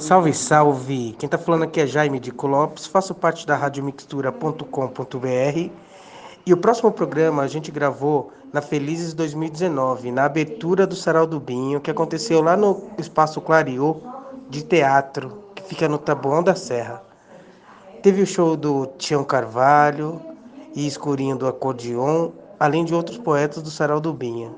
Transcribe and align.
Salve, 0.00 0.32
salve! 0.32 1.14
Quem 1.18 1.28
tá 1.28 1.36
falando 1.36 1.64
aqui 1.64 1.78
é 1.78 1.86
Jaime 1.86 2.18
de 2.18 2.32
Lopes, 2.32 2.86
faço 2.86 3.14
parte 3.14 3.46
da 3.46 3.54
radiomixtura.com.br 3.54 5.70
e 6.46 6.54
o 6.54 6.56
próximo 6.56 6.90
programa 6.90 7.42
a 7.42 7.46
gente 7.46 7.70
gravou 7.70 8.32
na 8.50 8.62
Felizes 8.62 9.12
2019, 9.12 10.10
na 10.10 10.24
abertura 10.24 10.86
do 10.86 10.96
Sarau 10.96 11.26
do 11.26 11.38
Binho, 11.38 11.82
que 11.82 11.90
aconteceu 11.90 12.40
lá 12.40 12.56
no 12.56 12.88
Espaço 12.96 13.42
Clariô 13.42 14.00
de 14.48 14.64
Teatro, 14.64 15.44
que 15.54 15.62
fica 15.62 15.86
no 15.86 15.98
Taboão 15.98 16.42
da 16.42 16.54
Serra. 16.54 17.02
Teve 18.02 18.22
o 18.22 18.26
show 18.26 18.56
do 18.56 18.86
Tião 18.96 19.22
Carvalho 19.22 20.18
e 20.74 20.86
Escurinho 20.86 21.36
do 21.36 21.46
Acordeon, 21.46 22.30
além 22.58 22.86
de 22.86 22.94
outros 22.94 23.18
poetas 23.18 23.62
do 23.62 23.70
Sarau 23.70 24.00
do 24.00 24.14
Binho. 24.14 24.56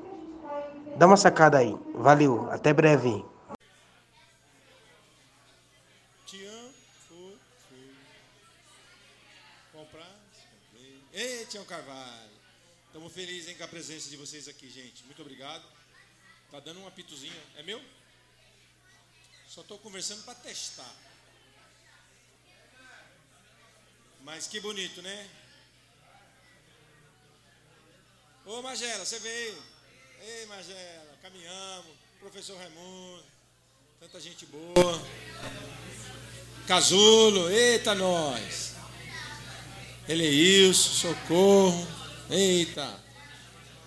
Dá 0.95 1.05
uma 1.05 1.17
sacada 1.17 1.57
aí. 1.57 1.75
Valeu, 1.93 2.47
até 2.49 2.71
breve. 2.71 3.25
Tião, 6.33 6.71
foi, 7.07 7.37
foi. 7.69 7.91
Comprar, 9.71 10.15
comprei. 10.71 10.99
Ei, 11.13 11.42
Tião 11.53 11.65
Carvalho. 11.65 12.31
Estamos 12.87 13.13
felizes 13.13 13.47
hein, 13.47 13.55
com 13.55 13.63
a 13.63 13.67
presença 13.67 14.09
de 14.09 14.17
vocês 14.17 14.47
aqui, 14.47 14.67
gente. 14.71 15.03
Muito 15.03 15.21
obrigado. 15.21 15.63
Tá 16.49 16.59
dando 16.59 16.79
um 16.79 16.87
apitozinho. 16.87 17.39
É 17.55 17.61
meu? 17.61 17.79
Só 19.47 19.61
estou 19.61 19.77
conversando 19.77 20.23
para 20.23 20.33
testar. 20.33 20.95
Mas 24.21 24.47
que 24.47 24.59
bonito, 24.59 25.03
né? 25.03 25.29
Ô 28.47 28.63
Magela, 28.63 29.05
você 29.05 29.19
veio. 29.19 29.63
Ei, 30.21 30.47
Magela, 30.47 31.19
caminhamos. 31.21 31.95
Professor 32.19 32.57
Raimundo, 32.57 33.23
tanta 33.99 34.19
gente 34.19 34.47
boa. 34.47 35.07
Casulo, 36.65 37.51
eita 37.51 37.93
nós. 37.93 38.72
Eleilson, 40.07 40.91
socorro. 40.91 41.87
Eita. 42.29 42.99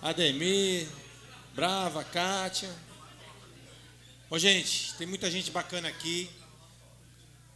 Ademir, 0.01 0.87
Brava, 1.53 2.03
Kátia. 2.03 2.73
Ô, 4.29 4.37
gente, 4.37 4.93
tem 4.95 5.05
muita 5.07 5.29
gente 5.29 5.51
bacana 5.51 5.87
aqui. 5.87 6.29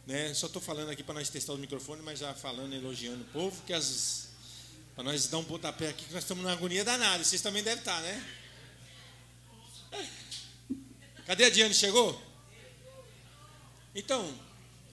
Né? 0.06 0.34
Só 0.34 0.46
estou 0.46 0.60
falando 0.60 0.90
aqui 0.90 1.02
para 1.02 1.14
nós 1.14 1.28
testar 1.28 1.52
o 1.52 1.58
microfone, 1.58 2.02
mas 2.02 2.18
já 2.18 2.34
falando, 2.34 2.74
elogiando 2.74 3.22
o 3.22 3.26
povo, 3.26 3.62
que 3.66 3.72
as. 3.72 4.30
Para 4.94 5.04
nós 5.04 5.26
dar 5.26 5.38
um 5.38 5.44
pontapé 5.44 5.88
aqui, 5.88 6.04
que 6.04 6.12
nós 6.12 6.22
estamos 6.22 6.42
numa 6.42 6.52
agonia 6.52 6.84
danada. 6.84 7.24
Vocês 7.24 7.40
também 7.40 7.62
devem 7.62 7.78
estar, 7.78 8.00
né? 8.02 8.24
Cadê 11.26 11.44
a 11.44 11.50
Diane? 11.50 11.72
Chegou? 11.72 12.20
Então, 13.94 14.34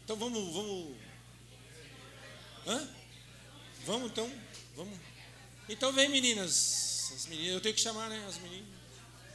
então 0.04 0.16
vamos, 0.16 0.54
vamos. 0.54 0.96
Hã? 2.66 2.99
Vamos 3.90 4.12
então, 4.12 4.32
vamos. 4.76 5.00
Então 5.68 5.92
vem 5.92 6.08
meninas, 6.10 7.12
as 7.16 7.26
meninas, 7.26 7.54
eu 7.54 7.60
tenho 7.60 7.74
que 7.74 7.82
chamar, 7.82 8.08
né, 8.08 8.24
as 8.30 8.38
meninas. 8.38 8.70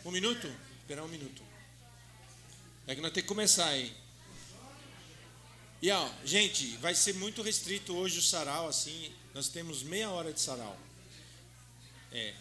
Um 0.05 0.13
minuto? 0.13 0.47
Esperar 0.79 1.03
um 1.03 1.09
minuto. 1.09 1.43
É 2.87 2.95
que 2.95 3.01
nós 3.01 3.11
temos 3.11 3.25
que 3.25 3.35
começar 3.35 3.67
aí. 3.67 3.93
E 5.83 5.91
ó, 5.91 6.09
gente, 6.25 6.69
vai 6.77 6.95
ser 6.95 7.15
muito 7.15 7.43
restrito 7.43 7.97
hoje 7.97 8.21
o 8.21 8.23
sarau, 8.23 8.69
assim. 8.69 9.13
Nós 9.35 9.49
temos 9.49 9.83
meia 9.83 10.09
hora 10.09 10.33
de 10.33 10.41
sarau. 10.41 10.79
É. 12.13 12.33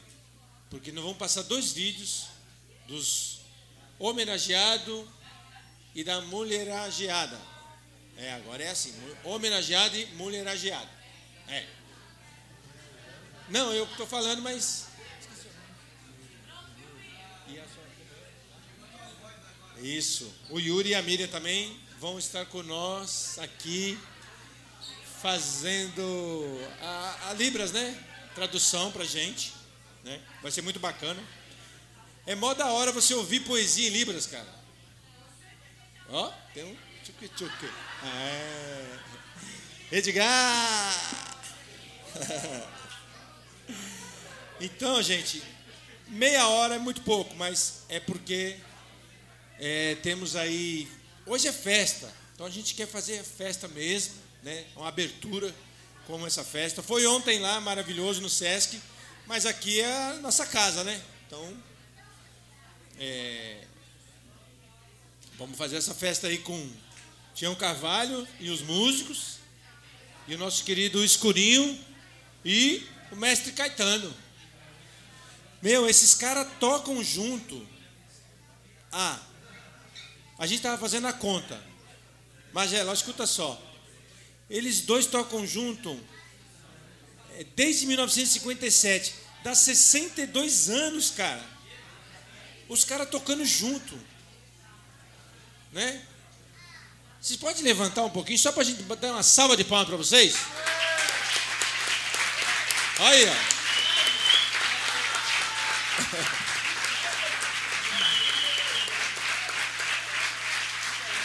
Porque 0.70 0.92
nós 0.92 1.04
vamos 1.04 1.18
passar 1.18 1.42
dois 1.42 1.72
vídeos 1.72 2.28
dos 2.88 3.40
homenageado 3.98 5.12
e 5.96 6.04
da 6.04 6.22
mulherageada. 6.22 7.42
É, 8.18 8.34
agora 8.34 8.62
é 8.62 8.70
assim, 8.70 8.94
homenageado 9.24 9.98
e 9.98 10.06
mulherageado. 10.14 10.92
É. 11.48 11.82
Não, 13.54 13.72
eu 13.72 13.84
estou 13.84 14.08
falando, 14.08 14.42
mas. 14.42 14.88
Isso. 19.80 20.34
O 20.50 20.60
Yuri 20.60 20.90
e 20.90 20.96
a 20.96 21.04
Miriam 21.04 21.28
também 21.28 21.80
vão 22.00 22.18
estar 22.18 22.48
com 22.48 22.64
nós 22.64 23.38
aqui 23.38 23.96
fazendo 25.22 26.68
a, 26.82 27.30
a 27.30 27.34
Libras, 27.34 27.72
né? 27.72 27.96
Tradução 28.34 28.92
pra 28.92 29.06
gente. 29.06 29.54
Né? 30.04 30.20
Vai 30.42 30.52
ser 30.52 30.64
muito 30.64 30.80
bacana. 30.80 31.22
É 32.26 32.34
mó 32.34 32.56
da 32.56 32.72
hora 32.72 32.92
você 32.92 33.14
ouvir 33.14 33.42
poesia 33.42 33.88
em 33.88 33.92
Libras, 33.92 34.26
cara. 34.26 34.50
Ó, 36.10 36.32
tem 36.56 36.64
um 36.64 36.76
tchuque. 37.04 37.70
É. 38.04 39.00
Edgar! 39.92 40.96
então, 44.60 45.02
gente, 45.02 45.42
meia 46.08 46.48
hora 46.48 46.76
é 46.76 46.80
muito 46.80 47.02
pouco, 47.02 47.36
mas 47.36 47.84
é 47.90 48.00
porque 48.00 48.58
é, 49.60 49.96
temos 49.96 50.36
aí. 50.36 50.88
Hoje 51.26 51.48
é 51.48 51.54
festa, 51.54 52.14
então 52.34 52.46
a 52.46 52.50
gente 52.50 52.74
quer 52.74 52.88
fazer 52.88 53.24
festa 53.24 53.68
mesmo, 53.68 54.14
né? 54.42 54.66
Uma 54.76 54.90
abertura 54.90 55.54
como 56.06 56.28
essa 56.28 56.44
festa. 56.44 56.84
Foi 56.84 57.06
ontem 57.06 57.40
lá, 57.40 57.62
maravilhoso, 57.62 58.22
no 58.22 58.30
Sesc, 58.30 58.82
mas 59.26 59.46
aqui 59.46 59.80
é 59.80 60.10
a 60.10 60.14
nossa 60.16 60.46
casa, 60.46 60.84
né? 60.84 61.02
Então 61.26 61.58
é, 63.00 63.64
vamos 65.38 65.58
fazer 65.58 65.78
essa 65.78 65.94
festa 65.94 66.28
aí 66.28 66.38
com 66.38 66.72
Tião 67.34 67.56
Carvalho 67.56 68.28
e 68.40 68.50
os 68.50 68.62
músicos, 68.62 69.38
e 70.28 70.36
o 70.36 70.38
nosso 70.38 70.64
querido 70.64 71.04
Escurinho 71.04 71.80
e 72.46 72.88
o 73.14 73.16
mestre 73.16 73.52
Caetano. 73.52 74.14
Meu, 75.62 75.88
esses 75.90 76.14
caras 76.14 76.48
tocam 76.60 77.04
junto. 77.04 77.66
Ah, 78.92 79.20
a 80.38 80.46
gente 80.46 80.58
estava 80.58 80.78
fazendo 80.78 81.08
a 81.08 81.14
conta. 81.14 81.60
Magela, 82.52 82.94
escuta 82.94 83.26
só. 83.26 83.62
Eles 84.50 84.82
dois 84.82 85.06
tocam 85.06 85.48
junto 85.48 85.98
é, 87.38 87.46
desde 87.56 87.88
1957. 87.88 89.16
Dá 89.44 89.56
62 89.56 90.70
anos, 90.70 91.12
cara 91.12 91.54
os 92.74 92.84
caras 92.84 93.10
tocando 93.10 93.46
junto. 93.46 93.98
Né? 95.72 96.02
Vocês 97.22 97.40
podem 97.40 97.64
levantar 97.64 98.04
um 98.04 98.10
pouquinho, 98.10 98.38
só 98.38 98.52
para 98.52 98.62
a 98.62 98.66
gente 98.66 98.84
dar 98.84 99.12
uma 99.12 99.24
salva 99.24 99.56
de 99.56 99.64
palmas 99.64 99.88
para 99.88 99.98
vocês? 99.98 100.36
Aí, 103.00 103.30
ó. 103.30 103.34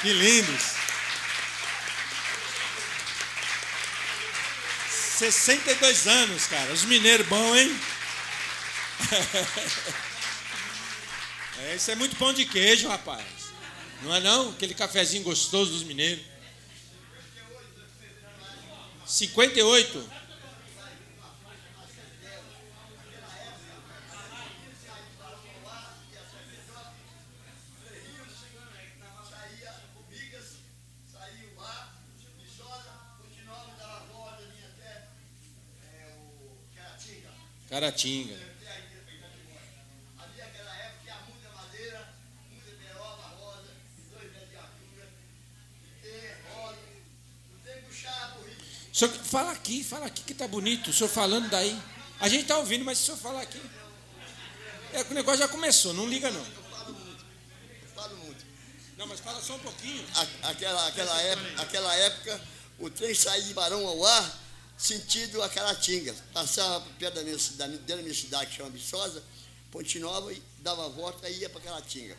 Que 0.01 0.12
lindos. 0.12 0.79
62 5.19 6.06
anos, 6.06 6.47
cara. 6.47 6.73
Os 6.73 6.84
mineiros 6.84 7.27
bons, 7.27 7.56
hein? 7.56 7.81
É, 11.61 11.75
isso 11.75 11.91
é 11.91 11.97
muito 11.97 12.15
pão 12.15 12.33
de 12.33 12.45
queijo, 12.45 12.87
rapaz. 12.87 13.25
Não 14.03 14.15
é 14.15 14.21
não? 14.21 14.50
Aquele 14.50 14.75
cafezinho 14.75 15.25
gostoso 15.25 15.73
dos 15.73 15.83
mineiros. 15.83 16.25
58. 19.05 20.18
Caratinga. 37.69 38.35
O 48.91 48.97
senhor 48.99 49.12
fala 49.12 49.53
aqui, 49.53 49.85
fala 49.85 50.06
aqui 50.06 50.23
que 50.23 50.35
tá 50.35 50.49
bonito. 50.49 50.91
O 50.91 50.93
senhor 50.93 51.09
falando 51.09 51.49
daí. 51.49 51.81
A 52.19 52.29
gente 52.29 52.43
está 52.43 52.59
ouvindo, 52.59 52.85
mas 52.85 52.99
se 52.99 53.05
o 53.05 53.06
senhor 53.06 53.19
falar 53.19 53.43
aqui. 53.43 53.61
É 54.93 55.05
que 55.05 55.12
o 55.12 55.15
negócio 55.15 55.38
já 55.38 55.47
começou, 55.47 55.94
não 55.94 56.09
liga 56.09 56.31
não. 56.32 56.41
Eu 56.41 56.47
falo 56.70 56.94
muito. 56.94 57.25
Eu 57.82 57.88
falo 57.94 58.17
muito. 58.17 58.44
Não, 58.97 59.06
mas 59.06 59.20
fala 59.20 59.41
só 59.41 59.55
um 59.55 59.61
pouquinho. 59.61 60.05
Aquela, 60.43 60.88
aquela, 60.88 61.20
época, 61.20 61.62
aquela 61.62 61.94
época, 61.94 62.41
o 62.81 62.91
trem 62.91 63.15
saía 63.15 63.44
de 63.44 63.55
Barão 63.55 63.87
ao 63.87 64.05
ar, 64.05 64.38
sentido 64.79 65.43
a 65.43 65.49
Caratinga. 65.49 66.15
Passava 66.33 66.81
perto 66.99 67.15
da 67.15 67.23
minha 67.23 67.39
cidade, 67.39 67.79
da 67.79 67.97
minha 67.97 68.15
cidade, 68.15 68.47
que 68.47 68.57
chama 68.57 68.71
Viçosa, 68.71 69.23
Ponte 69.71 69.99
Nova, 69.99 70.33
e 70.33 70.41
dava 70.61 70.87
a 70.87 70.89
volta 70.89 71.29
e 71.29 71.41
ia 71.41 71.51
para 71.51 71.61
Caratinga. 71.61 72.17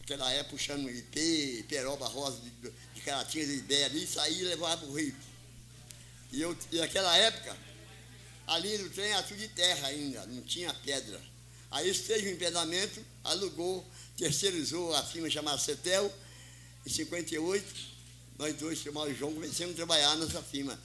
aquela 0.00 0.30
época 0.30 0.56
puxando 0.56 0.88
IP, 0.88 1.66
Peroba 1.68 2.06
Rosa 2.06 2.38
de, 2.40 2.50
de 2.94 3.00
Caratinga 3.00 3.46
de 3.46 3.54
Ibé 3.54 3.84
ali, 3.84 4.06
saía 4.06 4.42
e 4.42 4.44
levava 4.44 4.78
para 4.78 4.88
o 4.88 4.96
rio. 4.96 5.14
E, 6.32 6.40
eu, 6.40 6.56
e 6.70 6.78
naquela 6.78 7.14
época, 7.16 7.56
ali 8.46 8.78
no 8.78 8.88
trem 8.90 9.10
era 9.10 9.22
tudo 9.22 9.38
de 9.38 9.48
terra 9.48 9.88
ainda, 9.88 10.24
não 10.26 10.42
tinha 10.42 10.72
pedra. 10.72 11.20
Aí 11.70 11.92
fez 11.92 12.24
um 12.24 12.28
empedamento, 12.28 13.04
alugou, 13.24 13.86
terceirizou 14.16 14.94
a 14.94 15.02
firma 15.02 15.28
chamada 15.28 15.58
Cetel, 15.58 16.12
em 16.86 16.90
58, 16.90 17.92
nós 18.38 18.54
dois, 18.56 18.78
chamado 18.78 19.14
João, 19.14 19.32
começamos 19.32 19.72
a 19.74 19.76
trabalhar 19.76 20.16
nessa 20.16 20.42
firma, 20.42 20.78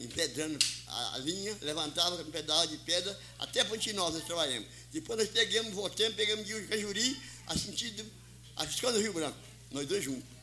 empedrando 0.00 0.58
a, 0.86 1.14
a 1.14 1.18
linha, 1.18 1.56
levantava 1.62 2.20
um 2.20 2.30
pedal 2.30 2.66
de 2.66 2.76
pedra, 2.78 3.18
até 3.38 3.64
Pontinós 3.64 4.14
nós 4.14 4.24
trabalhamos. 4.24 4.68
Depois 4.92 5.18
nós 5.18 5.28
pegamos, 5.28 5.72
voltamos, 5.72 6.14
pegamos 6.14 6.46
de 6.46 6.60
Cajuri, 6.62 7.20
a 7.46 7.56
sentido, 7.56 8.04
a 8.56 8.66
Fiscando 8.66 9.00
Rio 9.00 9.12
Branco, 9.12 9.38
nós 9.70 9.86
dois 9.86 10.04
juntos. 10.04 10.36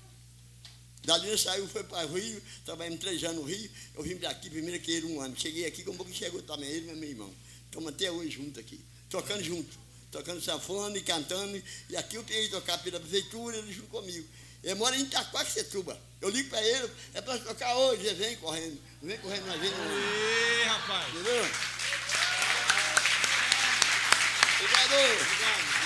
Dali 1.04 1.30
nós 1.30 1.42
saiu, 1.42 1.68
foi 1.68 1.84
para 1.84 2.08
o 2.08 2.14
Rio, 2.14 2.42
trabalhamos 2.64 3.00
três 3.00 3.24
anos 3.24 3.38
no 3.38 3.44
Rio, 3.44 3.70
eu 3.96 4.04
vim 4.04 4.16
para 4.16 4.30
aqui, 4.30 4.50
primeiro 4.50 4.82
que 4.82 4.92
ele 4.92 5.08
um 5.08 5.22
ano. 5.22 5.38
Cheguei 5.38 5.66
aqui, 5.66 5.84
como 5.84 5.96
um 5.96 5.98
pouco 5.98 6.14
chegou 6.14 6.42
também, 6.44 6.70
ele 6.70 6.90
e 6.90 6.96
meu 6.96 7.10
irmão. 7.10 7.34
Estamos 7.66 7.90
até 7.90 8.10
hoje 8.10 8.32
juntos 8.32 8.58
aqui, 8.60 8.80
tocando 9.10 9.44
junto, 9.44 9.78
tocando 10.12 10.42
sanfona 10.42 10.98
e 10.98 11.02
cantando. 11.02 11.62
E 11.90 11.98
aqui 11.98 12.16
eu 12.16 12.24
peguei 12.24 12.48
tocar 12.48 12.78
pela 12.78 13.00
prefeitura, 13.00 13.58
ele 13.58 13.74
junto 13.74 13.88
comigo. 13.90 14.26
Ele 14.64 14.76
mora 14.76 14.96
em 14.96 15.02
Itaquaquecetuba. 15.02 16.00
Eu 16.22 16.30
ligo 16.30 16.50
para 16.50 16.62
ele, 16.62 16.90
é 17.14 17.22
para 17.22 17.38
tocar 17.40 17.76
hoje, 17.76 18.06
ele 18.08 18.16
vem 18.16 18.38
correndo. 18.38 18.80
Vem 19.02 19.18
correndo 19.18 19.46
na 19.46 19.58
gente. 19.58 19.76
Ei, 19.76 20.64
rapaz. 20.64 21.10
Entendeu? 21.10 21.46
Obrigado. 24.60 24.94
Obrigado. 24.94 25.84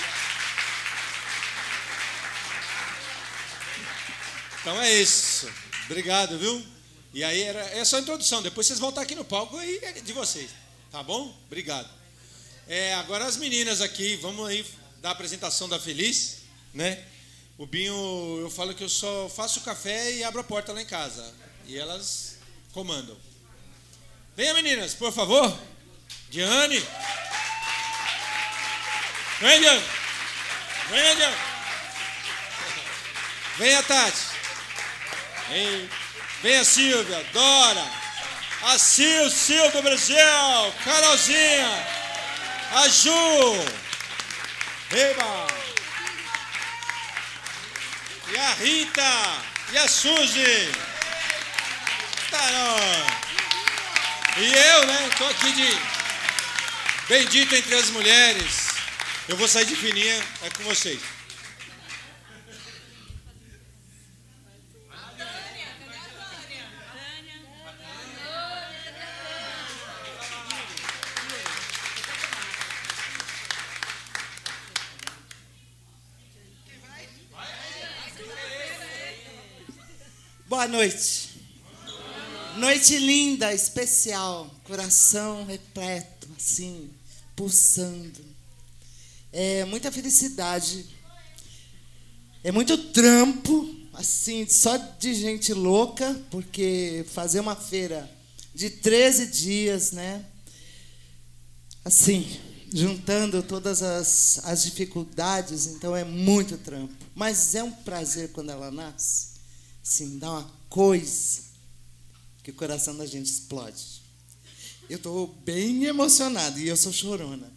Então 4.60 4.82
é 4.82 4.92
isso. 4.94 5.50
Obrigado, 5.86 6.38
viu? 6.38 6.66
E 7.12 7.24
aí 7.24 7.42
era 7.42 7.60
é 7.70 7.84
só 7.84 7.96
a 7.96 8.00
introdução. 8.00 8.42
Depois 8.42 8.66
vocês 8.66 8.78
vão 8.78 8.90
estar 8.90 9.00
aqui 9.00 9.14
no 9.14 9.24
palco 9.24 9.56
aí 9.56 9.78
é 9.82 9.92
de 9.94 10.12
vocês. 10.12 10.50
Tá 10.92 11.02
bom? 11.02 11.36
Obrigado. 11.46 11.88
É, 12.68 12.94
agora 12.94 13.24
as 13.24 13.36
meninas 13.36 13.80
aqui, 13.80 14.16
vamos 14.16 14.46
aí 14.46 14.64
dar 15.00 15.08
a 15.08 15.12
apresentação 15.12 15.68
da 15.68 15.80
Feliz, 15.80 16.42
né? 16.72 17.02
O 17.58 17.66
Binho, 17.66 18.38
eu 18.40 18.48
falo 18.48 18.72
que 18.72 18.84
eu 18.84 18.88
só 18.88 19.28
faço 19.28 19.62
café 19.62 20.12
e 20.12 20.22
abro 20.22 20.40
a 20.40 20.44
porta 20.44 20.72
lá 20.72 20.80
em 20.80 20.86
casa. 20.86 21.34
E 21.66 21.76
elas 21.76 22.38
comandam. 22.72 23.16
Venha, 24.36 24.54
meninas, 24.54 24.94
por 24.94 25.12
favor. 25.12 25.58
Diane. 26.30 26.78
Vem, 29.40 29.60
Diane. 29.60 29.84
Venha, 30.88 31.16
Diane. 31.16 31.36
Venha, 33.58 33.82
Tati. 33.82 34.18
Vem. 35.48 35.90
Venha, 36.40 36.64
Silvia. 36.64 37.26
Dora. 37.32 37.84
A 38.62 38.78
Sil, 38.78 39.26
Sil 39.34 39.66
do 39.72 39.82
Brasil. 39.82 40.16
Carolzinha. 40.84 41.86
A 42.70 42.88
Ju. 42.88 43.10
Eba. 44.92 45.67
E 48.30 48.36
a 48.36 48.54
Rita. 48.54 49.42
E 49.72 49.78
a 49.78 49.88
Suzy. 49.88 50.70
E 54.36 54.52
eu, 54.52 54.86
né? 54.86 55.08
Estou 55.10 55.28
aqui 55.28 55.52
de 55.52 55.78
bendito 57.08 57.54
entre 57.54 57.74
as 57.74 57.90
mulheres. 57.90 58.68
Eu 59.28 59.36
vou 59.36 59.48
sair 59.48 59.66
de 59.66 59.76
fininha, 59.76 60.22
é 60.42 60.50
com 60.50 60.62
vocês. 60.64 61.17
Boa 80.48 80.66
noite. 80.66 81.28
Noite 82.56 82.96
linda, 82.96 83.52
especial, 83.52 84.50
coração 84.64 85.44
repleto, 85.44 86.26
assim, 86.38 86.88
pulsando. 87.36 88.24
É 89.30 89.66
muita 89.66 89.92
felicidade. 89.92 90.86
É 92.42 92.50
muito 92.50 92.78
trampo, 92.78 93.76
assim, 93.92 94.48
só 94.48 94.78
de 94.78 95.12
gente 95.12 95.52
louca, 95.52 96.18
porque 96.30 97.04
fazer 97.12 97.40
uma 97.40 97.54
feira 97.54 98.10
de 98.54 98.70
13 98.70 99.26
dias, 99.26 99.92
né? 99.92 100.24
Assim, 101.84 102.26
juntando 102.72 103.42
todas 103.42 103.82
as, 103.82 104.40
as 104.44 104.62
dificuldades, 104.62 105.66
então 105.66 105.94
é 105.94 106.04
muito 106.04 106.56
trampo. 106.56 106.94
Mas 107.14 107.54
é 107.54 107.62
um 107.62 107.70
prazer 107.70 108.30
quando 108.32 108.48
ela 108.48 108.70
nasce. 108.70 109.37
Sim, 109.88 110.18
dá 110.18 110.30
uma 110.30 110.52
coisa 110.68 111.44
que 112.42 112.50
o 112.50 112.54
coração 112.54 112.94
da 112.94 113.06
gente 113.06 113.24
explode. 113.24 114.02
Eu 114.86 114.98
estou 114.98 115.28
bem 115.46 115.84
emocionado 115.84 116.60
e 116.60 116.68
eu 116.68 116.76
sou 116.76 116.92
chorona. 116.92 117.50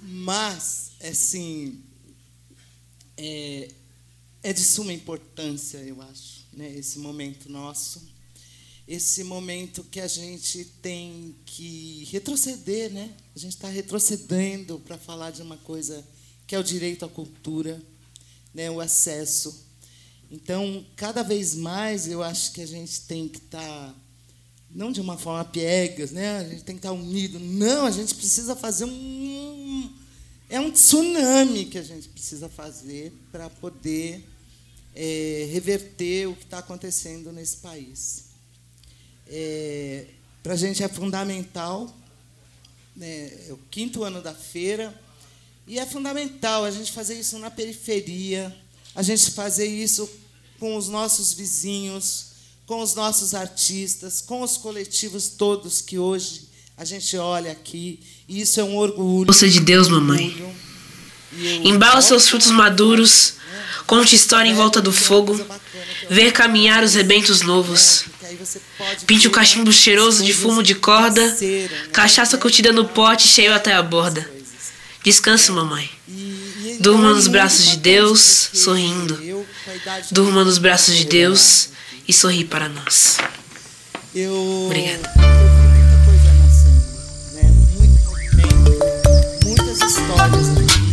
Mas, 0.00 0.92
assim, 1.02 1.82
é, 3.16 3.68
é 4.40 4.52
de 4.52 4.62
suma 4.62 4.92
importância, 4.92 5.78
eu 5.78 6.00
acho, 6.00 6.46
né, 6.52 6.72
esse 6.76 7.00
momento 7.00 7.50
nosso. 7.50 8.00
Esse 8.86 9.24
momento 9.24 9.82
que 9.82 9.98
a 9.98 10.06
gente 10.06 10.64
tem 10.80 11.34
que 11.44 12.04
retroceder, 12.12 12.92
né? 12.92 13.16
A 13.34 13.38
gente 13.40 13.56
está 13.56 13.68
retrocedendo 13.68 14.78
para 14.78 14.96
falar 14.96 15.32
de 15.32 15.42
uma 15.42 15.56
coisa 15.56 16.06
que 16.46 16.54
é 16.54 16.58
o 16.58 16.62
direito 16.62 17.04
à 17.04 17.08
cultura, 17.08 17.82
né, 18.54 18.70
o 18.70 18.80
acesso 18.80 19.71
então, 20.32 20.82
cada 20.96 21.22
vez 21.22 21.54
mais, 21.54 22.08
eu 22.08 22.22
acho 22.22 22.52
que 22.52 22.62
a 22.62 22.66
gente 22.66 23.02
tem 23.02 23.28
que 23.28 23.36
estar, 23.36 23.60
tá, 23.60 23.94
não 24.70 24.90
de 24.90 24.98
uma 24.98 25.18
forma 25.18 25.44
piegas, 25.44 26.10
né? 26.10 26.38
a 26.38 26.48
gente 26.48 26.64
tem 26.64 26.74
que 26.74 26.78
estar 26.78 26.88
tá 26.88 26.94
unido. 26.94 27.38
Não, 27.38 27.84
a 27.84 27.90
gente 27.90 28.14
precisa 28.14 28.56
fazer 28.56 28.86
um. 28.86 29.92
É 30.48 30.58
um 30.58 30.70
tsunami 30.70 31.66
que 31.66 31.76
a 31.76 31.82
gente 31.82 32.08
precisa 32.08 32.48
fazer 32.48 33.12
para 33.30 33.50
poder 33.50 34.26
é, 34.94 35.50
reverter 35.52 36.28
o 36.28 36.34
que 36.34 36.44
está 36.44 36.60
acontecendo 36.60 37.30
nesse 37.30 37.58
país. 37.58 38.30
É, 39.26 40.06
para 40.42 40.54
a 40.54 40.56
gente 40.56 40.82
é 40.82 40.88
fundamental, 40.88 41.94
né, 42.96 43.48
é 43.48 43.52
o 43.52 43.58
quinto 43.70 44.02
ano 44.02 44.22
da 44.22 44.32
feira, 44.32 44.98
e 45.66 45.78
é 45.78 45.84
fundamental 45.84 46.64
a 46.64 46.70
gente 46.70 46.90
fazer 46.90 47.20
isso 47.20 47.38
na 47.38 47.50
periferia, 47.50 48.54
a 48.94 49.02
gente 49.02 49.30
fazer 49.30 49.66
isso 49.66 50.21
com 50.62 50.76
os 50.76 50.88
nossos 50.88 51.32
vizinhos, 51.32 52.26
com 52.66 52.80
os 52.80 52.94
nossos 52.94 53.34
artistas, 53.34 54.20
com 54.20 54.42
os 54.42 54.56
coletivos 54.56 55.26
todos 55.26 55.80
que 55.80 55.98
hoje 55.98 56.42
a 56.78 56.84
gente 56.84 57.16
olha 57.16 57.50
aqui. 57.50 57.98
E 58.28 58.40
isso 58.40 58.60
é 58.60 58.62
um 58.62 58.76
orgulho. 58.76 59.26
Moça 59.26 59.48
de 59.48 59.58
Deus, 59.58 59.88
mamãe. 59.88 60.54
Embala 61.64 62.00
seus 62.00 62.28
frutos 62.28 62.52
maduros, 62.52 63.34
conte 63.88 64.14
história 64.14 64.48
em 64.48 64.54
volta 64.54 64.80
do 64.80 64.92
fogo, 64.92 65.34
ver 66.08 66.30
caminhar 66.30 66.84
os 66.84 66.94
rebentos 66.94 67.40
novos. 67.40 68.04
Pinte 69.04 69.26
o 69.26 69.32
cachimbo 69.32 69.72
cheiroso 69.72 70.22
de 70.22 70.32
fumo 70.32 70.62
de 70.62 70.76
corda, 70.76 71.36
cachaça 71.90 72.38
curtida 72.38 72.72
no 72.72 72.86
pote 72.86 73.26
cheio 73.26 73.52
até 73.52 73.74
a 73.74 73.82
borda. 73.82 74.30
Descanse, 75.02 75.50
mamãe. 75.50 75.90
Durma 76.80 77.12
nos 77.12 77.26
braços 77.28 77.66
de 77.66 77.76
Deus, 77.78 78.50
sorrindo. 78.52 79.18
Durma 80.10 80.44
nos 80.44 80.58
braços 80.58 80.96
de 80.96 81.04
Deus 81.04 81.68
e 82.06 82.12
sorri 82.12 82.44
para 82.44 82.68
nós. 82.68 83.18
Obrigada. 84.66 85.10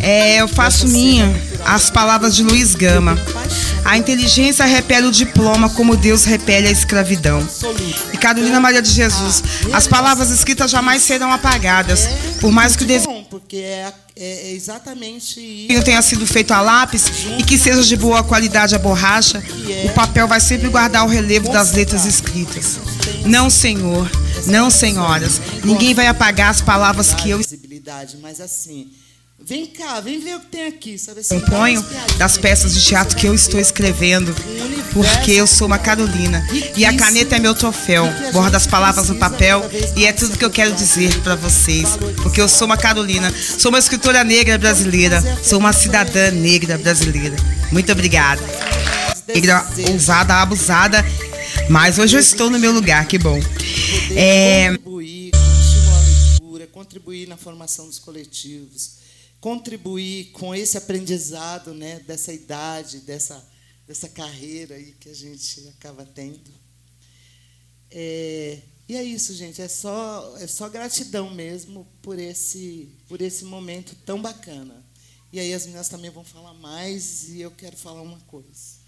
É, 0.02 0.42
eu 0.42 0.48
faço 0.48 0.88
minha 0.88 1.50
as 1.66 1.90
palavras 1.90 2.36
de 2.36 2.44
Luiz 2.44 2.74
Gama. 2.74 3.18
A 3.86 3.98
inteligência 3.98 4.66
repele 4.66 5.08
o 5.08 5.12
diploma 5.12 5.70
como 5.70 5.96
Deus 5.96 6.26
repele 6.26 6.68
a 6.68 6.72
escravidão. 6.72 7.48
E 8.14 8.18
Carolina 8.18 8.60
Maria 8.60 8.82
de 8.82 8.90
Jesus, 8.90 9.44
as 9.74 9.88
palavras 9.88 10.30
escritas 10.30 10.72
jamais 10.72 11.04
serão 11.04 11.32
apagadas, 11.32 12.08
por 12.40 12.52
mais 12.52 12.76
que 12.76 12.84
o 12.84 12.88
desenho 12.88 13.09
porque 13.50 13.58
é, 13.58 13.92
é, 14.16 14.50
é 14.50 14.52
exatamente 14.52 15.40
isso. 15.40 15.84
tenha 15.84 16.00
sido 16.04 16.24
feito 16.28 16.52
a 16.52 16.62
lápis 16.62 17.08
e 17.40 17.44
que 17.44 17.58
seja 17.58 17.82
de 17.82 17.98
boa 17.98 18.24
qualidade 18.24 18.76
a 18.76 18.78
borracha, 18.78 19.44
o 19.86 19.90
papel 19.90 20.28
vai 20.28 20.40
sempre 20.40 20.70
guardar 20.70 21.04
o 21.04 21.10
relevo 21.10 21.52
das 21.52 21.72
letras 21.72 22.06
escritas. 22.06 22.78
Não, 23.26 23.50
senhor, 23.50 24.08
não, 24.46 24.70
senhoras, 24.70 25.42
ninguém 25.64 25.96
vai 25.96 26.06
apagar 26.06 26.52
as 26.52 26.62
palavras 26.62 27.16
que 27.16 27.32
eu. 27.32 27.42
Mas 28.22 28.40
assim, 28.40 28.92
Vem 29.42 29.66
cá, 29.66 30.00
vem 30.00 30.20
ver 30.20 30.36
o 30.36 30.40
que 30.42 30.48
tem 30.48 30.68
aqui. 30.68 30.98
Sabe 30.98 31.22
assim, 31.22 31.40
Componho 31.40 31.84
das 32.18 32.38
peças 32.38 32.74
de 32.74 32.84
teatro 32.84 33.16
que 33.16 33.26
eu 33.26 33.34
estou 33.34 33.60
escrevendo, 33.60 34.36
porque 34.94 35.32
eu 35.32 35.48
sou 35.48 35.66
uma 35.66 35.80
Carolina 35.80 36.46
e 36.76 36.86
a 36.86 36.96
caneta 36.96 37.36
é 37.36 37.40
meu 37.40 37.56
troféu. 37.56 38.06
Borra 38.34 38.52
das 38.52 38.68
palavras 38.68 39.10
no 39.10 39.16
papel 39.16 39.68
e 39.96 40.06
é 40.06 40.14
tudo 40.14 40.38
que 40.38 40.46
eu 40.46 40.52
quero 40.52 40.74
dizer 40.74 41.18
para 41.22 41.36
vocês, 41.36 41.98
porque 42.22 42.42
eu 42.42 42.50
sou 42.50 42.68
uma 42.68 42.78
Carolina, 42.78 43.34
sou 43.58 43.70
uma 43.70 43.80
escritora 43.80 44.24
negra 44.24 44.58
brasileira, 44.58 45.22
sou 45.44 45.58
uma 45.58 45.74
cidadã 45.74 46.32
negra 46.32 46.78
brasileira. 46.78 47.36
Muito 47.72 47.92
obrigada. 47.92 48.42
Negra 49.28 49.66
ousada, 49.90 50.36
abusada, 50.36 51.04
mas 51.70 51.98
hoje 51.98 52.18
eu 52.18 52.20
estou 52.20 52.50
no 52.50 52.60
meu 52.60 52.72
lugar, 52.72 53.06
que 53.08 53.18
bom. 53.18 53.40
É... 54.12 54.72
Contribuir 54.78 55.32
com 55.32 55.96
a 55.96 56.02
leitura, 56.02 56.68
contribuir 56.68 57.28
na 57.28 57.38
formação 57.38 57.88
dos 57.88 58.00
coletivos 58.00 59.00
contribuir 59.40 60.32
com 60.32 60.54
esse 60.54 60.78
aprendizado 60.78 61.74
né, 61.74 62.00
dessa 62.02 62.34
idade, 62.34 63.00
dessa, 63.02 63.48
dessa 63.88 64.10
carreira 64.10 64.76
aí 64.76 64.92
que 64.94 65.10
a 65.10 65.14
gente 65.14 65.68
acaba 65.70 66.06
tendo. 66.06 66.52
É, 67.90 68.62
e 68.88 68.96
é 68.96 69.04
isso, 69.04 69.34
gente. 69.34 69.62
É 69.62 69.68
só, 69.68 70.38
é 70.38 70.48
só 70.48 70.68
gratidão 70.70 71.30
mesmo 71.34 71.88
por 72.02 72.20
esse, 72.20 72.90
por 73.08 73.22
esse 73.22 73.46
momento 73.46 73.96
tão 74.06 74.22
bacana. 74.22 74.86
E 75.32 75.40
aí 75.40 75.54
as 75.54 75.66
meninas 75.66 75.90
também 75.90 76.10
vão 76.10 76.24
falar 76.24 76.54
mais 76.56 77.30
e 77.30 77.40
eu 77.40 77.52
quero 77.52 77.78
falar 77.78 78.02
uma 78.02 78.20
coisa 78.22 78.80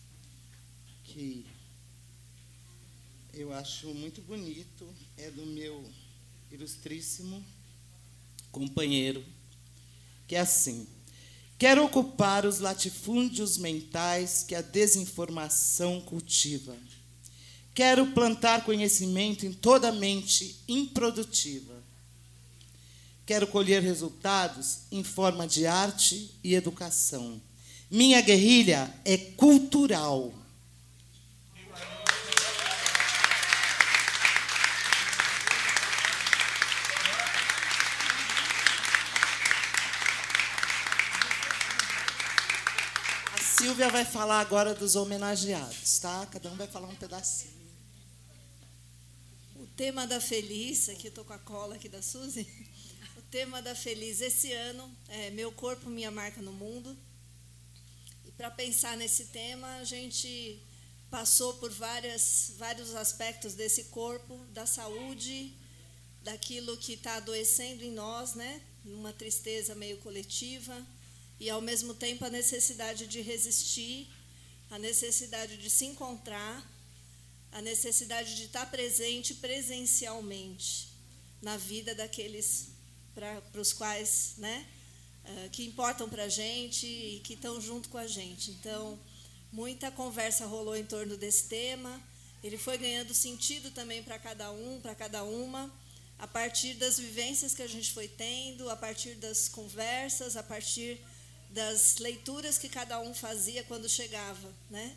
que 1.03 1.45
eu 3.33 3.53
acho 3.53 3.93
muito 3.93 4.21
bonito, 4.21 4.87
é 5.17 5.29
do 5.29 5.45
meu 5.45 5.89
ilustríssimo 6.51 7.45
companheiro 8.51 9.23
que 10.31 10.35
é 10.37 10.39
assim: 10.39 10.87
quero 11.57 11.83
ocupar 11.83 12.45
os 12.45 12.59
latifúndios 12.59 13.57
mentais 13.57 14.45
que 14.47 14.55
a 14.55 14.61
desinformação 14.61 15.99
cultiva. 15.99 16.73
Quero 17.75 18.07
plantar 18.13 18.63
conhecimento 18.63 19.45
em 19.45 19.51
toda 19.51 19.89
a 19.89 19.91
mente 19.91 20.55
improdutiva. 20.69 21.83
Quero 23.25 23.45
colher 23.45 23.81
resultados 23.81 24.83
em 24.89 25.03
forma 25.03 25.45
de 25.45 25.67
arte 25.67 26.33
e 26.41 26.55
educação. 26.55 27.41
Minha 27.89 28.21
guerrilha 28.21 28.89
é 29.03 29.17
cultural. 29.17 30.33
Silvia 43.61 43.89
vai 43.89 44.03
falar 44.03 44.39
agora 44.39 44.73
dos 44.73 44.95
homenageados, 44.95 45.99
tá? 45.99 46.25
Cada 46.31 46.49
um 46.49 46.55
vai 46.55 46.65
falar 46.65 46.87
um 46.87 46.95
pedacinho. 46.95 47.53
O 49.55 49.67
tema 49.67 50.07
da 50.07 50.19
Feliz, 50.19 50.89
aqui 50.89 51.09
estou 51.09 51.23
com 51.23 51.33
a 51.33 51.37
cola 51.37 51.75
aqui 51.75 51.87
da 51.87 52.01
Suzy. 52.01 52.47
O 53.15 53.21
tema 53.21 53.61
da 53.61 53.75
Feliz 53.75 54.19
esse 54.19 54.51
ano 54.51 54.91
é 55.07 55.29
Meu 55.29 55.51
Corpo, 55.51 55.91
Minha 55.91 56.09
Marca 56.09 56.41
no 56.41 56.51
Mundo. 56.51 56.97
E 58.25 58.31
para 58.31 58.49
pensar 58.49 58.97
nesse 58.97 59.25
tema, 59.25 59.67
a 59.75 59.83
gente 59.83 60.59
passou 61.11 61.53
por 61.53 61.69
várias, 61.69 62.53
vários 62.57 62.95
aspectos 62.95 63.53
desse 63.53 63.83
corpo, 63.85 64.43
da 64.45 64.65
saúde, 64.65 65.55
daquilo 66.23 66.77
que 66.77 66.93
está 66.93 67.17
adoecendo 67.17 67.83
em 67.83 67.91
nós, 67.91 68.33
né? 68.33 68.59
Numa 68.83 69.13
tristeza 69.13 69.75
meio 69.75 69.99
coletiva 69.99 70.83
e, 71.41 71.49
ao 71.49 71.59
mesmo 71.59 71.95
tempo, 71.95 72.23
a 72.23 72.29
necessidade 72.29 73.07
de 73.07 73.19
resistir, 73.19 74.07
a 74.69 74.77
necessidade 74.77 75.57
de 75.57 75.71
se 75.71 75.85
encontrar, 75.85 76.63
a 77.51 77.59
necessidade 77.63 78.35
de 78.35 78.43
estar 78.43 78.69
presente 78.69 79.33
presencialmente 79.33 80.89
na 81.41 81.57
vida 81.57 81.95
daqueles 81.95 82.67
para 83.15 83.59
os 83.59 83.73
quais, 83.73 84.35
né, 84.37 84.67
uh, 85.25 85.49
que 85.49 85.65
importam 85.65 86.07
para 86.07 86.25
a 86.25 86.29
gente 86.29 86.85
e 86.85 87.21
que 87.21 87.33
estão 87.33 87.59
junto 87.59 87.89
com 87.89 87.97
a 87.97 88.05
gente. 88.05 88.51
Então, 88.51 88.99
muita 89.51 89.89
conversa 89.89 90.45
rolou 90.45 90.77
em 90.77 90.85
torno 90.85 91.17
desse 91.17 91.45
tema. 91.45 91.99
Ele 92.43 92.59
foi 92.59 92.77
ganhando 92.77 93.15
sentido 93.15 93.71
também 93.71 94.03
para 94.03 94.19
cada 94.19 94.51
um, 94.51 94.79
para 94.79 94.93
cada 94.93 95.23
uma, 95.23 95.73
a 96.19 96.27
partir 96.27 96.75
das 96.75 96.99
vivências 96.99 97.55
que 97.55 97.63
a 97.63 97.67
gente 97.67 97.91
foi 97.93 98.07
tendo, 98.07 98.69
a 98.69 98.75
partir 98.75 99.15
das 99.15 99.49
conversas, 99.49 100.37
a 100.37 100.43
partir 100.43 101.01
das 101.51 101.97
leituras 101.97 102.57
que 102.57 102.69
cada 102.69 102.99
um 102.99 103.13
fazia 103.13 103.63
quando 103.63 103.87
chegava, 103.89 104.53
né? 104.69 104.95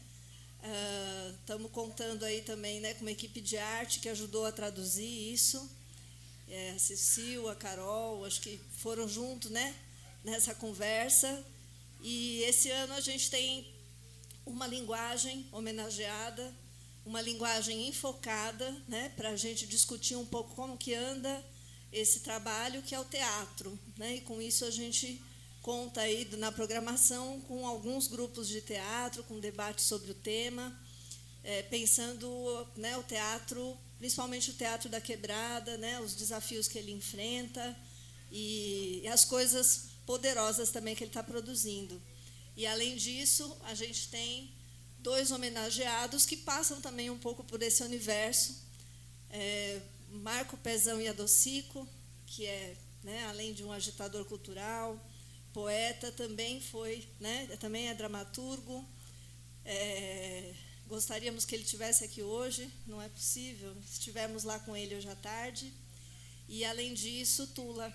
Estamos 1.40 1.66
uh, 1.66 1.70
contando 1.70 2.24
aí 2.24 2.40
também 2.40 2.80
né, 2.80 2.94
com 2.94 3.02
uma 3.02 3.10
equipe 3.10 3.40
de 3.40 3.58
arte 3.58 4.00
que 4.00 4.08
ajudou 4.08 4.46
a 4.46 4.52
traduzir 4.52 5.32
isso. 5.32 5.70
É, 6.48 6.70
a 6.70 6.78
Cecil, 6.78 7.48
a 7.48 7.54
Carol, 7.54 8.24
acho 8.24 8.40
que 8.40 8.58
foram 8.78 9.06
juntos 9.08 9.50
né, 9.50 9.74
nessa 10.22 10.54
conversa. 10.54 11.44
E 12.00 12.42
esse 12.42 12.70
ano 12.70 12.94
a 12.94 13.00
gente 13.00 13.30
tem 13.30 13.66
uma 14.46 14.66
linguagem 14.66 15.46
homenageada, 15.52 16.54
uma 17.04 17.20
linguagem 17.20 17.88
enfocada, 17.88 18.70
né, 18.88 19.12
para 19.16 19.30
a 19.30 19.36
gente 19.36 19.66
discutir 19.66 20.16
um 20.16 20.24
pouco 20.24 20.54
como 20.54 20.78
que 20.78 20.94
anda 20.94 21.44
esse 21.92 22.20
trabalho, 22.20 22.82
que 22.82 22.94
é 22.94 23.00
o 23.00 23.04
teatro. 23.04 23.78
Né, 23.98 24.16
e 24.16 24.20
com 24.22 24.40
isso 24.40 24.64
a 24.64 24.70
gente 24.70 25.20
conta 25.64 26.02
aí 26.02 26.28
na 26.36 26.52
programação 26.52 27.40
com 27.48 27.66
alguns 27.66 28.06
grupos 28.06 28.48
de 28.48 28.60
teatro, 28.60 29.24
com 29.24 29.40
debate 29.40 29.80
sobre 29.80 30.10
o 30.10 30.14
tema, 30.14 30.78
é, 31.42 31.62
pensando 31.62 32.28
né, 32.76 32.98
o 32.98 33.02
teatro, 33.02 33.74
principalmente 33.98 34.50
o 34.50 34.52
teatro 34.52 34.90
da 34.90 35.00
quebrada, 35.00 35.78
né, 35.78 35.98
os 36.00 36.14
desafios 36.14 36.68
que 36.68 36.78
ele 36.78 36.92
enfrenta 36.92 37.74
e, 38.30 39.00
e 39.04 39.08
as 39.08 39.24
coisas 39.24 39.86
poderosas 40.04 40.68
também 40.68 40.94
que 40.94 41.02
ele 41.02 41.08
está 41.08 41.22
produzindo. 41.22 42.00
E, 42.54 42.66
além 42.66 42.94
disso, 42.96 43.56
a 43.62 43.74
gente 43.74 44.08
tem 44.08 44.52
dois 44.98 45.30
homenageados 45.30 46.26
que 46.26 46.36
passam 46.36 46.78
também 46.82 47.08
um 47.08 47.18
pouco 47.18 47.42
por 47.42 47.62
esse 47.62 47.82
universo. 47.82 48.62
É, 49.30 49.80
Marco 50.10 50.58
Pezão 50.58 51.00
e 51.00 51.08
Adocico, 51.08 51.88
que 52.26 52.44
é, 52.44 52.76
né, 53.02 53.24
além 53.28 53.54
de 53.54 53.64
um 53.64 53.72
agitador 53.72 54.26
cultural, 54.26 55.00
poeta, 55.54 56.10
também 56.10 56.60
foi, 56.60 57.08
né? 57.20 57.46
também 57.60 57.88
é 57.88 57.94
dramaturgo. 57.94 58.84
É, 59.64 60.52
gostaríamos 60.88 61.44
que 61.44 61.54
ele 61.54 61.64
tivesse 61.64 62.04
aqui 62.04 62.22
hoje, 62.22 62.68
não 62.86 63.00
é 63.00 63.08
possível. 63.08 63.74
Estivemos 63.90 64.42
lá 64.42 64.58
com 64.58 64.76
ele 64.76 64.96
hoje 64.96 65.08
à 65.08 65.14
tarde. 65.14 65.72
E 66.48 66.64
além 66.64 66.92
disso, 66.92 67.46
Tula, 67.54 67.94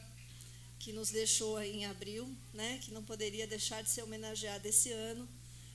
que 0.80 0.94
nos 0.94 1.12
deixou 1.12 1.62
em 1.62 1.86
abril, 1.86 2.34
né? 2.54 2.80
que 2.82 2.92
não 2.92 3.04
poderia 3.04 3.46
deixar 3.46 3.84
de 3.84 3.90
ser 3.90 4.04
homenageada 4.04 4.68
esse 4.68 4.92
ano. 4.92 5.28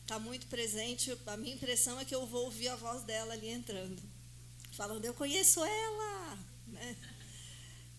Está 0.02 0.18
muito 0.18 0.46
presente. 0.46 1.16
A 1.26 1.36
minha 1.36 1.54
impressão 1.54 2.00
é 2.00 2.04
que 2.04 2.14
eu 2.14 2.26
vou 2.26 2.46
ouvir 2.46 2.68
a 2.68 2.76
voz 2.76 3.04
dela 3.04 3.34
ali 3.34 3.48
entrando, 3.48 4.02
falando: 4.72 5.04
Eu 5.04 5.14
conheço 5.14 5.64
ela. 5.64 6.38
Né? 6.66 6.96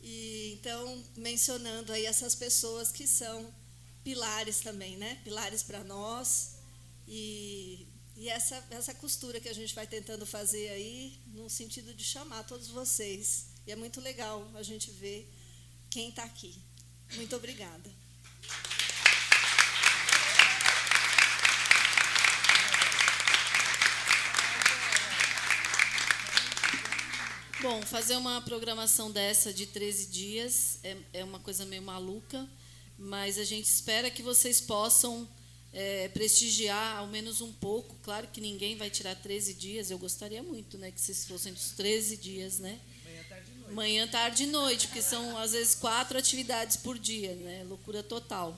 E 0.01 0.54
então 0.54 1.04
mencionando 1.15 1.92
aí 1.92 2.06
essas 2.06 2.36
pessoas 2.36 2.92
que 2.92 3.08
são 3.08 3.51
pilares 4.05 4.59
também, 4.59 4.95
né? 4.97 5.19
Pilares 5.24 5.63
para 5.63 5.83
nós. 5.83 6.57
E, 7.07 7.88
e 8.15 8.29
essa, 8.29 8.63
essa 8.69 8.93
costura 8.93 9.39
que 9.39 9.50
a 9.50 9.53
gente 9.53 9.74
vai 9.74 9.88
tentando 9.88 10.27
fazer 10.27 10.69
aí, 10.69 11.19
no 11.25 11.50
sentido 11.50 11.91
de 11.91 12.03
chamar 12.03 12.43
todos 12.43 12.67
vocês. 12.67 13.47
E 13.65 13.71
é 13.71 13.75
muito 13.75 14.00
legal 14.00 14.47
a 14.53 14.62
gente 14.62 14.91
ver 14.91 15.27
quem 15.89 16.09
está 16.09 16.24
aqui. 16.24 16.53
Muito 17.15 17.35
obrigada. 17.35 17.91
Bom, 27.59 27.81
fazer 27.81 28.15
uma 28.17 28.39
programação 28.41 29.12
dessa 29.12 29.51
de 29.51 29.65
13 29.65 30.05
dias 30.12 30.79
é, 30.83 30.95
é 31.13 31.24
uma 31.24 31.39
coisa 31.39 31.65
meio 31.65 31.81
maluca 31.81 32.47
mas 32.97 33.37
a 33.37 33.43
gente 33.43 33.65
espera 33.65 34.09
que 34.09 34.23
vocês 34.23 34.61
possam 34.61 35.27
é, 35.73 36.07
prestigiar 36.09 36.97
ao 36.97 37.07
menos 37.07 37.41
um 37.41 37.51
pouco. 37.51 37.95
Claro 38.01 38.27
que 38.27 38.39
ninguém 38.39 38.77
vai 38.77 38.89
tirar 38.89 39.15
13 39.15 39.53
dias, 39.53 39.91
eu 39.91 39.97
gostaria 39.97 40.41
muito 40.41 40.77
né, 40.77 40.91
que 40.91 41.01
vocês 41.01 41.25
fossem 41.25 41.53
dos 41.53 41.71
13 41.71 42.17
dias, 42.17 42.59
né? 42.59 42.79
Manhã, 43.03 43.23
tarde 43.27 43.51
e 43.51 43.55
noite. 43.55 43.73
Manhã, 43.73 44.07
tarde 44.07 44.43
e 44.43 44.47
noite, 44.47 44.87
porque 44.87 45.01
são 45.01 45.37
às 45.37 45.51
vezes 45.51 45.75
quatro 45.75 46.17
atividades 46.17 46.77
por 46.77 46.97
dia, 46.97 47.35
né? 47.35 47.65
Loucura 47.67 48.01
total. 48.01 48.57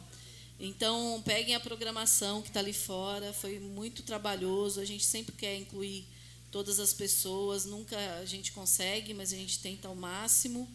Então, 0.60 1.22
peguem 1.24 1.54
a 1.54 1.60
programação 1.60 2.42
que 2.42 2.48
está 2.48 2.60
ali 2.60 2.74
fora, 2.74 3.32
foi 3.32 3.60
muito 3.60 4.02
trabalhoso, 4.02 4.80
a 4.80 4.86
gente 4.86 5.06
sempre 5.06 5.36
quer 5.36 5.56
incluir 5.56 6.08
todas 6.52 6.80
as 6.80 6.94
pessoas, 6.94 7.66
nunca 7.66 7.96
a 8.20 8.26
gente 8.26 8.52
consegue, 8.52 9.14
mas 9.14 9.32
a 9.32 9.36
gente 9.36 9.60
tenta 9.60 9.88
ao 9.88 9.96
máximo, 9.96 10.68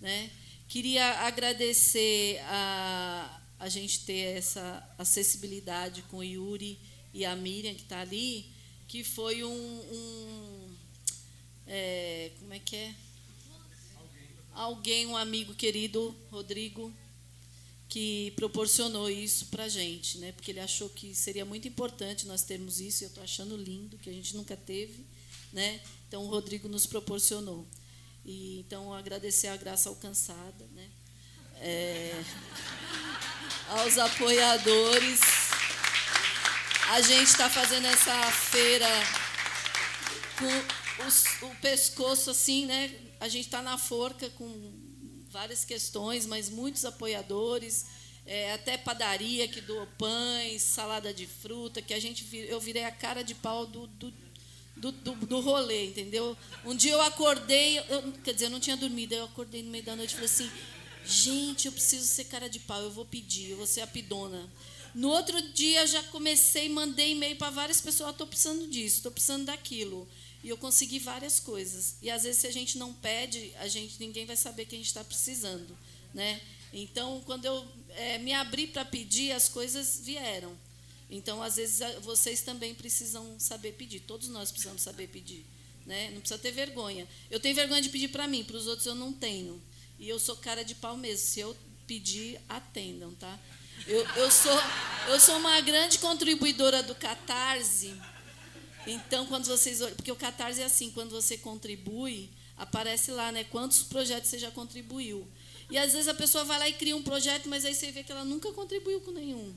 né? 0.00 0.30
Queria 0.70 1.04
agradecer 1.26 2.38
a, 2.44 3.42
a 3.58 3.68
gente 3.68 4.04
ter 4.04 4.36
essa 4.36 4.88
acessibilidade 4.96 6.02
com 6.02 6.18
o 6.18 6.22
Yuri 6.22 6.78
e 7.12 7.24
a 7.24 7.34
Miriam, 7.34 7.74
que 7.74 7.82
está 7.82 8.02
ali, 8.02 8.46
que 8.86 9.02
foi 9.02 9.42
um. 9.42 9.50
um 9.50 10.76
é, 11.66 12.30
como 12.38 12.54
é 12.54 12.60
que 12.60 12.76
é? 12.76 12.94
Alguém, 14.54 15.06
um 15.08 15.16
amigo 15.16 15.56
querido, 15.56 16.14
Rodrigo, 16.30 16.94
que 17.88 18.32
proporcionou 18.36 19.10
isso 19.10 19.46
para 19.46 19.64
a 19.64 19.68
gente, 19.68 20.18
né? 20.18 20.30
porque 20.30 20.52
ele 20.52 20.60
achou 20.60 20.88
que 20.88 21.16
seria 21.16 21.44
muito 21.44 21.66
importante 21.66 22.28
nós 22.28 22.44
termos 22.44 22.78
isso, 22.78 23.02
e 23.02 23.06
eu 23.06 23.08
estou 23.08 23.24
achando 23.24 23.56
lindo, 23.56 23.98
que 23.98 24.08
a 24.08 24.12
gente 24.12 24.36
nunca 24.36 24.56
teve. 24.56 25.04
Né? 25.52 25.80
Então, 26.06 26.24
o 26.24 26.28
Rodrigo 26.28 26.68
nos 26.68 26.86
proporcionou. 26.86 27.66
E, 28.30 28.60
então, 28.60 28.94
agradecer 28.94 29.48
a 29.48 29.56
graça 29.56 29.88
alcançada 29.88 30.64
né? 30.72 30.88
É, 31.56 32.22
aos 33.70 33.98
apoiadores. 33.98 35.20
A 36.90 37.00
gente 37.00 37.26
está 37.26 37.50
fazendo 37.50 37.86
essa 37.86 38.30
feira 38.30 38.86
com 40.38 41.04
os, 41.08 41.24
o 41.42 41.56
pescoço 41.56 42.30
assim, 42.30 42.66
né? 42.66 42.94
A 43.18 43.26
gente 43.26 43.46
está 43.46 43.60
na 43.62 43.76
forca 43.76 44.30
com 44.30 44.48
várias 45.28 45.64
questões, 45.64 46.24
mas 46.24 46.48
muitos 46.48 46.84
apoiadores, 46.84 47.86
é, 48.24 48.52
até 48.52 48.78
padaria 48.78 49.48
que 49.48 49.60
doou 49.60 49.88
pães, 49.98 50.62
salada 50.62 51.12
de 51.12 51.26
fruta, 51.26 51.82
que 51.82 51.92
a 51.92 51.98
gente 51.98 52.24
eu 52.48 52.60
virei 52.60 52.84
a 52.84 52.92
cara 52.92 53.24
de 53.24 53.34
pau 53.34 53.66
do, 53.66 53.88
do, 53.88 54.14
do, 54.80 54.90
do, 54.90 55.14
do 55.26 55.40
rolê, 55.40 55.86
entendeu? 55.86 56.36
Um 56.64 56.74
dia 56.74 56.92
eu 56.92 57.02
acordei, 57.02 57.78
eu, 57.78 58.12
quer 58.24 58.32
dizer, 58.32 58.46
eu 58.46 58.50
não 58.50 58.60
tinha 58.60 58.76
dormido, 58.76 59.14
eu 59.14 59.24
acordei 59.24 59.62
no 59.62 59.70
meio 59.70 59.84
da 59.84 59.94
noite 59.94 60.10
e 60.10 60.14
falei 60.14 60.26
assim, 60.26 60.50
gente, 61.04 61.66
eu 61.66 61.72
preciso 61.72 62.06
ser 62.06 62.24
cara 62.24 62.48
de 62.48 62.58
pau, 62.58 62.82
eu 62.82 62.90
vou 62.90 63.04
pedir, 63.04 63.50
eu 63.50 63.58
vou 63.58 63.66
ser 63.66 63.82
a 63.82 63.86
pidona. 63.86 64.48
No 64.94 65.10
outro 65.10 65.40
dia 65.52 65.86
já 65.86 66.02
comecei, 66.04 66.68
mandei 66.68 67.12
e-mail 67.12 67.36
para 67.36 67.50
várias 67.50 67.80
pessoas, 67.80 68.10
estou 68.10 68.26
precisando 68.26 68.66
disso, 68.66 68.96
estou 68.96 69.12
precisando 69.12 69.44
daquilo. 69.44 70.08
E 70.42 70.48
eu 70.48 70.56
consegui 70.56 70.98
várias 70.98 71.38
coisas. 71.38 71.96
E 72.00 72.10
às 72.10 72.22
vezes 72.22 72.40
se 72.40 72.46
a 72.46 72.52
gente 72.52 72.78
não 72.78 72.92
pede, 72.94 73.52
a 73.58 73.68
gente 73.68 73.96
ninguém 74.00 74.24
vai 74.24 74.36
saber 74.36 74.64
que 74.64 74.74
a 74.74 74.78
gente 74.78 74.88
está 74.88 75.04
precisando, 75.04 75.76
né? 76.14 76.40
Então, 76.72 77.22
quando 77.26 77.44
eu 77.44 77.66
é, 77.90 78.18
me 78.18 78.32
abri 78.32 78.66
para 78.66 78.84
pedir, 78.84 79.32
as 79.32 79.48
coisas 79.48 80.00
vieram. 80.02 80.56
Então, 81.10 81.42
às 81.42 81.56
vezes 81.56 81.80
vocês 82.02 82.42
também 82.42 82.74
precisam 82.74 83.38
saber 83.38 83.72
pedir. 83.72 84.00
Todos 84.00 84.28
nós 84.28 84.50
precisamos 84.50 84.82
saber 84.82 85.08
pedir, 85.08 85.44
né? 85.84 86.10
Não 86.10 86.20
precisa 86.20 86.38
ter 86.38 86.52
vergonha. 86.52 87.06
Eu 87.30 87.40
tenho 87.40 87.54
vergonha 87.54 87.82
de 87.82 87.88
pedir 87.88 88.08
para 88.08 88.28
mim, 88.28 88.44
para 88.44 88.56
os 88.56 88.66
outros 88.66 88.86
eu 88.86 88.94
não 88.94 89.12
tenho. 89.12 89.60
E 89.98 90.08
eu 90.08 90.18
sou 90.18 90.36
cara 90.36 90.62
de 90.62 90.74
pau 90.74 90.96
mesmo. 90.96 91.26
Se 91.26 91.40
eu 91.40 91.56
pedir, 91.86 92.40
atendam, 92.48 93.12
tá? 93.14 93.38
Eu, 93.86 94.06
eu, 94.16 94.30
sou, 94.30 94.58
eu 95.08 95.18
sou 95.18 95.36
uma 95.38 95.60
grande 95.60 95.98
contribuidora 95.98 96.82
do 96.82 96.94
Catarse 96.94 97.92
então, 98.86 99.26
quando 99.26 99.46
vocês. 99.46 99.80
Porque 99.96 100.10
o 100.10 100.16
Catarse 100.16 100.60
é 100.60 100.64
assim, 100.64 100.90
quando 100.90 101.10
você 101.10 101.36
contribui, 101.36 102.30
aparece 102.56 103.10
lá, 103.10 103.30
né? 103.30 103.44
Quantos 103.44 103.82
projetos 103.82 104.30
você 104.30 104.38
já 104.38 104.50
contribuiu. 104.50 105.26
E 105.70 105.78
às 105.78 105.92
vezes 105.92 106.08
a 106.08 106.14
pessoa 106.14 106.44
vai 106.44 106.58
lá 106.58 106.68
e 106.68 106.72
cria 106.72 106.96
um 106.96 107.02
projeto, 107.02 107.48
mas 107.48 107.64
aí 107.64 107.74
você 107.74 107.92
vê 107.92 108.02
que 108.02 108.10
ela 108.10 108.24
nunca 108.24 108.52
contribuiu 108.52 109.00
com 109.00 109.12
nenhum. 109.12 109.54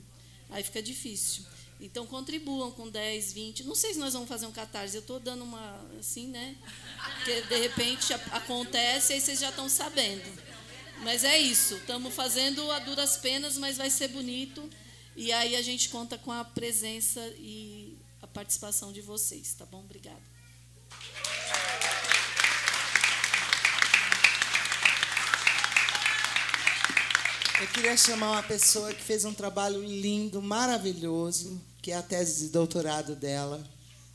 Aí 0.50 0.62
fica 0.62 0.82
difícil. 0.82 1.44
Então 1.80 2.06
contribuam 2.06 2.70
com 2.70 2.88
10, 2.88 3.32
20. 3.32 3.64
Não 3.64 3.74
sei 3.74 3.94
se 3.94 3.98
nós 3.98 4.12
vamos 4.12 4.28
fazer 4.28 4.46
um 4.46 4.52
catarse. 4.52 4.96
Eu 4.96 5.00
estou 5.00 5.18
dando 5.18 5.44
uma. 5.44 5.80
assim, 5.98 6.28
né? 6.28 6.56
Porque 7.16 7.42
de 7.42 7.56
repente 7.56 8.12
acontece 8.12 9.14
e 9.14 9.20
vocês 9.20 9.40
já 9.40 9.50
estão 9.50 9.68
sabendo. 9.68 10.30
Mas 11.02 11.24
é 11.24 11.38
isso. 11.38 11.74
Estamos 11.76 12.14
fazendo 12.14 12.70
a 12.70 12.78
duras 12.78 13.16
penas, 13.16 13.58
mas 13.58 13.76
vai 13.76 13.90
ser 13.90 14.08
bonito. 14.08 14.68
E 15.16 15.32
aí 15.32 15.56
a 15.56 15.62
gente 15.62 15.88
conta 15.88 16.16
com 16.16 16.32
a 16.32 16.44
presença 16.44 17.20
e 17.38 17.96
participação 18.34 18.92
de 18.92 19.00
vocês, 19.00 19.54
tá 19.54 19.64
bom? 19.64 19.78
Obrigada. 19.78 20.20
Eu 27.60 27.68
queria 27.68 27.96
chamar 27.96 28.32
uma 28.32 28.42
pessoa 28.42 28.92
que 28.92 29.00
fez 29.00 29.24
um 29.24 29.32
trabalho 29.32 29.80
lindo, 29.82 30.42
maravilhoso, 30.42 31.62
que 31.80 31.92
é 31.92 31.96
a 31.96 32.02
tese 32.02 32.46
de 32.46 32.52
doutorado 32.52 33.14
dela 33.14 33.64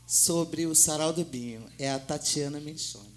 sobre 0.06 0.66
o 0.66 0.74
sarau 0.74 1.10
do 1.12 1.24
Binho. 1.24 1.66
É 1.78 1.90
a 1.90 1.98
Tatiana 1.98 2.60
Michone. 2.60 3.08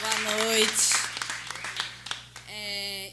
Boa 0.00 0.44
noite. 0.44 1.04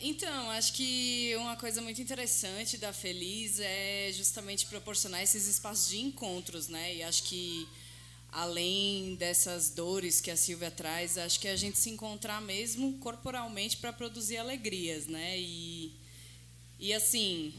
Então, 0.03 0.51
acho 0.51 0.73
que 0.73 1.35
uma 1.37 1.55
coisa 1.55 1.81
muito 1.81 2.01
interessante 2.01 2.77
da 2.77 2.91
Feliz 2.93 3.59
é 3.59 4.11
justamente 4.13 4.65
proporcionar 4.65 5.21
esses 5.23 5.47
espaços 5.47 5.89
de 5.89 5.99
encontros, 5.99 6.67
né? 6.67 6.95
E 6.95 7.03
acho 7.03 7.23
que 7.23 7.67
além 8.31 9.15
dessas 9.15 9.69
dores 9.69 10.21
que 10.21 10.31
a 10.31 10.37
Silvia 10.37 10.71
traz, 10.71 11.17
acho 11.17 11.39
que 11.39 11.47
a 11.47 11.55
gente 11.55 11.77
se 11.77 11.89
encontrar 11.89 12.41
mesmo 12.41 12.97
corporalmente 12.99 13.77
para 13.77 13.91
produzir 13.91 14.37
alegrias, 14.37 15.07
né? 15.07 15.39
E 15.39 15.99
e 16.81 16.95
assim, 16.95 17.53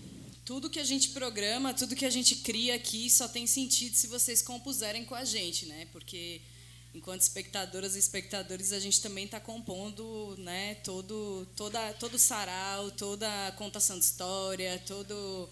tudo 0.45 0.69
que 0.69 0.81
a 0.81 0.85
gente 0.85 1.11
programa, 1.11 1.73
tudo 1.73 1.95
que 1.95 2.05
a 2.05 2.11
gente 2.11 2.35
cria 2.37 2.75
aqui 2.75 3.09
só 3.09 3.29
tem 3.29 3.47
sentido 3.47 3.95
se 3.95 4.09
vocês 4.09 4.43
compuserem 4.43 5.05
com 5.05 5.15
a 5.15 5.25
gente, 5.25 5.67
né? 5.67 5.87
Porque 5.93 6.41
enquanto 6.93 7.21
espectadoras 7.21 7.95
e 7.95 8.01
espectadores, 8.01 8.73
a 8.73 8.81
gente 8.81 9.01
também 9.01 9.27
está 9.27 9.39
compondo 9.39 10.35
né, 10.39 10.75
todo, 10.77 11.47
toda, 11.57 11.93
todo 11.95 12.19
sarau, 12.19 12.91
toda 12.91 13.47
a 13.47 13.53
contação 13.53 13.97
de 13.97 14.05
história, 14.05 14.83
todo, 14.87 15.49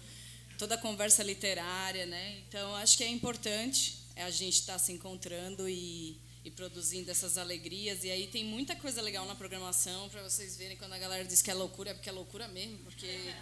toda 0.57 0.75
a 0.75 0.77
conversa 0.77 1.23
literária. 1.23 2.05
Né? 2.05 2.39
Então, 2.47 2.75
acho 2.75 2.97
que 2.97 3.05
é 3.05 3.09
importante 3.09 4.00
a 4.21 4.29
gente 4.29 4.55
estar 4.55 4.73
tá 4.73 4.79
se 4.79 4.91
encontrando 4.91 5.67
e, 5.67 6.17
e 6.43 6.51
produzindo 6.51 7.09
essas 7.11 7.37
alegrias. 7.37 8.03
E 8.03 8.11
aí 8.11 8.27
tem 8.27 8.43
muita 8.43 8.75
coisa 8.75 9.01
legal 9.01 9.25
na 9.25 9.35
programação 9.35 10.09
para 10.09 10.23
vocês 10.23 10.57
verem 10.57 10.77
quando 10.77 10.93
a 10.93 10.97
galera 10.97 11.23
diz 11.25 11.41
que 11.41 11.51
é 11.51 11.53
loucura, 11.53 11.91
é 11.91 11.93
porque 11.93 12.09
é 12.09 12.13
loucura 12.13 12.47
mesmo, 12.47 12.77
porque 12.79 13.33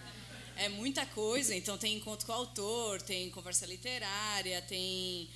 é 0.55 0.69
muita 0.69 1.05
coisa. 1.05 1.55
Então, 1.55 1.77
tem 1.77 1.95
encontro 1.95 2.25
com 2.25 2.31
o 2.31 2.35
autor, 2.35 3.01
tem 3.01 3.29
conversa 3.29 3.65
literária, 3.65 4.61
tem 4.61 5.29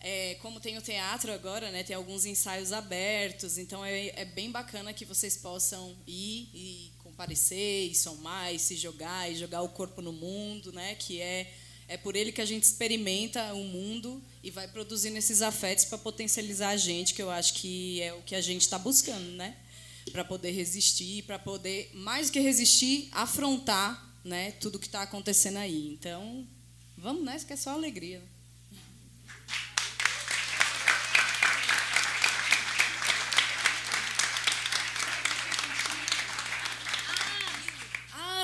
é, 0.00 0.36
como 0.36 0.60
tem 0.60 0.78
o 0.78 0.82
teatro 0.82 1.32
agora, 1.32 1.70
né, 1.70 1.82
tem 1.82 1.96
alguns 1.96 2.24
ensaios 2.24 2.72
abertos, 2.72 3.58
então 3.58 3.84
é, 3.84 4.08
é, 4.14 4.24
bem 4.24 4.50
bacana 4.50 4.92
que 4.92 5.04
vocês 5.04 5.36
possam 5.36 5.96
ir 6.06 6.48
e 6.54 6.92
comparecer, 7.02 7.90
e 7.90 7.94
somar, 7.94 8.54
e 8.54 8.58
se 8.58 8.76
jogar, 8.76 9.30
e 9.30 9.34
jogar 9.34 9.62
o 9.62 9.68
corpo 9.68 10.00
no 10.00 10.12
mundo, 10.12 10.72
né, 10.72 10.94
que 10.94 11.20
é, 11.20 11.52
é 11.88 11.96
por 11.96 12.14
ele 12.14 12.30
que 12.30 12.40
a 12.40 12.44
gente 12.44 12.64
experimenta 12.64 13.54
o 13.54 13.64
mundo 13.64 14.22
e 14.44 14.50
vai 14.50 14.68
produzindo 14.68 15.16
esses 15.16 15.40
afetos 15.40 15.86
para 15.86 15.96
potencializar 15.98 16.68
a 16.68 16.76
gente, 16.76 17.14
que 17.14 17.22
eu 17.22 17.30
acho 17.30 17.54
que 17.54 18.00
é 18.02 18.12
o 18.12 18.22
que 18.22 18.34
a 18.34 18.40
gente 18.40 18.60
está 18.60 18.78
buscando, 18.78 19.30
né, 19.32 19.56
para 20.12 20.24
poder 20.24 20.50
resistir, 20.50 21.24
para 21.24 21.38
poder, 21.38 21.90
mais 21.94 22.28
do 22.28 22.34
que 22.34 22.40
resistir, 22.40 23.08
afrontar 23.10 24.06
né, 24.22 24.52
tudo 24.52 24.78
que 24.78 24.86
está 24.86 25.02
acontecendo 25.02 25.56
aí. 25.56 25.88
Então, 25.88 26.46
vamos 26.96 27.24
nessa, 27.24 27.46
que 27.46 27.54
é 27.54 27.56
só 27.56 27.70
alegria. 27.70 28.22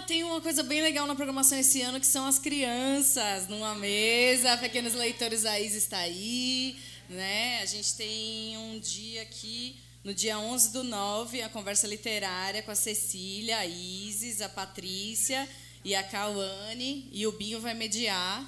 Tem 0.07 0.23
uma 0.23 0.41
coisa 0.41 0.63
bem 0.63 0.83
legal 0.83 1.07
na 1.07 1.15
programação 1.15 1.59
esse 1.59 1.81
ano, 1.81 1.99
que 1.99 2.07
são 2.07 2.27
as 2.27 2.39
crianças 2.39 3.49
numa 3.49 3.75
mesa. 3.75 4.57
Pequenos 4.59 4.93
Leitores, 4.93 5.47
a 5.47 5.59
Isa 5.59 5.79
está 5.79 5.99
aí. 5.99 6.77
Né? 7.09 7.61
A 7.63 7.67
gente 7.67 7.95
tem 7.95 8.57
um 8.59 8.79
dia 8.79 9.23
aqui, 9.23 9.77
no 10.03 10.13
dia 10.13 10.39
11 10.39 10.73
do 10.73 10.85
9, 10.85 11.41
a 11.43 11.49
conversa 11.49 11.87
literária 11.87 12.63
com 12.63 12.71
a 12.71 12.75
Cecília, 12.75 13.59
a 13.59 13.67
Isis, 13.67 14.43
a 14.43 14.49
Patrícia 14.49 15.49
e 15.83 15.95
a 15.95 16.03
Cauane. 16.03 17.09
E 17.11 17.27
o 17.27 17.33
Binho 17.33 17.61
vai 17.61 17.73
mediar. 17.73 18.45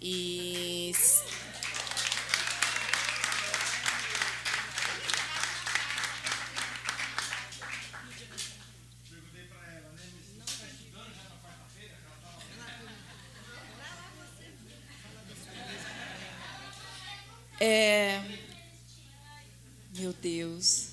E 0.00 0.92
É... 17.64 18.20
Meu 19.94 20.12
Deus. 20.12 20.88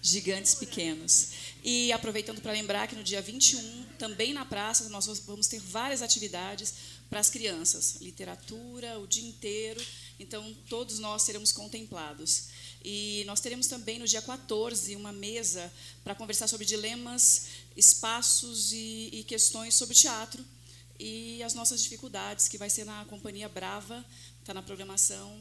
Gigantes 0.00 0.54
pequenos. 0.54 1.30
E 1.64 1.90
aproveitando 1.90 2.40
para 2.40 2.52
lembrar 2.52 2.86
que 2.86 2.94
no 2.94 3.02
dia 3.02 3.20
21, 3.20 3.86
também 3.98 4.32
na 4.32 4.44
praça, 4.44 4.88
nós 4.88 5.06
vamos 5.26 5.48
ter 5.48 5.58
várias 5.58 6.00
atividades 6.00 6.74
para 7.10 7.18
as 7.18 7.28
crianças, 7.28 7.96
literatura 8.00 9.00
o 9.00 9.06
dia 9.08 9.28
inteiro. 9.28 9.84
Então, 10.20 10.56
todos 10.68 11.00
nós 11.00 11.22
seremos 11.22 11.50
contemplados. 11.50 12.50
E 12.84 13.24
nós 13.26 13.40
teremos 13.40 13.66
também 13.66 13.98
no 13.98 14.06
dia 14.06 14.22
14 14.22 14.94
uma 14.94 15.10
mesa 15.10 15.72
para 16.04 16.14
conversar 16.14 16.46
sobre 16.46 16.66
dilemas, 16.66 17.46
espaços 17.76 18.72
e, 18.72 19.10
e, 19.12 19.24
questões 19.24 19.74
sobre 19.74 19.96
teatro 19.96 20.44
e 20.98 21.42
as 21.42 21.54
nossas 21.54 21.82
dificuldades, 21.82 22.48
que 22.48 22.58
vai 22.58 22.68
ser 22.68 22.84
na 22.84 23.04
Companhia 23.04 23.48
Brava, 23.48 24.04
está 24.48 24.54
na 24.54 24.62
programação. 24.62 25.38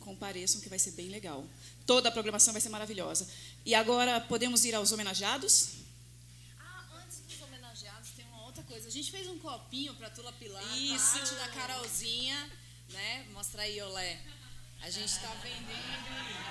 Compareçam, 0.00 0.62
que 0.62 0.68
vai 0.70 0.78
ser 0.78 0.92
bem 0.92 1.10
legal. 1.10 1.44
Toda 1.86 2.08
a 2.08 2.12
programação 2.12 2.54
vai 2.54 2.60
ser 2.60 2.70
maravilhosa. 2.70 3.28
E 3.66 3.74
agora 3.74 4.18
podemos 4.18 4.64
ir 4.64 4.74
aos 4.74 4.92
homenageados? 4.92 5.74
Ah, 6.58 6.84
antes 7.04 7.18
dos 7.18 7.42
homenageados, 7.42 8.08
tem 8.16 8.24
uma 8.28 8.44
outra 8.44 8.62
coisa. 8.62 8.88
A 8.88 8.90
gente 8.90 9.10
fez 9.10 9.28
um 9.28 9.38
copinho 9.38 9.94
para 9.96 10.08
Tula 10.08 10.32
Pilar, 10.32 10.62
Isso. 10.78 11.18
a 11.18 11.20
arte 11.20 11.34
da 11.34 11.48
Carolzinha, 11.48 12.50
né? 12.88 13.26
Mostra 13.34 13.60
aí, 13.62 13.78
Olé. 13.82 14.18
A 14.80 14.88
gente 14.88 15.12
está 15.12 15.28
vendendo. 15.42 16.48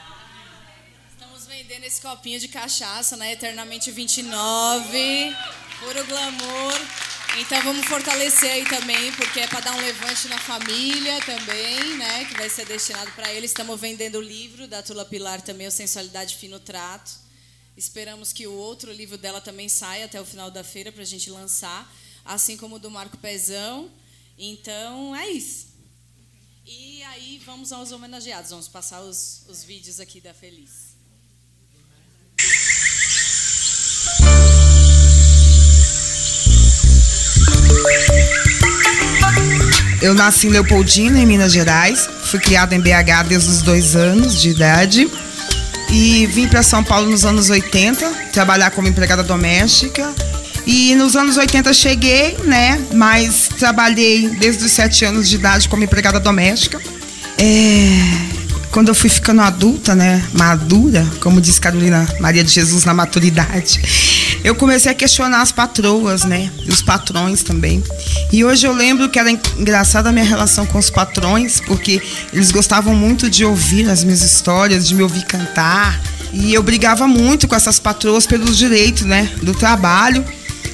Estamos 1.09 1.47
vendendo 1.47 1.85
esse 1.85 1.99
copinho 1.99 2.39
de 2.39 2.49
cachaça, 2.49 3.17
né? 3.17 3.31
Eternamente 3.31 3.89
29. 3.89 5.35
Puro 5.79 6.05
glamour. 6.05 7.16
Então 7.39 7.61
vamos 7.61 7.85
fortalecer 7.85 8.51
aí 8.51 8.65
também, 8.65 9.11
porque 9.13 9.39
é 9.39 9.47
para 9.47 9.59
dar 9.59 9.75
um 9.75 9.79
levante 9.79 10.27
na 10.27 10.39
família 10.39 11.21
também, 11.21 11.95
né? 11.95 12.25
Que 12.25 12.35
vai 12.35 12.49
ser 12.49 12.65
destinado 12.65 13.11
para 13.11 13.31
ele. 13.31 13.45
Estamos 13.45 13.79
vendendo 13.79 14.17
o 14.17 14.21
livro 14.21 14.67
da 14.67 14.81
Tula 14.81 15.05
Pilar 15.05 15.39
também, 15.41 15.67
o 15.67 15.71
Sensualidade 15.71 16.35
Fino 16.35 16.59
Trato. 16.59 17.11
Esperamos 17.77 18.33
que 18.33 18.47
o 18.47 18.53
outro 18.53 18.91
livro 18.91 19.19
dela 19.19 19.39
também 19.39 19.69
saia 19.69 20.05
até 20.05 20.19
o 20.19 20.25
final 20.25 20.49
da 20.49 20.63
feira 20.63 20.91
para 20.91 21.03
a 21.03 21.05
gente 21.05 21.29
lançar, 21.29 21.93
assim 22.25 22.57
como 22.57 22.77
o 22.77 22.79
do 22.79 22.89
Marco 22.89 23.17
Pezão. 23.17 23.91
Então 24.35 25.15
é 25.15 25.29
isso. 25.29 25.67
E 26.65 27.03
aí 27.03 27.39
vamos 27.45 27.71
aos 27.71 27.91
homenageados. 27.91 28.49
Vamos 28.49 28.67
passar 28.67 29.01
os, 29.01 29.43
os 29.47 29.63
vídeos 29.63 29.99
aqui 29.99 30.19
da 30.19 30.33
Feliz. 30.33 30.86
Eu 40.01 40.13
nasci 40.13 40.47
em 40.47 40.51
Leopoldina, 40.51 41.19
em 41.19 41.25
Minas 41.25 41.51
Gerais. 41.51 42.07
Fui 42.25 42.39
criada 42.39 42.75
em 42.75 42.79
BH 42.79 43.27
desde 43.27 43.49
os 43.49 43.61
dois 43.61 43.95
anos 43.95 44.39
de 44.39 44.49
idade. 44.49 45.09
E 45.89 46.25
vim 46.27 46.47
para 46.47 46.61
São 46.61 46.83
Paulo 46.83 47.09
nos 47.09 47.25
anos 47.25 47.49
80, 47.49 48.09
trabalhar 48.31 48.71
como 48.71 48.87
empregada 48.87 49.23
doméstica. 49.23 50.13
E 50.65 50.93
nos 50.95 51.15
anos 51.15 51.37
80 51.37 51.73
cheguei, 51.73 52.37
né? 52.43 52.79
Mas 52.93 53.49
trabalhei 53.57 54.29
desde 54.29 54.65
os 54.65 54.71
sete 54.71 55.05
anos 55.05 55.29
de 55.29 55.35
idade 55.35 55.67
como 55.69 55.83
empregada 55.83 56.19
doméstica. 56.19 56.79
É, 57.37 58.36
quando 58.71 58.89
eu 58.89 58.95
fui 58.95 59.09
ficando 59.09 59.41
adulta, 59.41 59.95
né, 59.95 60.23
madura, 60.33 61.05
como 61.19 61.41
diz 61.41 61.59
Carolina 61.59 62.07
Maria 62.19 62.43
de 62.43 62.51
Jesus 62.51 62.85
na 62.85 62.93
maturidade, 62.93 63.81
eu 64.43 64.55
comecei 64.55 64.91
a 64.91 64.95
questionar 64.95 65.41
as 65.41 65.51
patroas, 65.51 66.23
né, 66.23 66.49
os 66.67 66.81
patrões 66.81 67.43
também. 67.43 67.83
E 68.31 68.43
hoje 68.43 68.67
eu 68.67 68.73
lembro 68.73 69.09
que 69.09 69.19
era 69.19 69.31
engraçada 69.31 70.09
a 70.09 70.11
minha 70.11 70.25
relação 70.25 70.65
com 70.65 70.77
os 70.77 70.89
patrões, 70.89 71.59
porque 71.59 72.01
eles 72.31 72.51
gostavam 72.51 72.95
muito 72.95 73.29
de 73.29 73.43
ouvir 73.43 73.89
as 73.89 74.03
minhas 74.03 74.21
histórias, 74.21 74.87
de 74.87 74.95
me 74.95 75.03
ouvir 75.03 75.25
cantar. 75.25 75.99
E 76.33 76.53
eu 76.53 76.61
brigava 76.61 77.07
muito 77.07 77.47
com 77.47 77.55
essas 77.55 77.79
patroas 77.79 78.27
pelos 78.27 78.57
direitos, 78.57 79.03
né, 79.03 79.29
do 79.41 79.53
trabalho. 79.53 80.23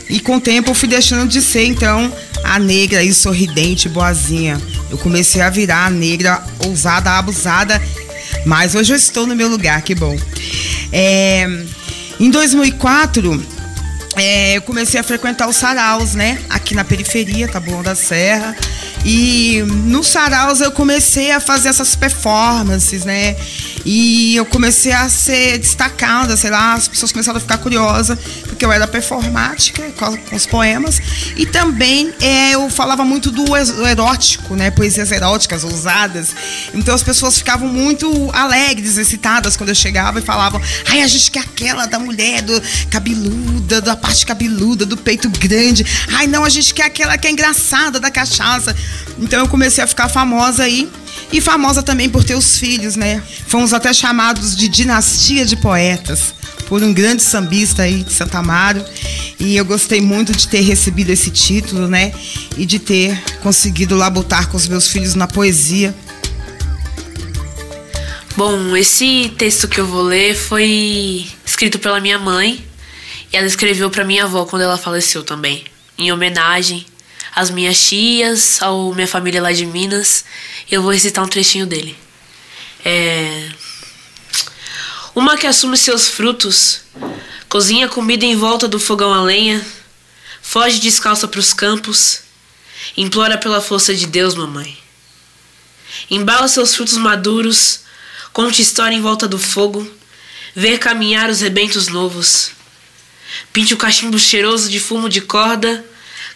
E 0.09 0.19
com 0.19 0.37
o 0.37 0.41
tempo 0.41 0.71
eu 0.71 0.75
fui 0.75 0.87
deixando 0.89 1.27
de 1.27 1.41
ser, 1.41 1.65
então, 1.65 2.11
a 2.43 2.59
negra 2.59 3.03
e 3.03 3.13
sorridente, 3.13 3.87
boazinha. 3.87 4.61
Eu 4.93 4.99
comecei 4.99 5.41
a 5.41 5.49
virar 5.49 5.87
a 5.87 5.89
negra 5.89 6.43
ousada, 6.59 7.09
abusada, 7.17 7.81
mas 8.45 8.75
hoje 8.75 8.93
eu 8.93 8.95
estou 8.95 9.25
no 9.25 9.35
meu 9.35 9.49
lugar, 9.49 9.81
que 9.81 9.95
bom. 9.95 10.15
É, 10.91 11.47
em 12.19 12.29
2004, 12.29 13.43
é, 14.15 14.55
eu 14.57 14.61
comecei 14.61 14.99
a 14.99 15.03
frequentar 15.03 15.49
os 15.49 15.55
saraus, 15.55 16.13
né? 16.13 16.39
Aqui 16.47 16.75
na 16.75 16.83
periferia, 16.83 17.47
Taboão 17.47 17.81
da 17.81 17.95
Serra. 17.95 18.55
E 19.05 19.61
no 19.67 20.03
saraus 20.03 20.61
eu 20.61 20.71
comecei 20.71 21.31
a 21.31 21.39
fazer 21.39 21.69
essas 21.69 21.95
performances, 21.95 23.03
né? 23.03 23.35
E 23.85 24.35
eu 24.35 24.45
comecei 24.45 24.93
a 24.93 25.09
ser 25.09 25.57
destacada, 25.57 26.37
sei 26.37 26.49
lá, 26.49 26.73
as 26.73 26.87
pessoas 26.87 27.11
começaram 27.11 27.37
a 27.37 27.41
ficar 27.41 27.57
curiosas, 27.57 28.17
porque 28.47 28.63
eu 28.63 28.71
era 28.71 28.87
performática 28.87 29.83
com, 29.91 30.35
os 30.35 30.45
poemas. 30.45 31.01
E 31.35 31.45
também 31.45 32.13
é, 32.21 32.51
eu 32.51 32.69
falava 32.69 33.03
muito 33.03 33.29
do 33.29 33.43
erótico, 33.85 34.55
né? 34.55 34.71
Poesias 34.71 35.11
eróticas, 35.11 35.65
ousadas. 35.65 36.33
Então 36.73 36.95
as 36.95 37.03
pessoas 37.03 37.37
ficavam 37.37 37.67
muito 37.67 38.29
alegres, 38.31 38.97
excitadas 38.97 39.57
quando 39.57 39.69
eu 39.69 39.75
chegava 39.75 40.19
e 40.19 40.21
falavam: 40.21 40.61
ai, 40.87 41.01
a 41.01 41.07
gente 41.07 41.29
quer 41.29 41.41
aquela 41.41 41.85
da 41.85 41.99
mulher, 41.99 42.41
do 42.41 42.61
cabeluda, 42.89 43.81
da 43.81 43.97
parte 43.97 44.25
cabeluda, 44.25 44.85
do 44.85 44.95
peito 44.95 45.29
grande. 45.29 45.85
Ai, 46.13 46.25
não, 46.25 46.45
a 46.45 46.49
gente 46.49 46.73
quer 46.73 46.85
aquela 46.85 47.17
que 47.17 47.27
é 47.27 47.31
engraçada 47.31 47.99
da 47.99 48.09
cachaça. 48.09 48.73
Então 49.17 49.39
eu 49.39 49.47
comecei 49.47 49.83
a 49.83 49.87
ficar 49.87 50.09
famosa 50.09 50.63
aí. 50.63 50.89
E 51.31 51.41
famosa 51.41 51.81
também 51.81 52.09
por 52.09 52.23
ter 52.23 52.35
os 52.35 52.59
filhos, 52.59 52.95
né? 52.95 53.21
Fomos 53.47 53.73
até 53.73 53.91
chamados 53.93 54.55
de 54.55 54.67
dinastia 54.67 55.45
de 55.45 55.55
poetas 55.55 56.33
por 56.67 56.83
um 56.83 56.93
grande 56.93 57.23
sambista 57.23 57.83
aí 57.83 58.03
de 58.03 58.13
Santa 58.13 58.39
Amaro. 58.39 58.83
E 59.39 59.55
eu 59.55 59.65
gostei 59.65 59.99
muito 59.99 60.31
de 60.31 60.47
ter 60.47 60.61
recebido 60.61 61.09
esse 61.09 61.31
título, 61.31 61.87
né? 61.87 62.13
E 62.57 62.65
de 62.65 62.79
ter 62.79 63.19
conseguido 63.41 63.95
labutar 63.95 64.47
com 64.49 64.57
os 64.57 64.67
meus 64.67 64.87
filhos 64.87 65.15
na 65.15 65.27
poesia. 65.27 65.93
Bom, 68.35 68.75
esse 68.75 69.31
texto 69.37 69.67
que 69.67 69.79
eu 69.79 69.85
vou 69.85 70.01
ler 70.01 70.35
foi 70.35 71.27
escrito 71.45 71.77
pela 71.77 71.99
minha 71.99 72.17
mãe 72.17 72.63
e 73.31 73.37
ela 73.37 73.45
escreveu 73.45 73.89
para 73.89 74.03
minha 74.03 74.23
avó 74.23 74.45
quando 74.45 74.63
ela 74.63 74.77
faleceu 74.77 75.23
também, 75.23 75.63
em 75.97 76.11
homenagem 76.11 76.85
às 77.35 77.49
minhas 77.49 77.79
tias, 77.79 78.61
à 78.61 78.71
minha 78.93 79.07
família 79.07 79.41
lá 79.41 79.51
de 79.51 79.65
Minas. 79.65 80.25
Eu 80.69 80.81
vou 80.81 80.91
recitar 80.91 81.23
um 81.23 81.27
trechinho 81.27 81.65
dele. 81.65 81.97
É... 82.85 83.49
Uma 85.15 85.37
que 85.37 85.45
assume 85.45 85.77
seus 85.77 86.07
frutos, 86.07 86.81
cozinha 87.47 87.87
comida 87.87 88.25
em 88.25 88.35
volta 88.35 88.67
do 88.67 88.79
fogão 88.79 89.13
a 89.13 89.21
lenha, 89.21 89.63
foge 90.41 90.79
descalça 90.79 91.27
para 91.27 91.39
os 91.39 91.53
campos, 91.53 92.21
implora 92.97 93.37
pela 93.37 93.61
força 93.61 93.93
de 93.93 94.07
Deus, 94.07 94.33
mamãe. 94.33 94.77
Embala 96.09 96.47
seus 96.47 96.75
frutos 96.75 96.97
maduros, 96.97 97.81
conte 98.31 98.61
história 98.61 98.95
em 98.95 99.01
volta 99.01 99.27
do 99.27 99.37
fogo, 99.37 99.87
ver 100.55 100.79
caminhar 100.79 101.29
os 101.29 101.41
rebentos 101.41 101.87
novos. 101.87 102.51
Pinte 103.51 103.73
o 103.73 103.77
cachimbo 103.77 104.17
cheiroso 104.17 104.69
de 104.69 104.79
fumo 104.79 105.07
de 105.07 105.21
corda, 105.21 105.85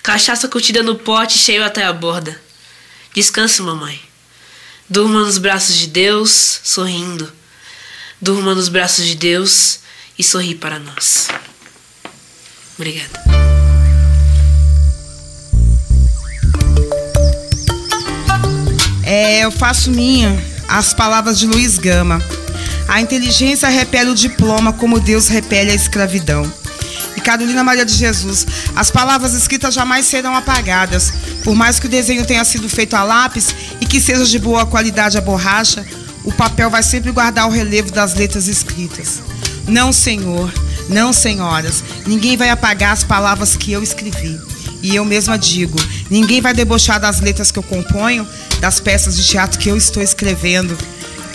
cachaça 0.08 0.48
curtida 0.48 0.82
no 0.82 0.96
pote 0.96 1.38
cheio 1.38 1.66
até 1.66 1.84
a 1.84 1.92
borda. 1.92 2.40
Descanse, 3.14 3.62
mamãe. 3.62 4.00
Durma 4.88 5.20
nos 5.20 5.38
braços 5.38 5.76
de 5.76 5.88
Deus, 5.88 6.62
sorrindo. 6.64 7.30
Durma 8.22 8.56
nos 8.56 8.70
braços 8.70 9.06
de 9.06 9.16
Deus 9.16 9.80
e 10.18 10.24
sorri 10.24 10.56
para 10.56 10.80
nós. 10.80 11.28
Obrigada. 12.78 13.22
É, 19.04 19.44
eu 19.44 19.52
faço 19.52 19.92
minha 19.92 20.42
as 20.70 20.94
palavras 20.94 21.38
de 21.38 21.48
Luiz 21.48 21.78
Gama. 21.78 22.22
A 22.88 23.02
inteligência 23.02 23.68
repele 23.68 24.12
o 24.12 24.16
diploma 24.16 24.72
como 24.72 25.02
Deus 25.02 25.28
repele 25.28 25.72
a 25.72 25.76
escravidão. 25.76 26.50
E 27.18 27.22
Carolina 27.22 27.64
Maria 27.64 27.84
de 27.84 27.94
Jesus, 27.94 28.46
as 28.76 28.92
palavras 28.92 29.34
escritas 29.34 29.74
jamais 29.74 30.06
serão 30.06 30.36
apagadas. 30.36 31.12
Por 31.44 31.56
mais 31.56 31.80
que 31.80 31.88
o 31.88 31.90
desenho 31.90 32.24
tenha 32.24 32.46
sido 32.46 32.70
feito 32.70 32.94
a 32.94 33.04
lápis 33.04 33.56
e 33.82 33.88
que 33.88 34.00
seja 34.00 34.24
de 34.24 34.38
boa 34.38 34.68
qualidade 34.68 35.18
a 35.18 35.22
borracha, 35.22 35.84
o 36.24 36.32
papel 36.32 36.70
vai 36.70 36.84
sempre 36.84 37.12
guardar 37.12 37.48
o 37.48 37.52
relevo 37.52 37.92
das 37.92 38.14
letras 38.14 38.48
escritas. 38.48 39.20
Não, 39.68 39.92
senhor, 39.92 40.54
não, 40.90 41.12
senhoras, 41.12 41.84
ninguém 42.06 42.38
vai 42.38 42.52
apagar 42.52 42.94
as 42.94 43.04
palavras 43.04 43.58
que 43.58 43.72
eu 43.72 43.82
escrevi. 43.82 44.40
E 44.84 44.96
eu 44.96 45.04
mesma 45.04 45.40
digo: 45.40 45.78
ninguém 46.12 46.40
vai 46.40 46.54
debochar 46.54 47.00
das 47.00 47.20
letras 47.20 47.50
que 47.50 47.58
eu 47.58 47.64
componho, 47.64 48.28
das 48.62 48.80
peças 48.80 49.18
de 49.18 49.26
teatro 49.26 49.58
que 49.58 49.70
eu 49.70 49.76
estou 49.76 50.04
escrevendo 50.04 50.78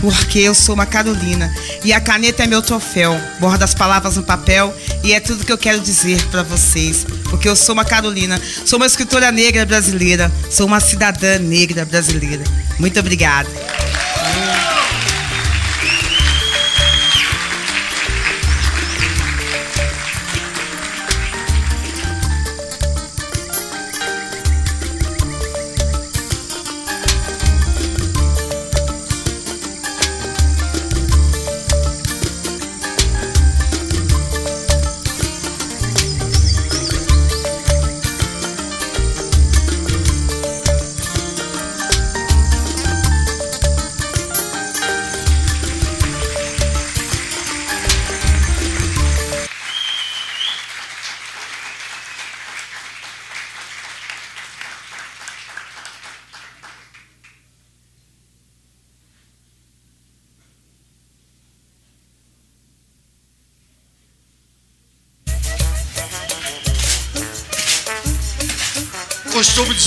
porque 0.02 0.40
eu 0.40 0.52
sou 0.52 0.74
uma 0.74 0.84
Carolina 0.84 1.54
e 1.84 1.92
a 1.92 2.00
caneta 2.00 2.42
é 2.42 2.46
meu 2.46 2.60
troféu. 2.60 3.18
Borda 3.38 3.64
as 3.64 3.72
palavras 3.72 4.16
no 4.16 4.24
papel 4.24 4.76
e 5.04 5.12
é 5.14 5.20
tudo 5.20 5.46
que 5.46 5.52
eu 5.52 5.56
quero 5.56 5.80
dizer 5.80 6.20
para 6.26 6.42
vocês, 6.42 7.06
porque 7.30 7.48
eu 7.48 7.54
sou 7.54 7.72
uma 7.72 7.84
Carolina, 7.84 8.38
sou 8.66 8.78
uma 8.78 8.86
escritora 8.86 9.30
negra 9.30 9.64
brasileira, 9.64 10.30
sou 10.50 10.66
uma 10.66 10.80
cidadã 10.80 11.38
negra 11.38 11.84
brasileira. 11.84 12.42
Muito 12.80 12.98
obrigada. 12.98 13.48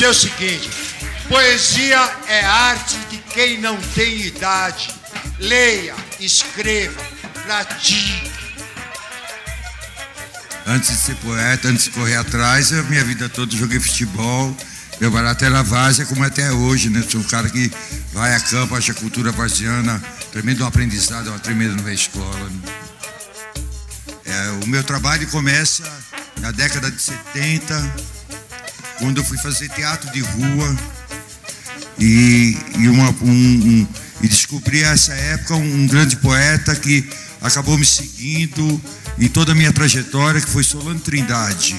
Dizer 0.06 0.10
o 0.10 0.14
seguinte: 0.14 0.70
poesia 1.28 2.18
é 2.28 2.46
arte 2.46 2.98
de 3.10 3.18
quem 3.18 3.60
não 3.60 3.78
tem 3.78 4.22
idade. 4.22 4.94
Leia, 5.40 5.96
escreva, 6.20 7.02
pratique. 7.46 8.32
Antes 10.68 10.90
de 10.90 10.98
ser 10.98 11.16
poeta, 11.18 11.68
antes 11.68 11.86
de 11.86 11.92
correr 11.92 12.16
atrás, 12.16 12.74
a 12.74 12.82
minha 12.84 13.04
vida 13.04 13.30
toda 13.30 13.56
joguei 13.56 13.80
futebol. 13.80 14.56
Meu 15.00 15.12
barato 15.12 15.44
era 15.44 15.62
várzea, 15.62 16.06
como 16.06 16.24
é 16.24 16.28
até 16.28 16.52
hoje, 16.52 16.90
né? 16.90 17.04
Sou 17.08 17.20
um 17.20 17.24
cara 17.24 17.50
que 17.50 17.72
vai 18.14 18.34
a 18.34 18.40
campo, 18.40 18.76
acha 18.76 18.94
a 18.94 18.96
cultura 18.96 19.32
varziana 19.32 20.02
tremendo 20.32 20.64
um 20.64 20.68
aprendizado, 20.68 21.28
uma 21.28 21.40
tremenda 21.40 21.76
nova 21.76 21.94
escola. 21.94 22.50
Né? 22.50 22.74
É, 24.26 24.50
o 24.64 24.68
meu 24.68 24.84
trabalho 24.84 25.28
começa 25.28 25.84
na 26.40 26.52
década 26.52 26.90
de 26.90 27.02
70, 27.02 28.15
quando 29.00 29.18
eu 29.18 29.24
fui 29.24 29.38
fazer 29.38 29.70
teatro 29.70 30.12
de 30.12 30.22
rua 30.22 30.78
e, 32.00 32.58
e, 32.78 32.88
uma, 32.90 33.10
um, 33.22 33.32
um, 33.32 33.88
e 34.22 34.28
descobri 34.28 34.84
essa 34.84 35.14
época 35.14 35.56
um, 35.56 35.88
grande 35.88 36.18
poeta 36.18 36.76
que 36.76 37.08
acabou 37.42 37.78
me 37.78 37.86
seguindo 37.86 38.82
em 39.18 39.28
toda 39.28 39.54
a 39.54 39.56
minha 39.56 39.72
trajetória, 39.72 40.42
que 40.42 40.50
foi 40.50 40.64
Solano 40.64 41.00
Trindade. 41.00 41.76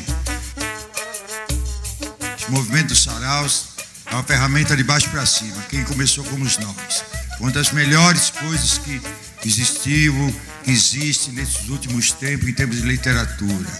Esse 2.38 2.50
movimento 2.50 2.88
dos 2.88 3.02
saraus 3.02 3.66
é 4.06 4.14
uma 4.14 4.22
ferramenta 4.22 4.76
de 4.76 4.84
baixo 4.84 5.10
para 5.10 5.26
cima. 5.26 5.56
Quem 5.68 5.84
começou 5.84 6.24
fomos 6.24 6.58
nós. 6.58 7.04
Uma 7.40 7.50
das 7.50 7.72
melhores 7.72 8.30
coisas 8.30 8.78
que 8.78 9.00
existiu, 9.44 10.14
que 10.64 10.70
existe 10.70 11.30
nesses 11.32 11.68
últimos 11.68 12.12
tempos, 12.12 12.48
em 12.48 12.52
termos 12.52 12.76
de 12.76 12.82
literatura. 12.86 13.70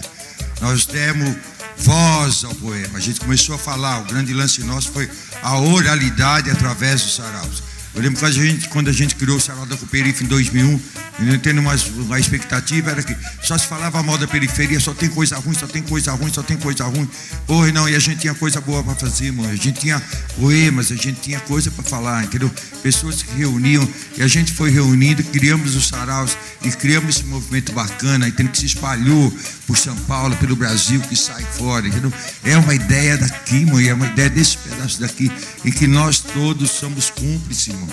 Nós 0.61 0.85
demos 0.85 1.35
voz 1.77 2.43
ao 2.43 2.53
poema. 2.55 2.97
A 2.97 3.01
gente 3.01 3.19
começou 3.19 3.55
a 3.55 3.57
falar, 3.57 4.01
o 4.01 4.05
grande 4.05 4.33
lance 4.33 4.63
nosso 4.63 4.91
foi 4.91 5.09
a 5.41 5.59
oralidade 5.59 6.49
através 6.49 7.01
dos 7.01 7.15
saraus. 7.15 7.63
Eu 7.97 8.03
lembro 8.03 8.19
que 8.19 8.25
a 8.25 8.29
gente, 8.29 8.69
quando 8.69 8.89
a 8.89 8.93
gente 8.93 9.15
criou 9.15 9.37
o 9.37 9.41
Sarau 9.41 9.65
da 9.65 9.75
Cooperife 9.75 10.23
em 10.23 10.27
2001, 10.27 10.79
eu 11.19 11.39
tendo 11.39 11.59
uma, 11.59 11.73
uma 11.95 12.19
expectativa, 12.19 12.91
era 12.91 13.01
que 13.01 13.15
só 13.41 13.57
se 13.57 13.65
falava 13.65 14.03
mal 14.03 14.19
da 14.19 14.27
periferia, 14.27 14.79
só 14.79 14.93
tem 14.93 15.09
coisa 15.09 15.35
ruim, 15.37 15.55
só 15.55 15.65
tem 15.65 15.81
coisa 15.81 16.11
ruim, 16.11 16.31
só 16.31 16.43
tem 16.43 16.57
coisa 16.57 16.83
ruim. 16.83 17.09
Porra, 17.47 17.71
não, 17.71 17.89
e 17.89 17.95
a 17.95 17.99
gente 17.99 18.19
tinha 18.19 18.35
coisa 18.35 18.61
boa 18.61 18.83
para 18.83 18.93
fazer, 18.93 19.31
mano. 19.31 19.49
A 19.49 19.55
gente 19.55 19.79
tinha 19.79 19.99
poemas, 20.39 20.91
a 20.91 20.95
gente 20.95 21.21
tinha 21.21 21.39
coisa 21.39 21.71
para 21.71 21.83
falar, 21.83 22.23
entendeu? 22.23 22.51
Pessoas 22.83 23.15
se 23.15 23.25
reuniam 23.35 23.87
e 24.15 24.21
a 24.21 24.27
gente 24.27 24.53
foi 24.53 24.69
reunindo, 24.69 25.23
criamos 25.23 25.75
os 25.75 25.87
saraus 25.87 26.37
e 26.61 26.69
criamos 26.69 27.15
esse 27.15 27.25
movimento 27.25 27.71
bacana, 27.71 28.27
entendeu? 28.27 28.51
Que 28.51 28.59
se 28.59 28.67
espalhou 28.67 29.35
por 29.65 29.75
São 29.75 29.95
Paulo, 30.01 30.35
pelo 30.37 30.55
Brasil, 30.55 31.01
que 31.01 31.15
sai 31.15 31.43
fora, 31.43 31.87
entendeu? 31.87 32.13
É 32.43 32.55
uma 32.57 32.75
ideia 32.75 33.17
daqui, 33.17 33.65
mano, 33.65 33.81
é 33.81 33.93
uma 33.93 34.05
ideia 34.05 34.29
desse 34.29 34.55
pedaço 34.57 35.01
daqui, 35.01 35.31
e 35.65 35.71
que 35.71 35.87
nós 35.87 36.19
todos 36.19 36.69
somos 36.69 37.09
cúmplices, 37.09 37.73
mano. 37.73 37.86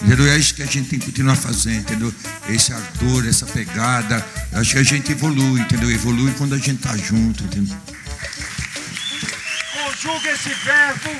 Entendeu? 0.00 0.26
É 0.30 0.36
isso 0.36 0.54
que 0.54 0.62
a 0.62 0.66
gente 0.66 0.88
tem 0.88 0.98
que 0.98 1.06
continuar 1.06 1.36
fazendo, 1.36 1.80
entendeu? 1.80 2.14
Esse 2.48 2.72
ardor, 2.72 3.26
essa 3.26 3.46
pegada. 3.46 4.24
Eu 4.52 4.60
acho 4.60 4.72
que 4.72 4.78
a 4.78 4.82
gente 4.82 5.12
evolui, 5.12 5.60
entendeu? 5.60 5.90
Evolui 5.90 6.32
quando 6.32 6.54
a 6.54 6.58
gente 6.58 6.82
tá 6.82 6.96
junto, 6.96 7.44
entendeu? 7.44 7.76
Conjuga 9.72 10.30
esse 10.30 10.48
verbo, 10.48 11.10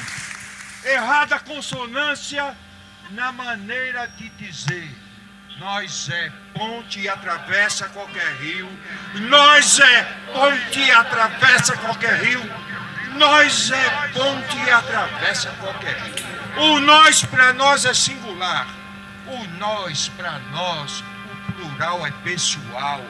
errada 0.85 1.39
consonância, 1.39 2.57
na 3.13 3.31
maneira 3.31 4.07
de 4.19 4.29
dizer. 4.31 4.91
Nós 5.59 6.09
é 6.11 6.33
ponte 6.55 7.01
e 7.01 7.09
atravessa 7.09 7.89
qualquer 7.91 8.37
rio. 8.37 8.69
Nós 9.29 9.79
é 9.79 10.03
ponte 10.33 10.81
e 10.81 10.91
atravessa 10.91 11.77
qualquer 11.77 12.21
rio. 12.25 12.43
Nós 13.17 13.71
é 13.71 14.09
ponte 14.13 14.57
e 14.57 14.71
atravessa 14.71 15.51
qualquer 15.61 15.97
rio. 15.99 16.33
O 16.57 16.81
nós 16.81 17.25
para 17.25 17.53
nós 17.53 17.85
é 17.85 17.95
singular. 17.95 18.67
O 19.27 19.45
nós 19.59 20.09
para 20.17 20.39
nós, 20.51 21.03
o 21.49 21.53
plural 21.53 22.07
é 22.07 22.11
pessoal. 22.25 23.01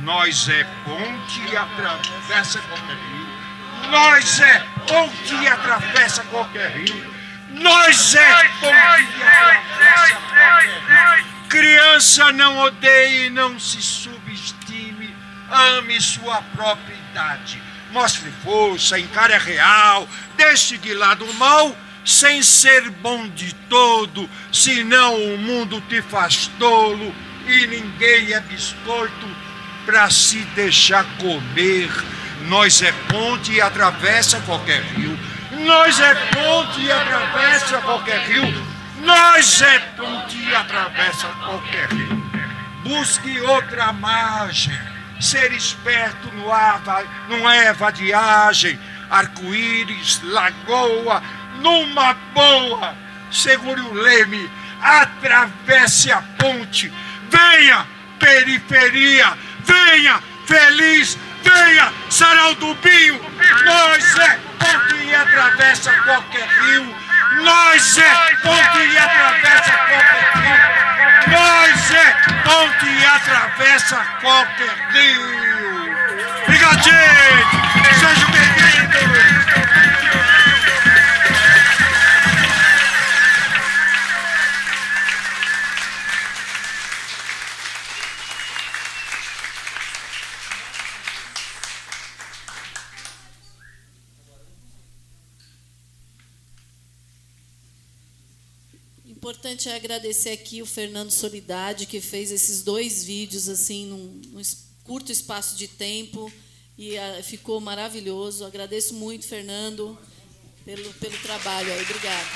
Nós 0.00 0.48
é 0.48 0.64
ponte 0.84 1.40
e 1.50 1.56
atravessa 1.56 2.60
qualquer 2.60 2.96
rio. 2.96 3.90
Nós 3.90 4.40
é 4.40 4.58
ponte 4.86 5.34
e 5.34 5.48
atravessa 5.48 6.22
qualquer 6.24 6.70
rio. 6.70 7.14
Nós 7.50 8.14
é 8.14 8.48
ponte 8.60 9.18
e 9.18 9.22
atravessa 9.22 10.14
qualquer 10.14 11.18
rio. 11.18 11.32
Criança 11.48 12.32
não 12.32 12.58
odeie, 12.60 13.28
não 13.28 13.60
se 13.60 13.82
subestime, 13.82 15.14
ame 15.50 16.00
sua 16.00 16.40
própria 16.54 16.94
idade. 16.94 17.71
Mostre 17.92 18.30
força, 18.42 18.98
encare 18.98 19.34
a 19.34 19.38
real, 19.38 20.08
deixe 20.36 20.78
de 20.78 20.94
lado 20.94 21.24
o 21.24 21.34
mal 21.34 21.76
sem 22.04 22.42
ser 22.42 22.90
bom 22.90 23.28
de 23.28 23.54
todo, 23.68 24.28
senão 24.52 25.14
o 25.14 25.38
mundo 25.38 25.80
te 25.88 26.02
faz 26.02 26.48
tolo 26.58 27.14
e 27.46 27.66
ninguém 27.66 28.32
é 28.32 28.40
biscoito 28.40 29.28
para 29.84 30.10
se 30.10 30.38
deixar 30.56 31.04
comer. 31.18 31.90
Nós 32.48 32.82
é 32.82 32.92
ponte 33.08 33.52
e 33.52 33.60
atravessa 33.60 34.40
qualquer 34.40 34.82
rio. 34.82 35.16
Nós 35.64 36.00
é 36.00 36.14
ponte 36.14 36.80
e 36.80 36.90
atravessa 36.90 37.78
qualquer 37.78 38.20
rio. 38.26 38.66
Nós 39.02 39.60
é 39.60 39.78
ponte 39.96 40.36
e 40.38 40.54
atravessa 40.54 41.28
qualquer 41.28 41.88
rio. 41.92 42.32
Busque 42.84 43.40
outra 43.42 43.92
margem. 43.92 44.91
Ser 45.22 45.52
esperto 45.52 46.26
no 46.34 46.52
ar, 46.52 46.82
não 47.28 47.48
é 47.48 47.72
vadiagem. 47.72 48.76
Arco-íris, 49.08 50.20
lagoa, 50.24 51.22
numa 51.60 52.12
boa, 52.34 52.96
segure 53.30 53.80
o 53.80 53.92
leme, 53.94 54.50
atravesse 54.82 56.10
a 56.10 56.20
ponte, 56.38 56.92
venha, 57.30 57.86
periferia, 58.18 59.38
venha, 59.64 60.20
feliz, 60.44 61.16
venha, 61.44 61.92
sarau 62.10 62.56
do 62.56 62.74
Binho, 62.74 63.20
nós 63.64 64.18
é 64.18 64.38
ponte 64.58 65.04
e 65.04 65.14
atravessa 65.14 65.92
qualquer 66.02 66.48
rio, 66.48 66.96
nós 67.44 67.98
é 67.98 68.36
ponte 68.42 68.78
e 68.78 68.98
atravessa 68.98 69.72
qualquer 69.72 70.32
rio, 70.34 70.81
é 71.34 72.14
ponte 72.44 72.86
e 72.86 73.04
atravessa 73.04 73.96
qualquer 74.20 74.74
rio. 74.92 75.22
Obrigado, 76.44 76.82
gente! 76.82 77.98
Sejam 77.98 78.30
bem-vindos! 78.30 79.31
Importante 99.42 99.68
é 99.68 99.74
agradecer 99.74 100.30
aqui 100.30 100.62
o 100.62 100.66
Fernando 100.66 101.10
Solidade, 101.10 101.84
que 101.84 102.00
fez 102.00 102.30
esses 102.30 102.62
dois 102.62 103.02
vídeos 103.02 103.48
assim 103.48 103.86
num, 103.86 104.20
num 104.28 104.42
curto 104.84 105.10
espaço 105.10 105.56
de 105.56 105.66
tempo 105.66 106.32
e 106.78 106.96
uh, 106.96 107.22
ficou 107.24 107.60
maravilhoso. 107.60 108.44
Agradeço 108.44 108.94
muito, 108.94 109.26
Fernando, 109.26 109.98
pelo, 110.64 110.94
pelo 110.94 111.18
trabalho 111.18 111.72
aí. 111.72 111.82
Obrigada. 111.82 112.28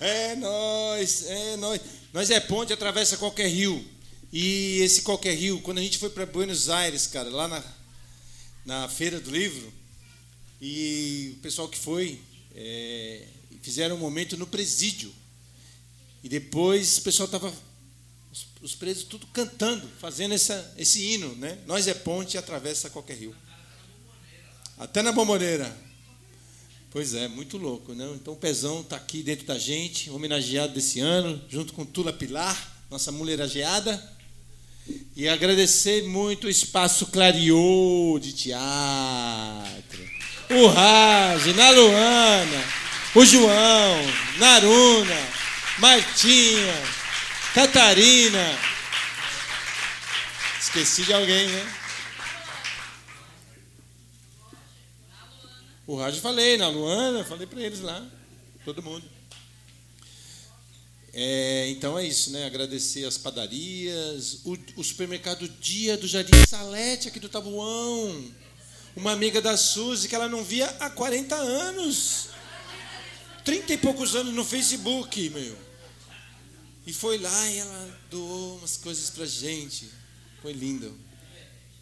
É 0.00 0.36
nós, 0.36 1.24
é 1.26 1.56
nós. 1.56 1.80
Nós 2.12 2.30
é 2.30 2.40
ponte, 2.40 2.74
atravessa 2.74 3.16
qualquer 3.16 3.48
rio. 3.48 3.82
E 4.30 4.80
esse 4.82 5.00
qualquer 5.00 5.34
rio, 5.34 5.62
quando 5.62 5.78
a 5.78 5.82
gente 5.82 5.96
foi 5.96 6.10
para 6.10 6.26
Buenos 6.26 6.68
Aires, 6.68 7.06
cara, 7.06 7.30
lá 7.30 7.48
na 7.48 7.81
na 8.64 8.88
feira 8.88 9.20
do 9.20 9.30
livro 9.30 9.72
e 10.60 11.34
o 11.38 11.40
pessoal 11.40 11.68
que 11.68 11.78
foi 11.78 12.20
é, 12.54 13.26
fizeram 13.62 13.96
um 13.96 14.00
momento 14.00 14.36
no 14.36 14.46
presídio 14.46 15.12
e 16.22 16.28
depois 16.28 16.98
o 16.98 17.02
pessoal 17.02 17.26
estava 17.26 17.52
os, 18.30 18.46
os, 18.60 18.74
presos 18.74 19.04
tudo 19.04 19.26
cantando, 19.28 19.88
fazendo 19.98 20.34
essa, 20.34 20.72
esse 20.78 21.02
hino, 21.02 21.34
né? 21.36 21.58
Nós 21.66 21.88
é 21.88 21.94
ponte 21.94 22.34
e 22.34 22.38
atravessa 22.38 22.88
qualquer 22.88 23.16
rio. 23.16 23.34
Até 24.78 25.02
na 25.02 25.10
bomboneira. 25.10 25.76
Pois 26.90 27.14
é, 27.14 27.26
muito 27.26 27.56
louco, 27.56 27.94
né? 27.94 28.06
Então 28.14 28.34
o 28.34 28.36
Pezão 28.36 28.82
está 28.82 28.96
aqui 28.96 29.22
dentro 29.22 29.46
da 29.46 29.58
gente, 29.58 30.10
homenageado 30.10 30.74
desse 30.74 31.00
ano, 31.00 31.42
junto 31.48 31.72
com 31.72 31.84
Tula 31.84 32.12
Pilar, 32.12 32.84
nossa 32.90 33.10
mulherageada. 33.10 34.12
E 35.14 35.28
agradecer 35.28 36.02
muito 36.04 36.46
o 36.46 36.50
Espaço 36.50 37.06
Clariô 37.06 38.18
de 38.20 38.32
Teatro. 38.32 40.10
O 40.50 40.66
Raj, 40.66 41.46
na 41.54 41.70
Luana, 41.70 42.64
o 43.14 43.24
João, 43.24 43.96
Naruna, 44.38 45.28
Martinha, 45.78 46.74
Catarina. 47.54 48.58
Esqueci 50.60 51.02
de 51.04 51.12
alguém, 51.12 51.46
né? 51.48 51.74
O 55.86 55.96
rádio 55.96 56.22
falei, 56.22 56.56
na 56.56 56.68
Luana, 56.68 57.24
falei 57.24 57.46
para 57.46 57.60
eles 57.60 57.80
lá, 57.80 58.02
todo 58.64 58.82
mundo. 58.82 59.11
É, 61.14 61.68
então 61.68 61.98
é 61.98 62.06
isso, 62.06 62.30
né? 62.30 62.46
Agradecer 62.46 63.04
as 63.04 63.18
padarias, 63.18 64.40
o, 64.44 64.56
o, 64.76 64.84
supermercado 64.84 65.46
Dia 65.46 65.96
do 65.96 66.08
Jardim 66.08 66.32
Salete, 66.48 67.08
aqui 67.08 67.20
do 67.20 67.28
Tabuão. 67.28 68.32
Uma 68.96 69.12
amiga 69.12 69.40
da 69.40 69.56
Suzy 69.56 70.08
que 70.08 70.14
ela 70.14 70.28
não 70.28 70.42
via 70.42 70.66
há 70.80 70.88
40 70.88 71.34
anos. 71.34 72.28
30 73.44 73.74
e 73.74 73.78
poucos 73.78 74.16
anos 74.16 74.32
no 74.32 74.44
Facebook, 74.44 75.28
meu. 75.30 75.56
E 76.86 76.92
foi 76.92 77.18
lá 77.18 77.50
e 77.50 77.58
ela 77.58 78.00
doou 78.10 78.58
umas 78.58 78.76
coisas 78.78 79.10
pra 79.10 79.26
gente. 79.26 79.90
Foi 80.40 80.52
lindo. 80.52 80.98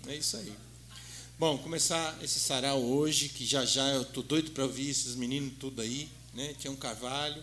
É 0.08 0.16
isso 0.16 0.36
aí. 0.36 0.52
Bom, 1.38 1.56
começar 1.58 2.18
esse 2.22 2.38
sarau 2.40 2.82
hoje, 2.82 3.28
que 3.28 3.46
já 3.46 3.64
já 3.64 3.86
eu 3.88 4.04
tô 4.04 4.22
doido 4.22 4.50
para 4.50 4.64
ouvir 4.64 4.90
esses 4.90 5.14
meninos 5.14 5.54
tudo 5.58 5.80
aí, 5.80 6.10
né? 6.34 6.54
Tinha 6.58 6.70
um 6.70 6.76
Carvalho, 6.76 7.42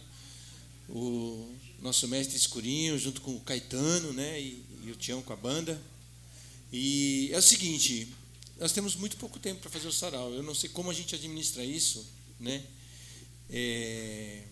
o 0.90 1.52
nosso 1.82 2.08
mestre 2.08 2.36
Escurinho, 2.36 2.98
junto 2.98 3.22
com 3.22 3.36
o 3.36 3.42
Caetano, 3.42 4.14
né? 4.14 4.40
E, 4.42 4.64
e 4.86 4.92
o 4.92 4.96
Tião 4.96 5.22
com 5.22 5.34
a 5.34 5.36
banda. 5.36 5.80
E 6.72 7.30
é 7.32 7.38
o 7.38 7.42
seguinte, 7.42 8.08
nós 8.60 8.72
temos 8.72 8.96
muito 8.96 9.18
pouco 9.18 9.40
tempo 9.40 9.62
para 9.62 9.70
fazer 9.70 9.88
o 9.88 9.92
sarau. 9.92 10.34
Eu 10.34 10.44
não 10.44 10.56
sei 10.56 10.70
como 10.70 10.90
a 10.90 10.94
gente 10.94 11.16
administra 11.16 11.64
isso, 11.64 12.06
né? 12.40 12.64
É, 13.50 14.44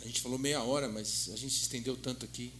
a 0.00 0.06
gente 0.06 0.20
falou 0.20 0.38
meia 0.38 0.62
hora, 0.62 0.88
mas 0.88 1.30
a 1.32 1.36
gente 1.36 1.54
se 1.54 1.62
estendeu 1.62 1.96
tanto 1.96 2.24
aqui. 2.24 2.52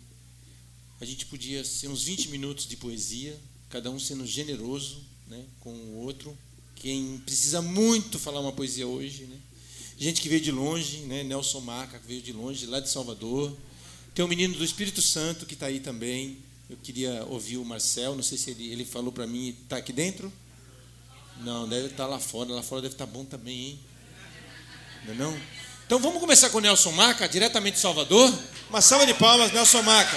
A 1.01 1.05
gente 1.05 1.27
podia 1.27 1.65
ser 1.65 1.89
uns 1.89 2.05
20 2.05 2.29
minutos 2.29 2.67
de 2.67 2.77
poesia, 2.77 3.39
cada 3.69 3.91
um 3.91 3.99
sendo 3.99 4.27
generoso 4.27 5.03
né, 5.29 5.45
com 5.61 5.71
o 5.71 5.97
outro. 5.97 6.37
Quem 6.77 7.19
precisa 7.19 7.61
muito 7.61 8.19
falar 8.19 8.41
uma 8.41 8.53
poesia 8.53 8.87
hoje, 8.87 9.25
né? 9.25 9.39
Gente 9.99 10.21
que 10.21 10.29
veio 10.29 10.41
de 10.41 10.51
longe, 10.51 10.99
né? 11.01 11.23
Nelson 11.23 11.61
Maca, 11.61 11.99
que 11.99 12.07
veio 12.07 12.21
de 12.21 12.33
longe, 12.33 12.67
lá 12.67 12.81
de 12.81 12.91
Salvador. 12.91 13.57
Tem 14.15 14.25
um 14.25 14.29
menino 14.29 14.55
do 14.55 14.65
Espírito 14.65 15.01
Santo 15.01 15.47
que 15.47 15.55
está 15.55 15.67
aí 15.67 15.81
também. 15.81 16.39
Eu 16.69 16.77
queria 16.83 17.25
ouvir 17.29 17.59
o 17.59 17.65
Marcel, 17.65 18.15
não 18.15 18.23
sei 18.23 18.39
se 18.39 18.51
ele, 18.51 18.73
ele 18.73 18.85
falou 18.85 19.13
para 19.13 19.27
mim, 19.27 19.57
está 19.63 19.77
aqui 19.77 19.93
dentro? 19.93 20.33
Não, 21.41 21.69
deve 21.69 21.87
estar 21.87 22.05
tá 22.05 22.07
lá 22.07 22.19
fora. 22.19 22.53
Lá 22.53 22.63
fora 22.63 22.83
deve 22.83 22.95
estar 22.95 23.07
tá 23.07 23.13
bom 23.13 23.25
também, 23.25 23.71
hein? 23.71 23.81
Não 25.05 25.13
é 25.13 25.17
não? 25.17 25.41
Então 25.87 25.99
vamos 25.99 26.19
começar 26.19 26.49
com 26.51 26.59
o 26.59 26.61
Nelson 26.61 26.93
Maca, 26.93 27.29
diretamente 27.29 27.75
de 27.75 27.81
Salvador. 27.81 28.33
Uma 28.71 28.81
salva 28.81 29.07
de 29.07 29.15
palmas, 29.15 29.53
Nelson 29.53 29.83
Maca. 29.83 30.17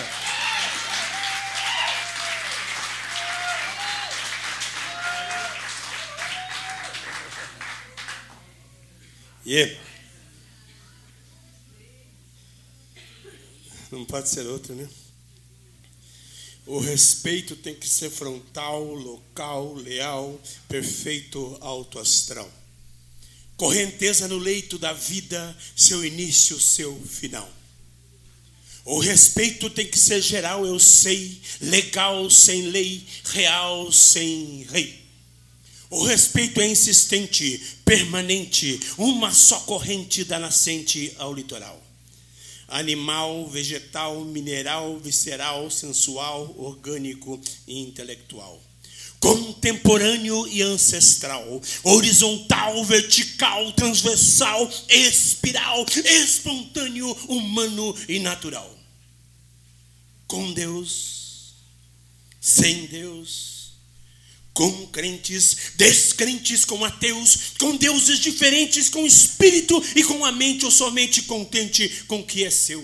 E 9.48 9.78
não 13.90 14.04
pode 14.04 14.28
ser 14.28 14.46
outra, 14.46 14.76
né? 14.76 14.90
O 16.66 16.80
respeito 16.80 17.56
tem 17.56 17.74
que 17.74 17.88
ser 17.88 18.10
frontal, 18.10 18.84
local, 18.84 19.74
leal, 19.76 20.38
perfeito, 20.68 21.58
alto 21.62 21.98
astral. 21.98 22.52
Correnteza 23.56 24.28
no 24.28 24.38
leito 24.38 24.78
da 24.78 24.92
vida, 24.92 25.58
seu 25.78 26.04
início, 26.04 26.60
seu 26.60 27.00
final. 27.04 27.50
O 28.84 29.00
respeito 29.00 29.70
tem 29.70 29.88
que 29.88 29.98
ser 29.98 30.22
geral, 30.22 30.66
eu 30.66 30.78
sei, 30.78 31.42
legal 31.62 32.30
sem 32.30 32.64
lei, 32.64 33.08
real 33.24 33.94
sem 33.94 34.64
rei. 34.70 35.07
O 35.90 36.04
respeito 36.04 36.60
é 36.60 36.68
insistente, 36.68 37.62
permanente, 37.86 38.80
uma 38.98 39.32
só 39.32 39.62
corrente 39.62 40.26
da 40.26 40.38
nascente 40.38 41.14
ao 41.18 41.34
litoral. 41.34 41.82
Animal, 42.68 43.48
vegetal, 43.48 44.26
mineral, 44.26 45.00
visceral, 45.00 45.72
sensual, 45.72 46.54
orgânico 46.58 47.40
e 47.66 47.80
intelectual. 47.80 48.62
Contemporâneo 49.22 50.46
e 50.50 50.62
ancestral, 50.62 51.62
horizontal, 51.84 52.84
vertical, 52.84 53.72
transversal, 53.72 54.70
espiral, 54.90 55.86
espontâneo, 56.04 57.10
humano 57.30 57.96
e 58.10 58.20
natural. 58.20 58.78
Com 60.28 60.52
Deus, 60.52 61.54
sem 62.42 62.86
Deus, 62.88 63.57
com 64.58 64.88
crentes, 64.88 65.56
descrentes, 65.76 66.66
com 66.66 66.84
ateus, 66.84 67.54
com 67.60 67.76
deuses 67.76 68.20
diferentes, 68.20 68.90
com 68.90 69.06
espírito 69.06 69.80
e 69.96 70.04
com 70.04 70.26
a 70.26 70.32
mente 70.32 70.66
ou 70.66 70.72
somente 70.72 71.22
contente 71.22 71.88
com 72.08 72.22
o 72.22 72.26
que 72.26 72.44
é 72.44 72.50
seu. 72.50 72.84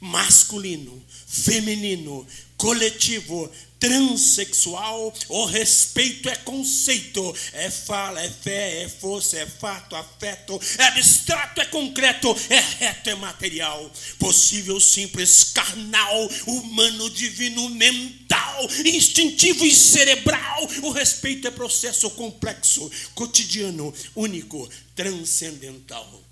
Masculino, 0.00 1.04
feminino, 1.26 2.24
coletivo, 2.56 3.50
transexual, 3.84 5.12
o 5.28 5.44
respeito 5.44 6.28
é 6.30 6.36
conceito, 6.36 7.36
é 7.52 7.68
fala, 7.68 8.22
é 8.22 8.30
fé, 8.30 8.84
é 8.84 8.88
força, 8.88 9.36
é 9.36 9.46
fato, 9.46 9.94
afeto, 9.94 10.58
é 10.78 10.84
abstrato, 10.84 11.60
é 11.60 11.66
concreto, 11.66 12.34
é 12.48 12.60
reto, 12.78 13.10
é 13.10 13.14
material, 13.16 13.92
possível, 14.18 14.80
simples, 14.80 15.44
carnal, 15.52 16.30
humano, 16.46 17.10
divino, 17.10 17.68
mental, 17.68 18.23
instintivo 18.84 19.64
e 19.64 19.74
cerebral. 19.74 20.68
O 20.82 20.90
respeito 20.90 21.48
é 21.48 21.50
processo 21.50 22.10
complexo, 22.10 22.90
cotidiano, 23.14 23.92
único, 24.14 24.68
transcendental. 24.94 26.22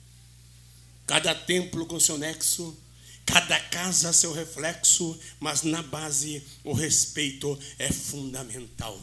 Cada 1.07 1.35
templo 1.35 1.87
com 1.87 1.99
seu 1.99 2.17
nexo 2.17 2.77
Cada 3.25 3.59
casa 3.59 4.13
seu 4.13 4.33
reflexo, 4.33 5.19
mas 5.41 5.63
na 5.63 5.83
base 5.83 6.43
o 6.65 6.73
respeito 6.73 7.59
é 7.79 7.91
fundamental. 7.91 9.01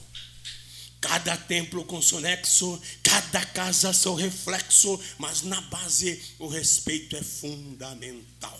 Cada 1.02 1.38
templo 1.38 1.86
com 1.86 2.02
seu 2.02 2.20
nexo, 2.20 2.80
cada 3.02 3.44
casa 3.46 3.94
seu 3.94 4.14
reflexo, 4.16 5.00
mas 5.18 5.44
na 5.44 5.62
base 5.62 6.22
o 6.38 6.48
respeito 6.48 7.16
é 7.16 7.24
fundamental. 7.24 8.60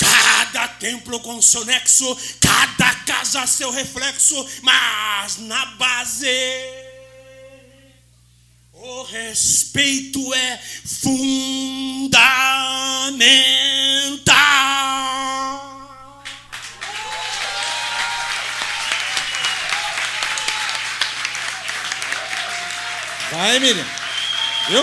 Cada 0.00 0.66
templo 0.66 1.20
com 1.20 1.42
seu 1.42 1.62
nexo, 1.66 2.16
cada 2.40 2.94
casa 3.04 3.46
seu 3.46 3.70
reflexo, 3.70 4.34
mas 4.62 5.36
na 5.36 5.66
base 5.66 6.26
o 8.72 9.02
respeito 9.02 10.32
é 10.32 10.58
fundamental. 11.02 12.30
Vai, 23.30 23.58
Miriam. 23.58 23.86
Viu? 24.68 24.82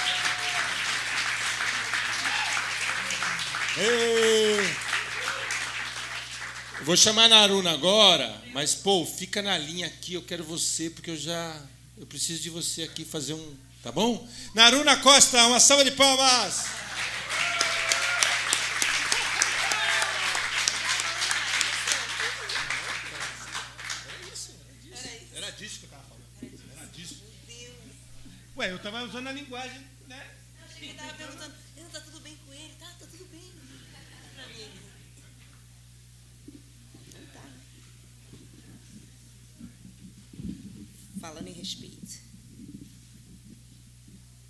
Vou 6.82 6.96
chamar 6.96 7.24
a 7.24 7.28
Naruna 7.28 7.72
agora, 7.72 8.42
mas 8.52 8.74
pô, 8.74 9.04
fica 9.04 9.42
na 9.42 9.58
linha 9.58 9.86
aqui, 9.86 10.14
eu 10.14 10.22
quero 10.22 10.42
você, 10.42 10.88
porque 10.88 11.10
eu 11.10 11.16
já 11.16 11.60
eu 11.96 12.06
preciso 12.06 12.40
de 12.42 12.50
você 12.50 12.84
aqui 12.84 13.04
fazer 13.04 13.34
um. 13.34 13.56
Tá 13.82 13.90
bom? 13.90 14.28
Naruna 14.54 14.96
Costa, 14.98 15.46
uma 15.46 15.60
salva 15.60 15.84
de 15.84 15.90
palmas! 15.92 16.66
Era 25.34 25.50
disso 25.50 25.80
que 25.80 25.84
eu 25.84 25.88
estava 25.88 26.04
falando. 26.04 26.24
Era 26.76 26.86
disso. 26.86 27.22
Ué, 28.56 28.70
eu 28.70 28.76
estava 28.76 29.02
usando 29.04 29.28
a 29.28 29.32
linguagem, 29.32 29.80
né? 30.06 30.26
Eu 30.58 30.66
achei 30.66 30.88
que 30.88 30.94
estava 30.94 31.14
perguntando, 31.14 31.54
está 31.76 32.00
tudo 32.00 32.20
bem 32.20 32.36
com 32.46 32.52
ele? 32.52 32.74
Tá, 32.78 32.86
tá 32.86 33.06
tudo 33.06 33.24
bem. 33.30 33.52
Pra 34.34 34.46
mim. 34.48 34.70
Falando 41.18 41.48
em 41.48 41.52
respeito. 41.52 42.28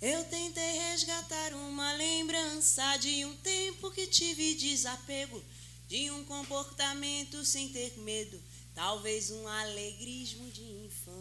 Eu 0.01 0.23
tentei 0.25 0.79
resgatar 0.91 1.53
uma 1.53 1.91
lembrança 1.93 2.95
de 2.97 3.25
um 3.25 3.35
tempo 3.37 3.91
que 3.91 4.07
tive 4.07 4.55
desapego, 4.55 5.43
de 5.89 6.09
um 6.11 6.23
comportamento 6.23 7.43
sem 7.43 7.67
ter 7.69 7.97
medo, 7.97 8.41
talvez 8.73 9.29
um 9.29 9.45
alegrismo 9.45 10.49
de 10.51 10.63
infância. 10.63 11.19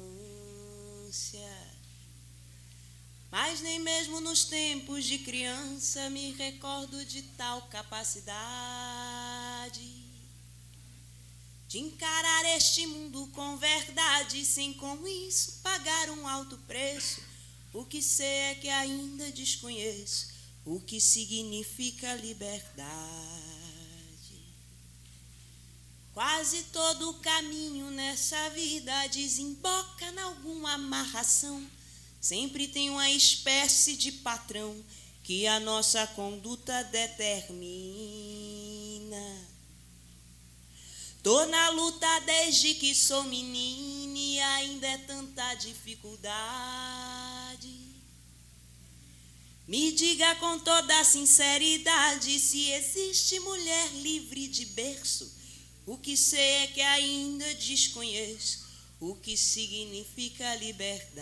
Mas 3.30 3.60
nem 3.60 3.80
mesmo 3.80 4.20
nos 4.20 4.44
tempos 4.44 5.04
de 5.04 5.18
criança 5.18 6.08
me 6.08 6.30
recordo 6.32 7.04
de 7.04 7.22
tal 7.22 7.62
capacidade. 7.62 8.38
De 11.68 11.78
encarar 11.78 12.56
este 12.56 12.86
mundo 12.86 13.26
com 13.34 13.58
verdade, 13.58 14.42
sem 14.44 14.72
com 14.72 15.06
isso 15.06 15.60
pagar 15.62 16.08
um 16.10 16.26
alto 16.26 16.56
preço. 16.66 17.20
O 17.74 17.84
que 17.84 18.00
sei 18.00 18.26
é 18.26 18.54
que 18.54 18.68
ainda 18.70 19.30
desconheço 19.30 20.28
o 20.64 20.80
que 20.80 20.98
significa 21.00 22.14
liberdade. 22.14 22.88
Quase 26.14 26.62
todo 26.72 27.10
o 27.10 27.14
caminho 27.20 27.90
nessa 27.90 28.48
vida 28.50 29.06
desemboca 29.08 30.06
em 30.06 30.18
alguma 30.18 30.72
amarração. 30.72 31.64
Sempre 32.20 32.66
tem 32.66 32.90
uma 32.90 33.10
espécie 33.10 33.94
de 33.94 34.10
patrão 34.10 34.74
que 35.22 35.46
a 35.46 35.60
nossa 35.60 36.06
conduta 36.08 36.82
determina. 36.84 38.17
Tô 41.22 41.46
na 41.46 41.70
luta 41.70 42.20
desde 42.20 42.74
que 42.74 42.94
sou 42.94 43.24
menina 43.24 44.18
e 44.18 44.40
ainda 44.40 44.86
é 44.86 44.98
tanta 44.98 45.54
dificuldade. 45.54 46.38
Me 49.66 49.92
diga 49.92 50.34
com 50.36 50.58
toda 50.60 51.04
sinceridade 51.04 52.38
se 52.38 52.70
existe 52.70 53.38
mulher 53.40 53.92
livre 53.96 54.48
de 54.48 54.64
berço. 54.66 55.30
O 55.84 55.98
que 55.98 56.16
sei 56.16 56.40
é 56.40 56.66
que 56.68 56.80
ainda 56.80 57.54
desconheço 57.54 58.66
o 59.00 59.14
que 59.14 59.36
significa 59.36 60.54
liberdade. 60.56 61.18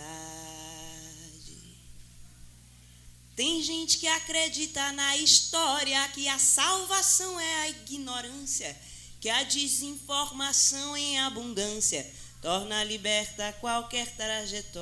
Tem 3.35 3.61
gente 3.61 3.97
que 3.99 4.07
acredita 4.07 4.91
na 4.93 5.15
história 5.17 6.07
que 6.09 6.27
a 6.27 6.39
salvação 6.39 7.39
é 7.39 7.55
a 7.61 7.69
ignorância, 7.69 8.75
que 9.19 9.29
a 9.29 9.43
desinformação 9.43 10.95
em 10.95 11.19
abundância 11.19 12.09
torna 12.41 12.81
liberta 12.83 13.51
qualquer 13.59 14.15
trajetória. 14.15 14.77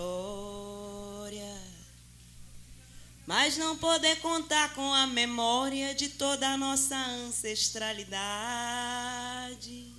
Mas 3.26 3.58
não 3.58 3.78
poder 3.78 4.20
contar 4.20 4.76
com 4.76 4.94
a 4.94 5.08
memória 5.08 5.96
de 5.96 6.10
toda 6.10 6.50
a 6.50 6.58
nossa 6.58 6.96
ancestralidade. 6.96 9.96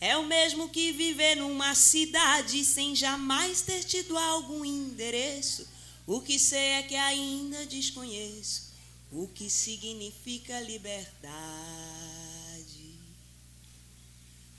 É 0.00 0.16
o 0.16 0.26
mesmo 0.26 0.68
que 0.68 0.92
viver 0.92 1.36
numa 1.36 1.74
cidade 1.74 2.64
sem 2.64 2.94
jamais 2.94 3.62
ter 3.62 3.82
tido 3.84 4.18
algum 4.18 4.64
endereço 4.64 5.66
o 6.06 6.20
que 6.20 6.38
sei 6.38 6.72
é 6.72 6.82
que 6.82 6.96
ainda 6.96 7.64
desconheço 7.66 8.72
o 9.10 9.28
que 9.28 9.48
significa 9.48 10.60
liberdade. 10.60 12.01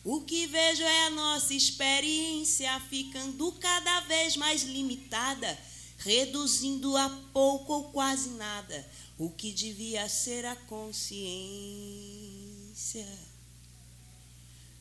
O 0.04 0.20
que 0.22 0.48
vejo 0.48 0.84
é 0.84 1.06
a 1.06 1.12
nossa 1.12 1.54
experiência 1.54 2.78
ficando 2.90 3.54
cada 3.54 4.02
vez 4.02 4.36
mais 4.36 4.64
limitada, 4.64 5.58
reduzindo 6.00 6.98
a 6.98 7.10
pouco 7.32 7.72
ou 7.72 7.84
quase 7.86 8.32
nada 8.32 8.86
o 9.18 9.30
que 9.30 9.54
devia 9.54 10.10
ser 10.10 10.46
a 10.46 10.58
consciência. 10.58 11.24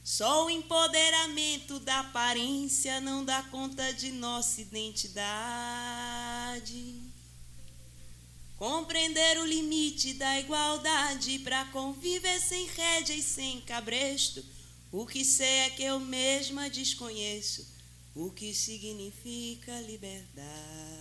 Só 0.03 0.47
o 0.47 0.51
empoderamento 0.51 1.79
da 1.79 2.01
aparência 2.01 3.01
não 3.01 3.25
dá 3.25 3.45
conta 3.45 3.93
de 3.93 4.11
nossa 4.11 4.61
identidade. 4.61 5.23
Compreender 8.57 9.39
o 9.39 9.47
limite 9.47 10.15
da 10.15 10.41
igualdade 10.41 11.39
para 11.39 11.65
conviver 11.67 12.41
sem 12.41 12.67
rédea 12.67 13.15
e 13.15 13.23
sem 13.23 13.61
cabresto. 13.61 14.45
O 14.93 15.07
que 15.07 15.25
sei 15.25 15.47
é 15.47 15.71
que 15.71 15.83
eu 15.83 15.99
mesma 15.99 16.69
desconheço 16.69 17.67
o 18.15 18.31
que 18.31 18.53
significa 18.53 19.81
liberdade. 19.81 20.92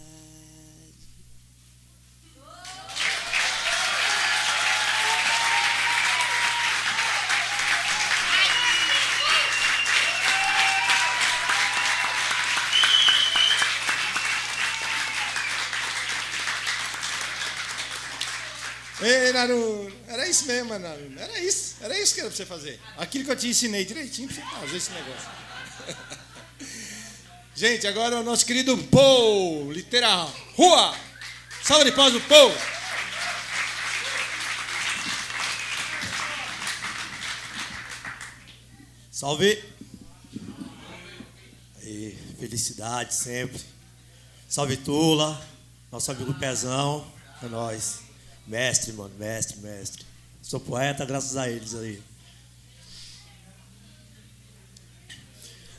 Ei, 19.01 19.33
Naruno, 19.33 19.91
era 20.07 20.27
isso 20.27 20.45
mesmo, 20.45 20.77
Naruno. 20.77 21.19
Era 21.19 21.39
isso, 21.39 21.75
era 21.81 21.99
isso 21.99 22.13
que 22.13 22.19
era 22.19 22.29
pra 22.29 22.37
você 22.37 22.45
fazer. 22.45 22.79
Aquilo 22.97 23.25
que 23.25 23.31
eu 23.31 23.35
te 23.35 23.47
ensinei 23.47 23.83
direitinho 23.83 24.27
pra 24.27 24.35
você 24.35 24.59
fazer 24.59 24.77
esse 24.77 24.91
negócio. 24.91 25.29
Gente, 27.55 27.87
agora 27.87 28.19
o 28.19 28.23
nosso 28.23 28.45
querido 28.45 28.77
Paul, 28.85 29.71
literal. 29.71 30.31
Rua! 30.55 30.95
Salva 31.63 31.83
de 31.83 31.91
paz 31.91 32.13
do 32.13 32.21
Paul! 32.21 32.51
Salve! 39.11 39.63
Aí, 41.81 42.17
felicidade 42.39 43.15
sempre. 43.15 43.59
Salve 44.47 44.77
Tula, 44.77 45.43
nosso 45.91 46.11
amigo 46.11 46.33
Pezão, 46.35 47.11
é 47.41 47.47
nóis. 47.47 48.10
Mestre, 48.51 48.91
mano, 48.91 49.15
mestre, 49.17 49.61
mestre. 49.61 50.05
Sou 50.41 50.59
poeta 50.59 51.05
graças 51.05 51.37
a 51.37 51.49
eles 51.49 51.73
aí. 51.73 52.01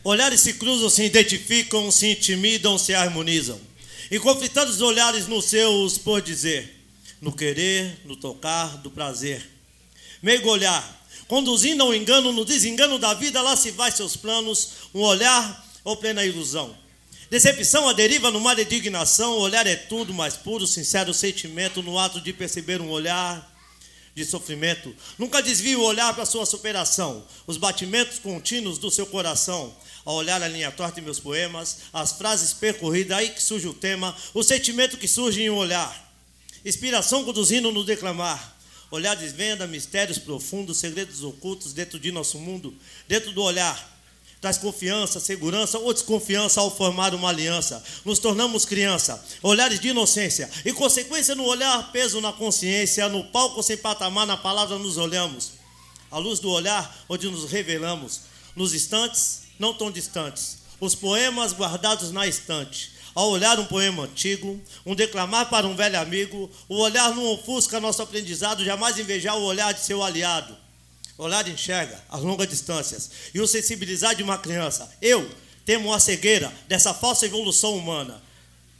Olhares 0.02 0.40
se 0.40 0.54
cruzam, 0.54 0.88
se 0.88 1.04
identificam, 1.04 1.90
se 1.90 2.12
intimidam, 2.12 2.78
se 2.78 2.94
harmonizam. 2.94 3.60
E 4.10 4.18
conflitando 4.18 4.70
os 4.70 4.80
olhares 4.80 5.26
nos 5.26 5.44
seus 5.44 5.98
por 5.98 6.22
dizer, 6.22 6.82
no 7.20 7.30
querer, 7.30 8.00
no 8.06 8.16
tocar, 8.16 8.78
do 8.78 8.90
prazer. 8.90 9.46
Mergulhar, 10.22 11.06
conduzindo 11.28 11.82
ao 11.82 11.94
engano, 11.94 12.32
no 12.32 12.42
desengano 12.42 12.98
da 12.98 13.12
vida, 13.12 13.42
lá 13.42 13.54
se 13.54 13.70
vai 13.70 13.92
seus 13.92 14.16
planos, 14.16 14.70
um 14.94 15.00
olhar 15.00 15.62
ou 15.84 15.94
plena 15.94 16.24
ilusão. 16.24 16.74
Decepção 17.32 17.88
a 17.88 17.94
deriva 17.94 18.30
no 18.30 18.54
de 18.54 18.62
indignação, 18.62 19.38
o 19.38 19.40
olhar 19.40 19.66
é 19.66 19.74
tudo 19.74 20.12
mais 20.12 20.36
puro, 20.36 20.66
sincero 20.66 21.14
sentimento 21.14 21.82
no 21.82 21.98
ato 21.98 22.20
de 22.20 22.30
perceber 22.30 22.78
um 22.78 22.90
olhar 22.90 23.50
de 24.14 24.22
sofrimento. 24.22 24.94
Nunca 25.18 25.42
desvie 25.42 25.74
o 25.74 25.82
olhar 25.82 26.12
para 26.12 26.26
sua 26.26 26.44
superação, 26.44 27.26
os 27.46 27.56
batimentos 27.56 28.18
contínuos 28.18 28.76
do 28.76 28.90
seu 28.90 29.06
coração. 29.06 29.74
Ao 30.04 30.16
olhar 30.16 30.42
a 30.42 30.46
linha 30.46 30.70
torta 30.70 31.00
em 31.00 31.02
meus 31.02 31.18
poemas, 31.18 31.78
as 31.90 32.12
frases 32.12 32.52
percorridas, 32.52 33.16
aí 33.16 33.30
que 33.30 33.42
surge 33.42 33.66
o 33.66 33.72
tema, 33.72 34.14
o 34.34 34.42
sentimento 34.42 34.98
que 34.98 35.08
surge 35.08 35.40
em 35.40 35.48
um 35.48 35.56
olhar. 35.56 36.12
Inspiração 36.62 37.24
conduzindo 37.24 37.72
no 37.72 37.82
declamar. 37.82 38.58
Olhar 38.90 39.16
desvenda 39.16 39.66
mistérios 39.66 40.18
profundos, 40.18 40.76
segredos 40.76 41.24
ocultos 41.24 41.72
dentro 41.72 41.98
de 41.98 42.12
nosso 42.12 42.38
mundo, 42.38 42.74
dentro 43.08 43.32
do 43.32 43.42
olhar 43.42 43.91
traz 44.42 44.58
confiança, 44.58 45.20
segurança 45.20 45.78
ou 45.78 45.94
desconfiança 45.94 46.60
ao 46.60 46.68
formar 46.68 47.14
uma 47.14 47.28
aliança. 47.28 47.82
Nos 48.04 48.18
tornamos 48.18 48.64
criança, 48.64 49.24
olhares 49.40 49.78
de 49.78 49.88
inocência 49.88 50.50
e 50.64 50.72
consequência 50.72 51.36
no 51.36 51.44
olhar, 51.44 51.92
peso 51.92 52.20
na 52.20 52.32
consciência, 52.32 53.08
no 53.08 53.22
palco 53.22 53.62
sem 53.62 53.76
patamar, 53.76 54.26
na 54.26 54.36
palavra 54.36 54.76
nos 54.78 54.98
olhamos. 54.98 55.52
A 56.10 56.18
luz 56.18 56.40
do 56.40 56.50
olhar, 56.50 56.92
onde 57.08 57.28
nos 57.28 57.48
revelamos, 57.52 58.22
nos 58.56 58.74
instantes 58.74 59.42
não 59.60 59.72
tão 59.72 59.92
distantes, 59.92 60.58
os 60.80 60.96
poemas 60.96 61.52
guardados 61.52 62.10
na 62.10 62.26
estante. 62.26 62.90
Ao 63.14 63.30
olhar 63.30 63.60
um 63.60 63.66
poema 63.66 64.04
antigo, 64.04 64.60
um 64.84 64.94
declamar 64.94 65.48
para 65.50 65.68
um 65.68 65.76
velho 65.76 66.00
amigo, 66.00 66.50
o 66.68 66.78
olhar 66.78 67.14
não 67.14 67.26
ofusca 67.26 67.78
nosso 67.78 68.02
aprendizado, 68.02 68.64
jamais 68.64 68.98
invejar 68.98 69.36
o 69.36 69.44
olhar 69.44 69.72
de 69.72 69.84
seu 69.84 70.02
aliado 70.02 70.61
olhar 71.22 71.46
enxerga 71.48 71.98
as 72.08 72.22
longas 72.22 72.48
distâncias 72.48 73.10
e 73.32 73.40
o 73.40 73.46
sensibilizar 73.46 74.14
de 74.14 74.22
uma 74.22 74.38
criança. 74.38 74.90
Eu 75.00 75.28
temo 75.64 75.92
a 75.92 76.00
cegueira 76.00 76.52
dessa 76.68 76.92
falsa 76.92 77.26
evolução 77.26 77.76
humana, 77.76 78.22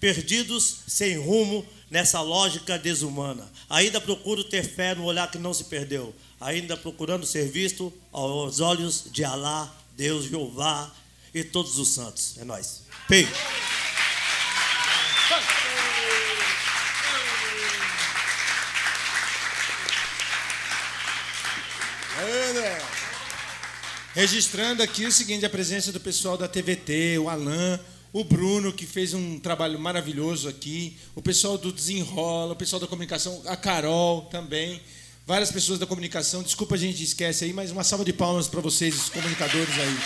perdidos 0.00 0.78
sem 0.86 1.16
rumo 1.16 1.66
nessa 1.90 2.20
lógica 2.20 2.78
desumana. 2.78 3.50
Ainda 3.68 4.00
procuro 4.00 4.42
ter 4.42 4.64
fé 4.64 4.94
no 4.94 5.04
olhar 5.04 5.30
que 5.30 5.38
não 5.38 5.54
se 5.54 5.64
perdeu, 5.64 6.14
ainda 6.40 6.76
procurando 6.76 7.26
ser 7.26 7.48
visto 7.48 7.92
aos 8.10 8.60
olhos 8.60 9.04
de 9.12 9.24
Alá, 9.24 9.74
Deus, 9.96 10.24
Jeová 10.24 10.92
e 11.34 11.44
todos 11.44 11.78
os 11.78 11.88
santos. 11.88 12.36
É 12.38 12.44
nós. 12.44 12.82
Pei. 13.08 13.28
Registrando 24.14 24.82
aqui 24.82 25.06
o 25.06 25.12
seguinte, 25.12 25.46
a 25.46 25.50
presença 25.50 25.90
do 25.90 25.98
pessoal 25.98 26.36
da 26.36 26.46
TVT, 26.46 27.18
o 27.18 27.30
Alan, 27.30 27.80
o 28.12 28.22
Bruno, 28.22 28.70
que 28.72 28.84
fez 28.84 29.14
um 29.14 29.38
trabalho 29.38 29.78
maravilhoso 29.78 30.48
aqui, 30.48 30.98
o 31.14 31.22
pessoal 31.22 31.56
do 31.56 31.72
Desenrola, 31.72 32.52
o 32.52 32.56
pessoal 32.56 32.78
da 32.78 32.86
comunicação, 32.86 33.42
a 33.46 33.56
Carol 33.56 34.22
também. 34.26 34.82
várias 35.26 35.50
pessoas 35.50 35.78
da 35.78 35.86
comunicação. 35.86 36.42
Desculpa 36.42 36.74
a 36.74 36.78
gente 36.78 37.02
esquece 37.02 37.44
aí, 37.44 37.52
mas 37.52 37.70
uma 37.70 37.84
salva 37.84 38.04
de 38.04 38.12
palmas 38.12 38.48
para 38.48 38.60
vocês, 38.60 38.94
os 38.94 39.08
comunicadores 39.08 39.74
aí. 39.78 39.98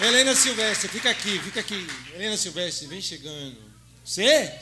Helena 0.00 0.36
Silvestre, 0.36 0.88
fica 0.88 1.10
aqui, 1.10 1.40
fica 1.40 1.58
aqui. 1.58 1.84
Helena 2.14 2.36
Silvestre, 2.36 2.86
vem 2.86 3.00
chegando. 3.00 3.56
Você? 4.04 4.52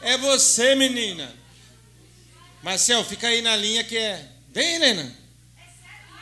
É 0.00 0.18
você, 0.18 0.74
menina. 0.74 1.41
Marcel, 2.62 3.04
fica 3.04 3.26
aí 3.26 3.42
na 3.42 3.56
linha 3.56 3.82
que 3.82 3.98
é. 3.98 4.24
Vem, 4.52 4.76
Helena. 4.76 5.12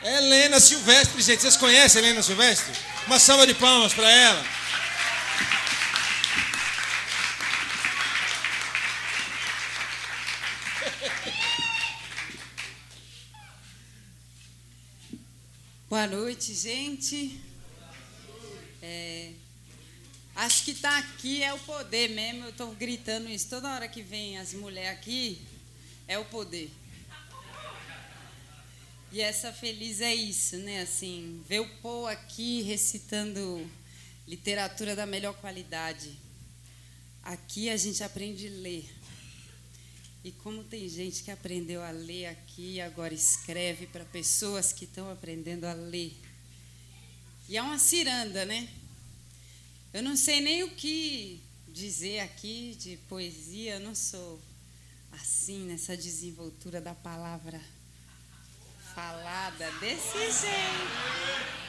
Helena 0.03 0.59
Silvestre, 0.59 1.21
gente. 1.21 1.41
Vocês 1.41 1.55
conhecem 1.55 2.01
Helena 2.01 2.23
Silvestre? 2.23 2.73
Uma 3.05 3.19
salva 3.19 3.45
de 3.45 3.53
palmas 3.53 3.93
para 3.93 4.09
ela. 4.09 4.43
Boa 15.87 16.07
noite, 16.07 16.55
gente. 16.55 17.39
É, 18.81 19.29
acho 20.37 20.63
que 20.63 20.71
estar 20.71 20.89
tá 20.89 20.97
aqui 20.97 21.43
é 21.43 21.53
o 21.53 21.59
poder 21.59 22.09
mesmo. 22.09 22.45
Eu 22.45 22.49
estou 22.49 22.73
gritando 22.73 23.29
isso 23.29 23.47
toda 23.47 23.71
hora 23.71 23.87
que 23.87 24.01
vem 24.01 24.39
as 24.39 24.53
mulheres 24.53 24.97
aqui. 24.97 25.50
É 26.11 26.19
o 26.19 26.25
poder. 26.25 26.69
E 29.13 29.21
essa 29.21 29.53
feliz 29.53 30.01
é 30.01 30.13
isso, 30.13 30.57
né? 30.57 30.81
Assim, 30.81 31.41
ver 31.47 31.61
o 31.61 31.77
Paul 31.77 32.05
aqui 32.05 32.63
recitando 32.63 33.65
literatura 34.27 34.93
da 34.93 35.05
melhor 35.05 35.33
qualidade. 35.35 36.11
Aqui 37.23 37.69
a 37.69 37.77
gente 37.77 38.03
aprende 38.03 38.45
a 38.45 38.51
ler. 38.51 38.93
E 40.21 40.33
como 40.33 40.65
tem 40.65 40.89
gente 40.89 41.23
que 41.23 41.31
aprendeu 41.31 41.81
a 41.81 41.91
ler 41.91 42.25
aqui 42.25 42.73
e 42.73 42.81
agora 42.81 43.13
escreve 43.13 43.87
para 43.87 44.03
pessoas 44.03 44.73
que 44.73 44.83
estão 44.83 45.09
aprendendo 45.09 45.63
a 45.63 45.71
ler. 45.71 46.13
E 47.47 47.55
é 47.55 47.61
uma 47.61 47.79
ciranda, 47.79 48.43
né? 48.43 48.67
Eu 49.93 50.03
não 50.03 50.17
sei 50.17 50.41
nem 50.41 50.61
o 50.63 50.71
que 50.71 51.41
dizer 51.69 52.19
aqui 52.19 52.75
de 52.77 52.97
poesia, 53.07 53.75
eu 53.75 53.79
não 53.79 53.95
sou 53.95 54.41
assim 55.11 55.65
nessa 55.65 55.95
desenvoltura 55.97 56.79
da 56.79 56.93
palavra 56.93 57.61
falada 58.93 59.71
desse 59.79 60.17
jeito. 60.41 61.61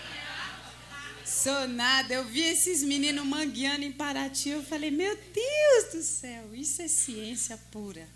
Sou 1.25 1.67
nada. 1.69 2.15
Eu 2.15 2.25
vi 2.25 2.41
esses 2.41 2.83
meninos 2.83 3.25
mangueando 3.25 3.85
em 3.85 3.93
Paraty. 3.93 4.51
Eu 4.51 4.63
falei, 4.63 4.91
meu 4.91 5.17
Deus 5.17 5.93
do 5.95 6.03
céu, 6.03 6.55
isso 6.55 6.83
é 6.83 6.89
ciência 6.89 7.57
pura. 7.71 8.09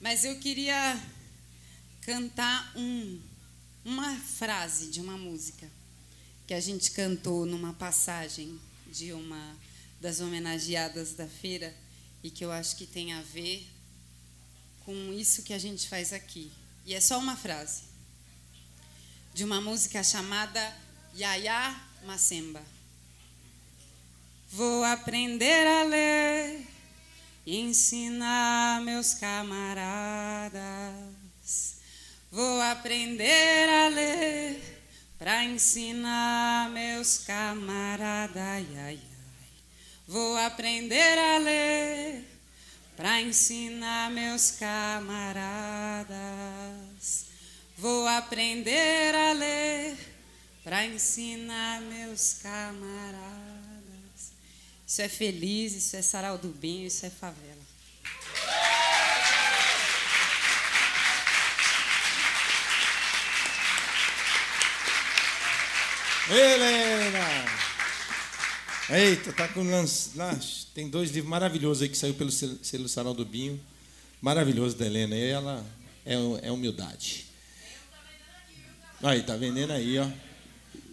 Mas 0.00 0.24
eu 0.24 0.38
queria 0.38 1.00
cantar 2.02 2.72
um, 2.76 3.20
uma 3.84 4.16
frase 4.16 4.86
de 4.86 5.00
uma 5.00 5.16
música 5.18 5.68
que 6.46 6.54
a 6.54 6.60
gente 6.60 6.92
cantou 6.92 7.44
numa 7.44 7.74
passagem 7.74 8.58
de 8.86 9.12
uma 9.12 9.56
das 10.00 10.20
homenageadas 10.20 11.14
da 11.14 11.26
feira 11.26 11.74
e 12.22 12.30
que 12.30 12.44
eu 12.44 12.52
acho 12.52 12.76
que 12.76 12.86
tem 12.86 13.12
a 13.12 13.22
ver 13.22 13.66
com 14.84 15.12
isso 15.12 15.42
que 15.42 15.52
a 15.52 15.58
gente 15.58 15.88
faz 15.88 16.12
aqui. 16.12 16.50
E 16.84 16.94
é 16.94 17.00
só 17.00 17.18
uma 17.18 17.36
frase 17.36 17.82
de 19.34 19.44
uma 19.44 19.60
música 19.60 20.02
chamada 20.02 20.74
Yaya 21.14 21.78
Macemba. 22.04 22.62
Vou 24.50 24.82
aprender 24.82 25.66
a 25.66 25.82
ler 25.84 26.66
e 27.44 27.58
ensinar 27.58 28.80
meus 28.80 29.14
camaradas. 29.14 30.58
Vou 32.30 32.60
aprender 32.62 33.68
a 33.68 33.88
ler 33.88 34.78
para 35.18 35.44
ensinar 35.44 36.70
meus 36.70 37.18
camaradas. 37.18 38.66
Ai. 38.78 38.98
Vou 40.08 40.38
aprender 40.38 41.18
a 41.18 41.36
ler 41.36 42.24
para 42.96 43.20
ensinar 43.20 44.10
meus 44.10 44.52
camaradas. 44.52 46.06
Vou 47.76 48.08
aprender 48.08 49.14
a 49.14 49.32
ler 49.32 49.98
para 50.64 50.86
ensinar 50.86 51.82
meus 51.82 52.38
camaradas. 52.42 53.12
Isso 54.86 55.02
é 55.02 55.10
feliz, 55.10 55.74
isso 55.74 55.94
é 55.94 56.00
sarau 56.00 56.38
do 56.38 56.48
bem, 56.48 56.86
isso 56.86 57.04
é 57.04 57.10
favela. 57.10 57.68
Helena! 66.30 67.57
Eita, 68.90 69.34
tá 69.34 69.46
com 69.48 69.62
lance. 69.62 70.12
Tem 70.74 70.88
dois 70.88 71.10
livros 71.10 71.28
maravilhosos 71.28 71.82
aí 71.82 71.90
que 71.90 71.98
saiu 71.98 72.14
pelo 72.14 72.30
selo 72.30 72.88
Sarau 72.88 73.12
do 73.12 73.24
Binho. 73.24 73.60
Maravilhoso 74.22 74.76
da 74.76 74.86
Helena. 74.86 75.14
E 75.14 75.28
ela 75.28 75.64
é, 76.06 76.14
é 76.42 76.50
humildade. 76.50 77.26
Aí, 79.02 79.22
tá 79.22 79.36
vendendo 79.36 79.72
aí, 79.72 79.98
ó. 79.98 80.08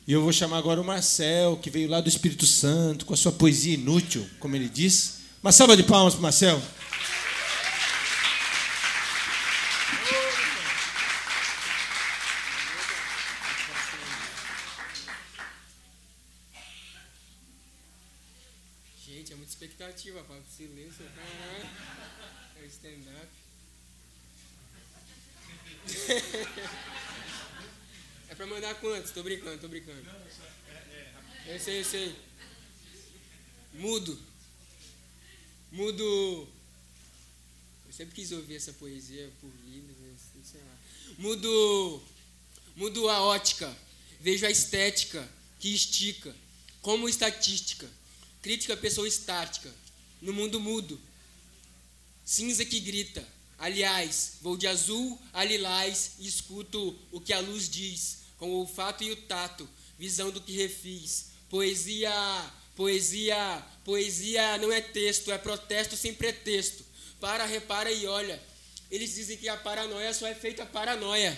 E 0.06 0.12
eu 0.12 0.22
vou 0.22 0.34
chamar 0.34 0.58
agora 0.58 0.80
o 0.80 0.84
Marcel, 0.84 1.58
que 1.58 1.70
veio 1.70 1.90
lá 1.90 2.02
do 2.02 2.10
Espírito 2.10 2.46
Santo, 2.46 3.06
com 3.06 3.14
a 3.14 3.18
sua 3.18 3.32
poesia 3.32 3.74
inútil, 3.74 4.28
como 4.40 4.56
ele 4.56 4.68
diz. 4.68 5.22
Uma 5.42 5.54
salva 5.54 5.78
de 5.78 5.84
palmas 5.84 6.14
para 6.14 6.22
Marcel. 6.22 6.62
Silêncio, 19.94 21.06
caralho. 21.16 21.70
É 22.62 22.66
stand-up. 22.66 23.28
é 28.30 28.36
pra 28.36 28.48
mandar 28.48 28.74
quantos? 28.76 29.12
Tô 29.12 29.22
brincando, 29.22 29.60
tô 29.60 29.68
brincando. 29.68 30.10
Eu 31.46 31.60
sei, 31.60 31.82
eu 31.82 31.86
sei. 31.86 32.16
Mudo. 33.74 34.20
Mudo. 35.72 36.48
Eu 37.86 37.94
sempre 37.94 38.16
quis 38.16 38.32
ouvir 38.32 38.56
essa 38.56 38.74
poesia 38.74 39.32
por 39.40 39.50
vida, 39.50 39.94
sei 40.44 40.62
lá. 40.62 40.78
Mudo. 41.20 42.04
Mudo 42.76 43.10
a 43.10 43.22
ótica. 43.22 43.76
Vejo 44.20 44.46
a 44.46 44.52
estética 44.52 45.30
que 45.60 45.74
estica. 45.74 46.36
Como 46.82 47.08
estatística. 47.08 47.90
Crítica 48.46 48.78
pessoa 48.78 49.08
estática 49.08 49.74
no 50.22 50.32
mundo 50.32 50.60
mudo. 50.60 51.02
Cinza 52.24 52.64
que 52.64 52.80
grita. 52.80 53.28
Aliás, 53.58 54.34
vou 54.40 54.56
de 54.56 54.68
azul 54.68 55.20
a 55.34 55.44
lilás 55.44 56.12
e 56.20 56.28
escuto 56.28 56.96
o 57.12 57.20
que 57.20 57.34
a 57.34 57.40
luz 57.40 57.68
diz, 57.68 58.20
com 58.38 58.52
o 58.52 58.60
olfato 58.60 59.04
e 59.04 59.10
o 59.10 59.16
tato, 59.16 59.68
visão 59.98 60.30
do 60.30 60.40
que 60.40 60.56
refiz. 60.56 61.32
Poesia, 61.50 62.14
poesia, 62.76 63.66
poesia 63.84 64.60
não 64.60 64.72
é 64.72 64.80
texto, 64.80 65.32
é 65.32 65.40
protesto 65.40 65.98
sem 65.98 66.14
pretexto. 66.14 66.86
Para, 67.20 67.48
repara 67.48 67.92
e 67.92 68.06
olha. 68.06 68.40
Eles 68.92 69.16
dizem 69.16 69.38
que 69.38 69.50
a 69.50 69.58
paranoia 69.58 70.14
só 70.14 70.28
é 70.28 70.36
feita 70.36 70.68
paranoia. 70.68 71.36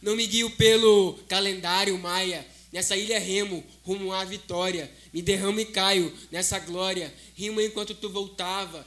Não 0.00 0.16
me 0.16 0.26
guio 0.26 0.48
pelo 0.52 1.18
calendário 1.28 1.98
maia. 1.98 2.46
Nessa 2.72 2.96
ilha 2.96 3.18
remo, 3.18 3.64
rumo 3.82 4.12
à 4.12 4.24
vitória. 4.24 4.90
Me 5.12 5.20
derramo 5.20 5.58
e 5.60 5.64
caio 5.64 6.16
nessa 6.30 6.58
glória. 6.58 7.12
Rimo 7.34 7.60
enquanto 7.60 7.94
tu 7.94 8.08
voltava. 8.08 8.86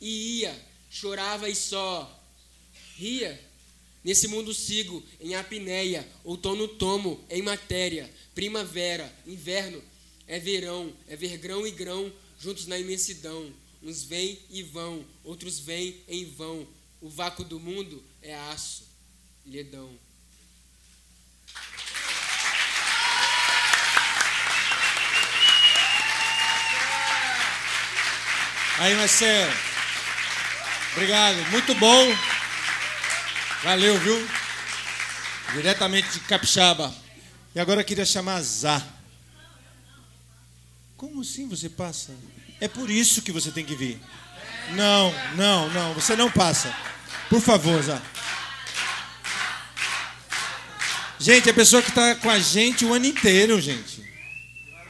E 0.00 0.40
ia, 0.40 0.66
chorava 0.90 1.48
e 1.48 1.54
só. 1.54 2.18
Ria. 2.96 3.40
Nesse 4.02 4.26
mundo 4.26 4.52
sigo, 4.52 5.02
em 5.20 5.34
apneia. 5.34 6.06
Outono 6.24 6.66
tomo, 6.66 7.24
em 7.30 7.42
matéria. 7.42 8.10
Primavera, 8.34 9.12
inverno. 9.26 9.82
É 10.26 10.38
verão, 10.38 10.92
é 11.08 11.16
ver 11.16 11.36
grão 11.38 11.66
e 11.66 11.72
grão, 11.72 12.12
juntos 12.38 12.66
na 12.68 12.78
imensidão. 12.78 13.52
Uns 13.82 14.04
vêm 14.04 14.38
e 14.48 14.62
vão, 14.62 15.04
outros 15.24 15.58
vêm 15.58 15.96
em 16.06 16.24
vão. 16.24 16.68
O 17.00 17.08
vácuo 17.08 17.44
do 17.44 17.58
mundo 17.58 18.00
é 18.22 18.34
aço, 18.34 18.84
lhedão. 19.44 19.90
Aí, 28.80 28.94
Marcelo. 28.94 29.52
Obrigado. 30.92 31.36
Muito 31.50 31.74
bom. 31.74 32.16
Valeu, 33.62 33.98
viu? 34.00 34.28
Diretamente 35.52 36.08
de 36.12 36.20
Capixaba. 36.20 36.90
E 37.54 37.60
agora 37.60 37.82
eu 37.82 37.84
queria 37.84 38.06
chamar 38.06 38.40
Zá. 38.40 38.82
Como 40.96 41.20
assim 41.20 41.46
você 41.46 41.68
passa? 41.68 42.14
É 42.58 42.68
por 42.68 42.88
isso 42.88 43.20
que 43.20 43.30
você 43.30 43.50
tem 43.50 43.66
que 43.66 43.74
vir. 43.74 44.00
Não, 44.70 45.14
não, 45.34 45.68
não, 45.68 45.92
você 45.92 46.16
não 46.16 46.30
passa. 46.30 46.74
Por 47.28 47.42
favor, 47.42 47.82
Zá. 47.82 48.00
Gente, 51.18 51.50
é 51.50 51.52
a 51.52 51.54
pessoa 51.54 51.82
que 51.82 51.90
está 51.90 52.14
com 52.14 52.30
a 52.30 52.38
gente 52.38 52.86
o 52.86 52.94
ano 52.94 53.04
inteiro, 53.04 53.60
gente. 53.60 54.02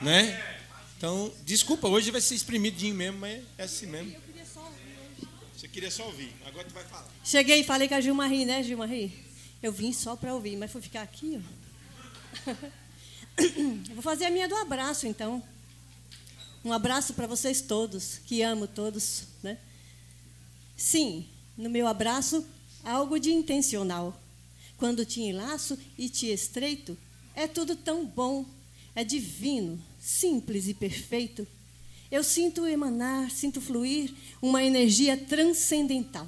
Né? 0.00 0.49
Então, 1.00 1.32
desculpa, 1.46 1.88
hoje 1.88 2.10
vai 2.10 2.20
ser 2.20 2.34
espremidinho 2.34 2.94
mesmo, 2.94 3.20
mas 3.20 3.42
é 3.56 3.62
assim 3.62 3.86
mesmo. 3.86 4.14
Você 5.56 5.66
queria 5.66 5.90
só 5.90 6.04
ouvir, 6.04 6.30
agora 6.44 6.68
tu 6.68 6.74
vai 6.74 6.84
falar. 6.84 7.08
Cheguei 7.24 7.60
e 7.60 7.64
falei 7.64 7.88
com 7.88 7.94
a 7.94 8.02
Gilmarie, 8.02 8.44
né, 8.44 8.62
Gilmarie? 8.62 9.10
Eu 9.62 9.72
vim 9.72 9.94
só 9.94 10.14
para 10.14 10.34
ouvir, 10.34 10.58
mas 10.58 10.70
fui 10.70 10.82
ficar 10.82 11.00
aqui, 11.00 11.42
ó. 12.46 12.54
Vou 13.94 14.02
fazer 14.02 14.26
a 14.26 14.30
minha 14.30 14.46
do 14.46 14.54
abraço, 14.56 15.06
então. 15.06 15.42
Um 16.62 16.70
abraço 16.70 17.14
para 17.14 17.26
vocês 17.26 17.62
todos, 17.62 18.18
que 18.26 18.42
amo 18.42 18.66
todos, 18.68 19.22
né? 19.42 19.56
Sim, 20.76 21.26
no 21.56 21.70
meu 21.70 21.86
abraço, 21.86 22.46
algo 22.84 23.18
de 23.18 23.32
intencional. 23.32 24.20
Quando 24.76 25.06
te 25.06 25.22
enlaço 25.22 25.78
e 25.96 26.10
te 26.10 26.30
estreito, 26.30 26.94
é 27.34 27.48
tudo 27.48 27.74
tão 27.74 28.04
bom, 28.04 28.44
é 28.94 29.02
divino, 29.02 29.82
simples 30.00 30.66
e 30.66 30.74
perfeito. 30.74 31.46
Eu 32.10 32.24
sinto 32.24 32.66
emanar, 32.66 33.30
sinto 33.30 33.60
fluir 33.60 34.12
uma 34.42 34.64
energia 34.64 35.16
transcendental. 35.16 36.26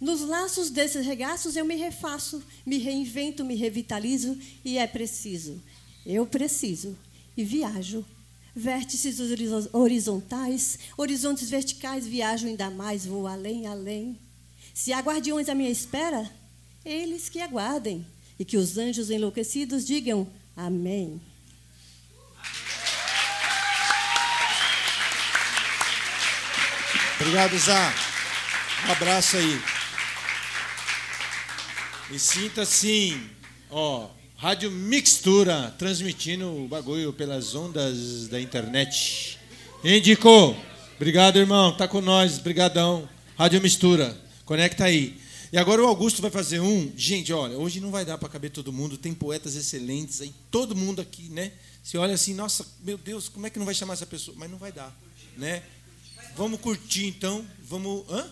Nos 0.00 0.20
laços 0.20 0.70
desses 0.70 1.04
regaços 1.04 1.56
eu 1.56 1.64
me 1.64 1.74
refaço, 1.74 2.42
me 2.64 2.78
reinvento, 2.78 3.44
me 3.44 3.54
revitalizo 3.54 4.38
e 4.64 4.78
é 4.78 4.86
preciso. 4.86 5.60
Eu 6.04 6.24
preciso 6.24 6.96
e 7.36 7.44
viajo. 7.44 8.04
Vértices 8.54 9.18
horizontais, 9.74 10.78
horizontes 10.96 11.50
verticais, 11.50 12.06
viajo 12.06 12.46
ainda 12.46 12.70
mais, 12.70 13.04
vou 13.04 13.26
além, 13.26 13.66
além. 13.66 14.18
Se 14.72 14.94
há 14.94 15.00
guardiões 15.00 15.50
à 15.50 15.54
minha 15.54 15.68
espera, 15.68 16.30
eles 16.82 17.28
que 17.28 17.40
aguardem 17.40 18.06
e 18.38 18.44
que 18.46 18.56
os 18.56 18.78
anjos 18.78 19.10
enlouquecidos 19.10 19.84
digam 19.84 20.26
amém. 20.56 21.20
Obrigado, 27.18 27.58
Zá. 27.58 27.94
Um 28.86 28.92
abraço 28.92 29.36
aí. 29.38 29.62
E 32.10 32.18
sinta 32.18 32.62
assim, 32.62 33.20
ó, 33.70 34.10
Rádio 34.36 34.70
Mixtura, 34.70 35.74
transmitindo 35.78 36.46
o 36.46 36.68
bagulho 36.68 37.12
pelas 37.14 37.54
ondas 37.54 38.28
da 38.28 38.38
internet. 38.38 39.38
Indicou. 39.82 40.54
Obrigado, 40.96 41.38
irmão. 41.38 41.74
Tá 41.74 41.88
com 41.88 42.02
nós. 42.02 42.38
Brigadão. 42.38 43.08
Rádio 43.36 43.62
Mistura. 43.62 44.14
Conecta 44.44 44.84
aí. 44.84 45.18
E 45.50 45.56
agora 45.56 45.82
o 45.82 45.86
Augusto 45.86 46.20
vai 46.20 46.30
fazer 46.30 46.60
um. 46.60 46.92
Gente, 46.96 47.32
olha, 47.32 47.56
hoje 47.56 47.80
não 47.80 47.90
vai 47.90 48.04
dar 48.04 48.18
para 48.18 48.28
caber 48.28 48.50
todo 48.50 48.72
mundo. 48.72 48.98
Tem 48.98 49.14
poetas 49.14 49.56
excelentes 49.56 50.20
aí. 50.20 50.34
Todo 50.50 50.76
mundo 50.76 51.00
aqui, 51.00 51.30
né? 51.30 51.52
Você 51.82 51.96
olha 51.96 52.14
assim, 52.14 52.34
nossa, 52.34 52.66
meu 52.82 52.98
Deus, 52.98 53.28
como 53.28 53.46
é 53.46 53.50
que 53.50 53.58
não 53.58 53.64
vai 53.64 53.74
chamar 53.74 53.94
essa 53.94 54.04
pessoa? 54.04 54.36
Mas 54.38 54.50
não 54.50 54.58
vai 54.58 54.70
dar, 54.70 54.94
né? 55.36 55.62
Vamos 56.36 56.60
curtir 56.60 57.06
então. 57.06 57.46
Vamos. 57.62 58.04
Hã? 58.10 58.30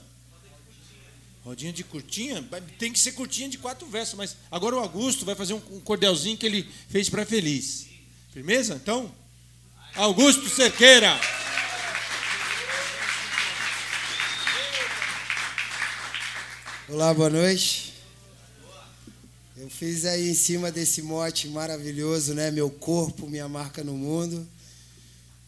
Rodinha 1.42 1.72
de 1.72 1.82
curtinha? 1.82 2.46
Tem 2.78 2.92
que 2.92 2.98
ser 2.98 3.12
curtinha 3.12 3.48
de 3.48 3.57
quatro 3.57 3.86
versos, 3.86 4.14
mas 4.14 4.36
agora 4.50 4.76
o 4.76 4.78
Augusto 4.78 5.24
vai 5.24 5.34
fazer 5.34 5.55
um 5.55 5.80
cordelzinho 5.80 6.36
que 6.36 6.44
ele 6.44 6.68
fez 6.88 7.09
para 7.09 7.24
Feliz. 7.24 7.86
Firmeza? 8.32 8.74
Então, 8.74 9.11
Augusto 9.94 10.48
Cerqueira. 10.50 11.18
Olá, 16.88 17.14
boa 17.14 17.30
noite. 17.30 17.94
Eu 19.57 19.70
fiz 19.70 20.05
aí 20.05 20.28
em 20.28 20.34
cima 20.34 20.70
desse 20.70 21.00
mote 21.00 21.48
maravilhoso, 21.48 22.34
né? 22.34 22.50
Meu 22.50 22.68
corpo, 22.68 23.26
minha 23.26 23.48
marca 23.48 23.82
no 23.82 23.94
mundo. 23.94 24.46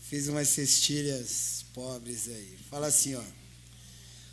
Fiz 0.09 0.29
umas 0.29 0.49
cestilhas 0.49 1.65
pobres 1.75 2.29
aí. 2.29 2.57
Fala 2.71 2.87
assim, 2.87 3.17
ó. 3.17 3.23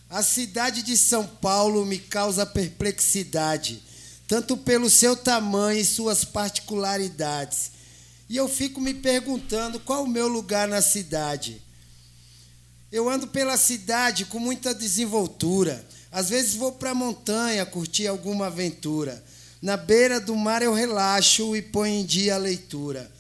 A 0.08 0.22
cidade 0.22 0.84
de 0.84 0.96
São 0.96 1.26
Paulo 1.26 1.84
me 1.84 1.98
causa 1.98 2.46
perplexidade, 2.46 3.82
tanto 4.28 4.56
pelo 4.56 4.88
seu 4.88 5.16
tamanho 5.16 5.80
e 5.80 5.84
suas 5.84 6.24
particularidades. 6.24 7.72
E 8.30 8.38
eu 8.38 8.48
fico 8.48 8.80
me 8.80 8.94
perguntando 8.94 9.80
qual 9.80 10.04
o 10.04 10.08
meu 10.08 10.28
lugar 10.28 10.68
na 10.68 10.80
cidade. 10.80 11.60
Eu 12.92 13.10
ando 13.10 13.26
pela 13.26 13.58
cidade 13.58 14.26
com 14.26 14.38
muita 14.38 14.76
desenvoltura. 14.76 15.84
Às 16.12 16.30
vezes 16.30 16.54
vou 16.54 16.74
para 16.74 16.92
a 16.92 16.96
montanha 16.96 17.66
curtir 17.66 18.06
alguma 18.06 18.46
aventura. 18.46 19.24
Na 19.60 19.76
beira 19.76 20.20
do 20.20 20.36
mar 20.36 20.62
eu 20.62 20.72
relaxo 20.72 21.56
e 21.56 21.64
ponho 21.64 21.96
em 21.96 22.06
dia 22.06 22.36
a 22.36 22.38
leitura. 22.38 23.12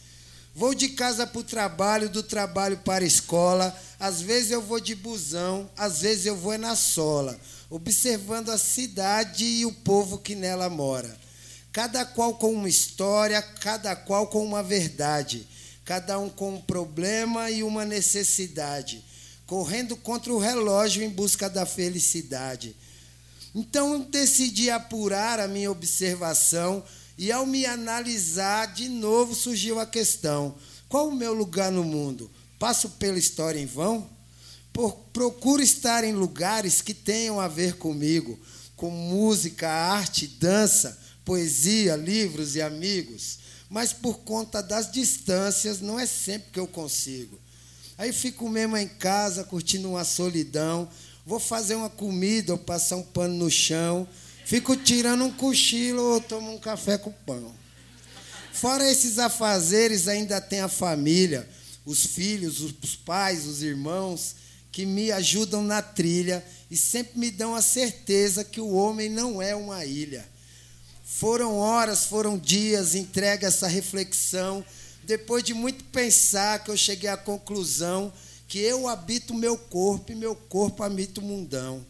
Vou 0.56 0.76
de 0.76 0.90
casa 0.90 1.26
para 1.26 1.40
o 1.40 1.44
trabalho, 1.44 2.10
do 2.10 2.22
trabalho 2.22 2.78
para 2.78 3.04
a 3.04 3.08
escola. 3.08 3.76
Às 4.00 4.22
vezes 4.22 4.52
eu 4.52 4.62
vou 4.62 4.80
de 4.80 4.94
busão, 4.94 5.70
às 5.76 6.02
vezes 6.02 6.28
eu 6.28 6.36
vou 6.36 6.56
na 6.60 6.76
sola, 6.76 7.40
observando 7.72 8.50
a 8.50 8.58
cidade 8.58 9.46
e 9.46 9.66
o 9.66 9.72
povo 9.72 10.20
que 10.20 10.36
nela 10.36 10.70
mora. 10.70 11.18
Cada 11.72 12.06
qual 12.06 12.36
com 12.36 12.54
uma 12.54 12.70
história, 12.70 13.42
cada 13.42 13.96
qual 13.96 14.28
com 14.28 14.46
uma 14.46 14.62
verdade, 14.62 15.48
cada 15.84 16.20
um 16.20 16.30
com 16.30 16.54
um 16.54 16.62
problema 16.62 17.50
e 17.50 17.64
uma 17.64 17.84
necessidade, 17.84 19.04
correndo 19.48 19.98
contra 19.98 20.32
o 20.32 20.38
relógio 20.38 21.02
em 21.02 21.10
busca 21.10 21.50
da 21.50 21.66
felicidade. 21.66 22.76
Então 23.56 24.02
decidi 24.02 24.70
apurar 24.70 25.40
a 25.40 25.48
minha 25.48 25.72
observação 25.72 26.84
e 27.18 27.32
ao 27.32 27.46
me 27.46 27.66
analisar, 27.66 28.74
de 28.74 28.90
novo 28.90 29.36
surgiu 29.36 29.80
a 29.80 29.86
questão: 29.86 30.56
qual 30.90 31.10
o 31.10 31.16
meu 31.16 31.34
lugar 31.34 31.72
no 31.72 31.84
mundo? 31.84 32.30
Passo 32.58 32.90
pela 32.92 33.20
história 33.20 33.60
em 33.60 33.66
vão? 33.66 34.10
Por, 34.72 34.94
procuro 35.14 35.62
estar 35.62 36.04
em 36.04 36.14
lugares 36.14 36.82
que 36.82 36.94
tenham 36.94 37.40
a 37.40 37.48
ver 37.48 37.78
comigo, 37.78 38.40
com 38.76 38.90
música, 38.90 39.70
arte, 39.70 40.26
dança, 40.28 40.98
poesia, 41.24 41.96
livros 41.96 42.56
e 42.56 42.62
amigos. 42.62 43.40
Mas 43.70 43.94
por 43.94 44.20
conta 44.20 44.62
das 44.62 44.92
distâncias, 44.92 45.80
não 45.80 46.00
é 46.00 46.06
sempre 46.06 46.52
que 46.52 46.60
eu 46.60 46.68
consigo. 46.68 47.40
Aí 47.98 48.12
fico 48.12 48.50
mesmo 48.50 48.76
em 48.76 48.88
casa, 48.88 49.44
curtindo 49.44 49.90
uma 49.90 50.04
solidão. 50.04 50.90
Vou 51.26 51.40
fazer 51.40 51.76
uma 51.76 51.90
comida 51.90 52.54
ou 52.54 52.58
passar 52.58 52.98
um 52.98 53.04
pano 53.04 53.36
no 53.36 53.50
chão 53.50 54.08
Fico 54.54 54.78
tirando 54.78 55.24
um 55.24 55.32
cochilo 55.32 56.14
ou 56.14 56.22
tomo 56.22 56.54
um 56.54 56.60
café 56.60 56.96
com 56.96 57.12
pão. 57.12 57.52
Fora 58.52 58.88
esses 58.88 59.18
afazeres, 59.18 60.08
ainda 60.08 60.40
tem 60.40 60.60
a 60.60 60.68
família, 60.68 61.50
os 61.84 62.06
filhos, 62.06 62.62
os 62.62 62.96
pais, 62.96 63.48
os 63.48 63.64
irmãos, 63.64 64.36
que 64.72 64.86
me 64.86 65.12
ajudam 65.12 65.64
na 65.64 65.82
trilha 65.82 66.46
e 66.70 66.78
sempre 66.78 67.18
me 67.18 67.32
dão 67.32 67.56
a 67.56 67.64
certeza 67.64 68.44
que 68.44 68.62
o 68.62 68.74
homem 68.74 69.10
não 69.10 69.42
é 69.42 69.56
uma 69.56 69.84
ilha. 69.86 70.24
Foram 71.04 71.58
horas, 71.58 72.06
foram 72.06 72.38
dias, 72.38 72.94
entregue 72.94 73.48
essa 73.48 73.66
reflexão, 73.66 74.64
depois 75.04 75.44
de 75.44 75.56
muito 75.56 75.84
pensar, 75.86 76.64
que 76.64 76.70
eu 76.70 76.78
cheguei 76.78 77.10
à 77.10 77.18
conclusão 77.18 78.14
que 78.48 78.60
eu 78.60 78.88
habito 78.88 79.34
meu 79.34 79.58
corpo 79.58 80.12
e 80.12 80.16
meu 80.16 80.36
corpo 80.36 80.84
habita 80.84 81.20
o 81.20 81.24
mundão. 81.24 81.84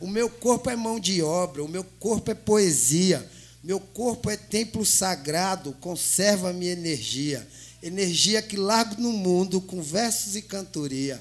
O 0.00 0.06
meu 0.06 0.30
corpo 0.30 0.70
é 0.70 0.76
mão 0.76 1.00
de 1.00 1.22
obra, 1.22 1.62
o 1.62 1.68
meu 1.68 1.82
corpo 1.82 2.30
é 2.30 2.34
poesia, 2.34 3.28
meu 3.62 3.80
corpo 3.80 4.30
é 4.30 4.36
templo 4.36 4.86
sagrado, 4.86 5.72
conserva 5.80 6.52
minha 6.52 6.72
energia, 6.72 7.46
energia 7.82 8.40
que 8.40 8.56
largo 8.56 9.00
no 9.00 9.12
mundo 9.12 9.60
com 9.60 9.82
versos 9.82 10.36
e 10.36 10.42
cantoria. 10.42 11.20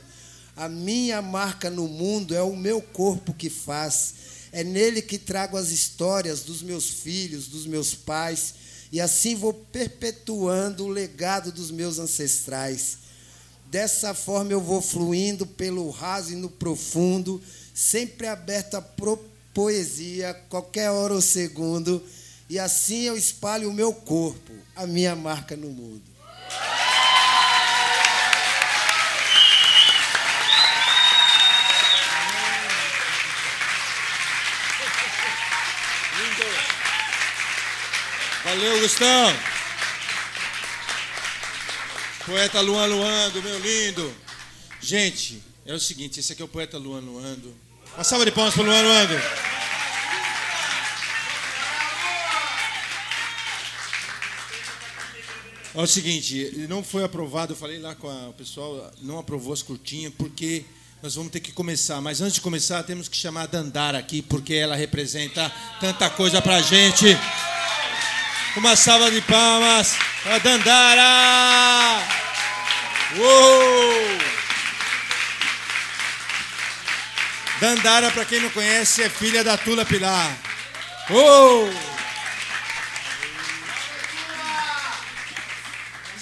A 0.56 0.70
minha 0.70 1.22
marca 1.22 1.70
no 1.70 1.88
mundo 1.88 2.36
é 2.36 2.42
o 2.42 2.56
meu 2.56 2.82
corpo 2.82 3.34
que 3.34 3.50
faz, 3.50 4.14
é 4.52 4.64
nele 4.64 5.02
que 5.02 5.18
trago 5.18 5.58
as 5.58 5.70
histórias 5.70 6.42
dos 6.42 6.62
meus 6.62 6.86
filhos, 6.86 7.48
dos 7.48 7.66
meus 7.66 7.96
pais, 7.96 8.54
e 8.92 9.02
assim 9.02 9.36
vou 9.36 9.54
perpetuando 9.54 10.86
o 10.86 10.90
legado 10.90 11.52
dos 11.52 11.72
meus 11.72 11.98
ancestrais. 11.98 13.00
Dessa 13.70 14.14
forma 14.14 14.52
eu 14.52 14.62
vou 14.62 14.82
fluindo 14.82 15.46
pelo 15.46 15.90
raso 15.90 16.32
e 16.32 16.36
no 16.36 16.50
profundo, 16.50 17.42
sempre 17.78 18.26
aberto 18.26 18.74
a 18.74 18.84
poesia, 19.54 20.34
qualquer 20.50 20.90
hora 20.90 21.14
ou 21.14 21.22
segundo, 21.22 22.04
e 22.50 22.58
assim 22.58 23.04
eu 23.04 23.16
espalho 23.16 23.70
o 23.70 23.74
meu 23.74 23.94
corpo, 23.94 24.52
a 24.76 24.88
minha 24.88 25.16
marca 25.16 25.56
no 25.56 25.70
mundo. 25.70 26.02
Valeu, 38.44 38.80
Gustavo. 38.80 39.38
Poeta 42.26 42.60
Luan 42.60 42.88
Luan, 42.88 43.30
do 43.30 43.44
meu 43.44 43.60
lindo. 43.60 44.16
Gente, 44.82 45.44
É 45.64 45.74
o 45.74 45.80
seguinte, 45.82 46.22
esse 46.22 46.32
aqui 46.32 46.42
é 46.42 46.46
o 46.46 46.48
poeta 46.48 46.78
Luan 46.78 47.02
Luando. 47.02 47.67
Uma 47.98 48.04
salva 48.04 48.26
de 48.26 48.32
palmas 48.32 48.54
para 48.54 48.62
o 48.62 48.66
Luan 48.68 48.80
Luando. 48.80 49.16
É 55.74 55.82
o 55.82 55.88
seguinte, 55.88 56.68
não 56.70 56.84
foi 56.84 57.04
aprovado, 57.04 57.54
eu 57.54 57.58
falei 57.58 57.80
lá 57.80 57.96
com 57.96 58.08
a, 58.08 58.30
o 58.30 58.34
pessoal, 58.34 58.92
não 59.02 59.18
aprovou 59.18 59.52
as 59.52 59.64
curtinhas, 59.64 60.14
porque 60.16 60.64
nós 61.02 61.16
vamos 61.16 61.32
ter 61.32 61.40
que 61.40 61.52
começar. 61.52 62.00
Mas 62.00 62.22
antes 62.22 62.36
de 62.36 62.42
começar, 62.42 62.84
temos 62.84 63.08
que 63.08 63.18
chamar 63.18 63.42
a 63.42 63.48
Dandara 63.48 63.98
aqui, 63.98 64.22
porque 64.22 64.54
ela 64.54 64.76
representa 64.76 65.52
tanta 65.80 66.08
coisa 66.08 66.40
pra 66.40 66.62
gente. 66.62 67.06
Uma 68.56 68.76
salva 68.76 69.10
de 69.10 69.22
palmas 69.22 69.96
para 70.22 70.38
Dandara! 70.38 72.00
Uou! 73.18 74.37
Dandara, 77.60 78.12
para 78.12 78.24
quem 78.24 78.40
não 78.40 78.52
conhece, 78.52 79.02
é 79.02 79.10
filha 79.10 79.44
da 79.44 79.58
Tula 79.58 79.84
Pilar. 79.84 80.40
Uou! 81.10 81.68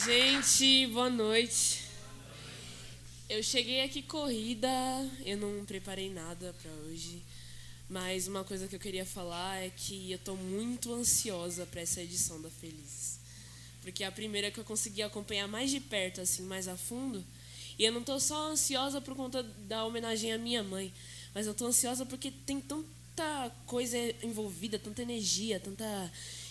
Gente, 0.05 0.87
boa 0.87 1.09
noite. 1.09 1.83
Eu 3.27 3.43
cheguei 3.43 3.81
aqui 3.81 4.01
corrida, 4.01 4.69
eu 5.25 5.35
não 5.35 5.65
preparei 5.65 6.09
nada 6.09 6.55
para 6.61 6.71
hoje, 6.87 7.21
mas 7.89 8.27
uma 8.27 8.45
coisa 8.45 8.65
que 8.69 8.75
eu 8.77 8.79
queria 8.79 9.05
falar 9.05 9.57
é 9.57 9.69
que 9.75 10.09
eu 10.09 10.15
estou 10.15 10.37
muito 10.37 10.93
ansiosa 10.93 11.65
para 11.65 11.81
essa 11.81 12.01
edição 12.01 12.41
da 12.41 12.49
Felizes. 12.49 13.19
Porque 13.81 14.05
é 14.05 14.07
a 14.07 14.11
primeira 14.11 14.51
que 14.51 14.59
eu 14.59 14.63
consegui 14.63 15.01
acompanhar 15.01 15.49
mais 15.49 15.69
de 15.69 15.81
perto, 15.81 16.21
assim, 16.21 16.43
mais 16.43 16.69
a 16.69 16.77
fundo. 16.77 17.25
E 17.77 17.83
eu 17.83 17.91
não 17.91 17.99
estou 17.99 18.21
só 18.21 18.51
ansiosa 18.51 19.01
por 19.01 19.17
conta 19.17 19.43
da 19.43 19.83
homenagem 19.83 20.31
à 20.31 20.37
minha 20.37 20.63
mãe, 20.63 20.93
mas 21.35 21.45
eu 21.45 21.51
estou 21.51 21.67
ansiosa 21.67 22.05
porque 22.05 22.31
tem 22.31 22.61
tanta 22.61 23.51
coisa 23.67 23.97
envolvida, 24.23 24.79
tanta 24.79 25.01
energia, 25.01 25.59
tanta 25.59 25.85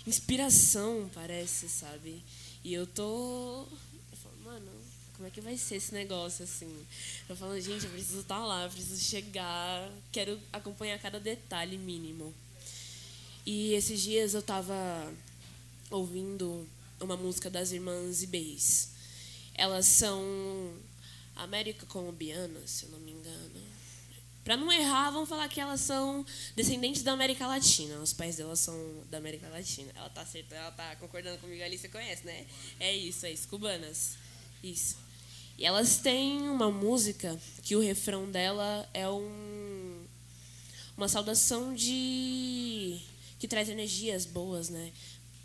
inspiração, 0.06 1.10
parece, 1.14 1.70
sabe? 1.70 2.22
E 2.62 2.74
eu 2.74 2.86
tô. 2.86 3.66
Eu 4.12 4.18
falo, 4.22 4.36
mano, 4.44 4.70
como 5.14 5.26
é 5.26 5.30
que 5.30 5.40
vai 5.40 5.56
ser 5.56 5.76
esse 5.76 5.94
negócio 5.94 6.44
assim? 6.44 6.86
Eu 7.26 7.34
falo, 7.34 7.58
gente, 7.58 7.86
eu 7.86 7.90
preciso 7.90 8.20
estar 8.20 8.40
tá 8.40 8.44
lá, 8.44 8.68
preciso 8.68 9.02
chegar, 9.02 9.90
quero 10.12 10.38
acompanhar 10.52 10.98
cada 10.98 11.18
detalhe 11.18 11.78
mínimo. 11.78 12.34
E 13.46 13.72
esses 13.72 14.02
dias 14.02 14.34
eu 14.34 14.42
tava 14.42 14.74
ouvindo 15.90 16.68
uma 17.00 17.16
música 17.16 17.48
das 17.48 17.72
irmãs 17.72 18.22
Ibeis. 18.22 18.90
Elas 19.54 19.86
são 19.86 20.22
América 21.36 21.86
Colombianas, 21.86 22.70
se 22.70 22.84
eu 22.84 22.90
não 22.90 22.98
me 23.00 23.12
engano. 23.12 23.53
Para 24.44 24.58
não 24.58 24.70
errar, 24.70 25.10
vamos 25.10 25.28
falar 25.28 25.48
que 25.48 25.58
elas 25.58 25.80
são 25.80 26.24
descendentes 26.54 27.02
da 27.02 27.12
América 27.12 27.46
Latina. 27.46 27.98
Os 27.98 28.12
pais 28.12 28.36
delas 28.36 28.60
são 28.60 28.78
da 29.10 29.16
América 29.16 29.48
Latina. 29.48 29.90
Ela 29.96 30.10
tá 30.10 30.20
acertando, 30.20 30.60
ela 30.60 30.70
tá 30.70 30.94
concordando 30.96 31.38
comigo 31.38 31.62
ali, 31.62 31.78
você 31.78 31.88
conhece, 31.88 32.26
né? 32.26 32.44
É 32.78 32.94
isso, 32.94 33.24
é 33.24 33.32
isso, 33.32 33.48
cubanas. 33.48 34.18
Isso. 34.62 34.96
E 35.56 35.64
elas 35.64 35.96
têm 35.96 36.42
uma 36.50 36.70
música 36.70 37.40
que 37.62 37.74
o 37.74 37.80
refrão 37.80 38.30
dela 38.30 38.88
é 38.92 39.08
um 39.08 40.04
uma 40.96 41.08
saudação 41.08 41.74
de 41.74 43.00
que 43.38 43.48
traz 43.48 43.68
energias 43.68 44.24
boas, 44.24 44.68
né, 44.68 44.92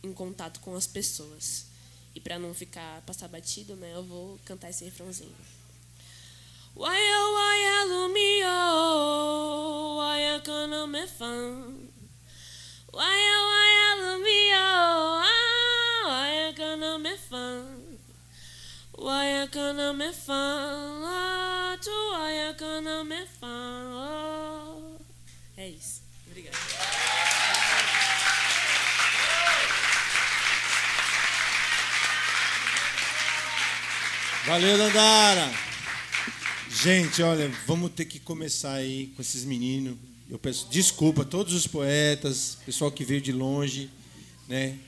em 0.04 0.14
contato 0.14 0.60
com 0.60 0.76
as 0.76 0.86
pessoas. 0.86 1.66
E 2.14 2.20
para 2.20 2.38
não 2.38 2.54
ficar 2.54 3.02
passar 3.02 3.28
batido, 3.28 3.76
né, 3.76 3.93
eu 3.93 4.04
vou 4.04 4.39
cantar 4.45 4.70
esse 4.70 4.84
refrãozinho. 4.84 5.36
Waya 6.80 7.19
waya 7.36 7.77
lumio, 7.91 8.59
waya 9.99 10.39
kana 10.39 10.88
me 10.88 11.03
fan. 11.05 11.91
Waya 12.93 13.36
waya 13.51 13.88
lumio, 13.99 14.67
waya 16.07 16.53
kana 16.55 16.97
me 16.97 17.13
fan. 17.30 17.99
Waya 18.97 19.47
kana 19.47 19.93
me 19.93 20.09
fan, 20.11 21.03
tu 21.84 21.91
waya 22.15 22.53
kana 22.55 23.03
me 23.03 23.25
fan. 23.27 24.99
É 25.57 25.67
isso. 25.67 25.99
Obrigada. 26.32 26.55
Valeu, 34.47 34.77
Dandara. 34.77 35.68
Gente, 36.82 37.21
olha, 37.21 37.51
vamos 37.67 37.91
ter 37.91 38.05
que 38.05 38.19
começar 38.19 38.71
aí 38.71 39.07
com 39.13 39.21
esses 39.21 39.43
meninos. 39.43 39.97
Eu 40.30 40.39
peço 40.39 40.65
desculpa 40.69 41.23
a 41.23 41.25
todos 41.25 41.53
os 41.53 41.67
poetas, 41.67 42.57
pessoal 42.65 42.89
que 42.89 43.03
veio 43.03 43.19
de 43.19 43.34
longe, 43.34 43.89
né? 44.47 44.80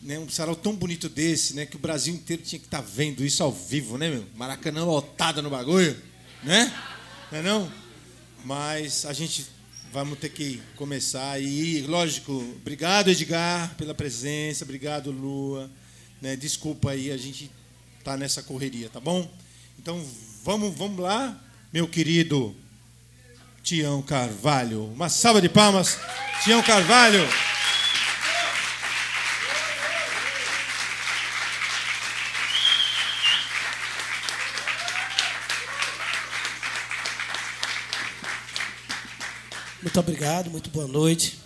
né? 0.00 0.20
Um 0.20 0.28
sarau 0.28 0.54
tão 0.54 0.72
bonito 0.76 1.08
desse, 1.08 1.54
né? 1.54 1.66
Que 1.66 1.74
o 1.74 1.80
Brasil 1.80 2.14
inteiro 2.14 2.44
tinha 2.44 2.60
que 2.60 2.66
estar 2.66 2.80
tá 2.80 2.88
vendo 2.88 3.24
isso 3.24 3.42
ao 3.42 3.50
vivo, 3.50 3.98
né, 3.98 4.08
meu? 4.08 4.24
Maracanã 4.36 4.84
lotado 4.84 5.42
no 5.42 5.50
bagulho, 5.50 6.00
né? 6.44 6.72
Não 7.32 7.38
é 7.40 7.42
não? 7.42 7.72
Mas 8.44 9.04
a 9.04 9.12
gente 9.12 9.46
vamos 9.92 10.16
ter 10.20 10.28
que 10.28 10.62
começar 10.76 11.42
e, 11.42 11.82
lógico, 11.88 12.32
obrigado 12.32 13.10
Edgar 13.10 13.74
pela 13.74 13.96
presença, 13.96 14.62
obrigado 14.62 15.10
Lua, 15.10 15.68
né? 16.22 16.36
Desculpa 16.36 16.92
aí, 16.92 17.10
a 17.10 17.16
gente 17.16 17.50
tá 18.04 18.16
nessa 18.16 18.44
correria, 18.44 18.88
tá 18.88 19.00
bom? 19.00 19.28
Então 19.76 20.06
Vamos, 20.44 20.74
vamos 20.76 21.00
lá, 21.00 21.36
meu 21.72 21.86
querido 21.86 22.54
Tião 23.62 24.00
Carvalho. 24.00 24.84
Uma 24.92 25.08
salva 25.08 25.42
de 25.42 25.48
palmas, 25.48 25.98
Tião 26.44 26.62
Carvalho. 26.62 27.20
Muito 39.82 40.00
obrigado, 40.00 40.50
muito 40.50 40.70
boa 40.70 40.86
noite. 40.86 41.38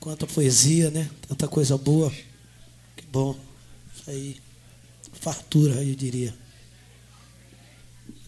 Quanta 0.00 0.26
poesia, 0.26 0.90
né? 0.90 1.08
Tanta 1.28 1.46
coisa 1.46 1.76
boa. 1.78 2.10
Que 2.96 3.04
bom. 3.06 3.38
Isso 3.94 4.10
aí. 4.10 4.40
Fartura, 5.20 5.82
eu 5.82 5.94
diria 5.94 6.43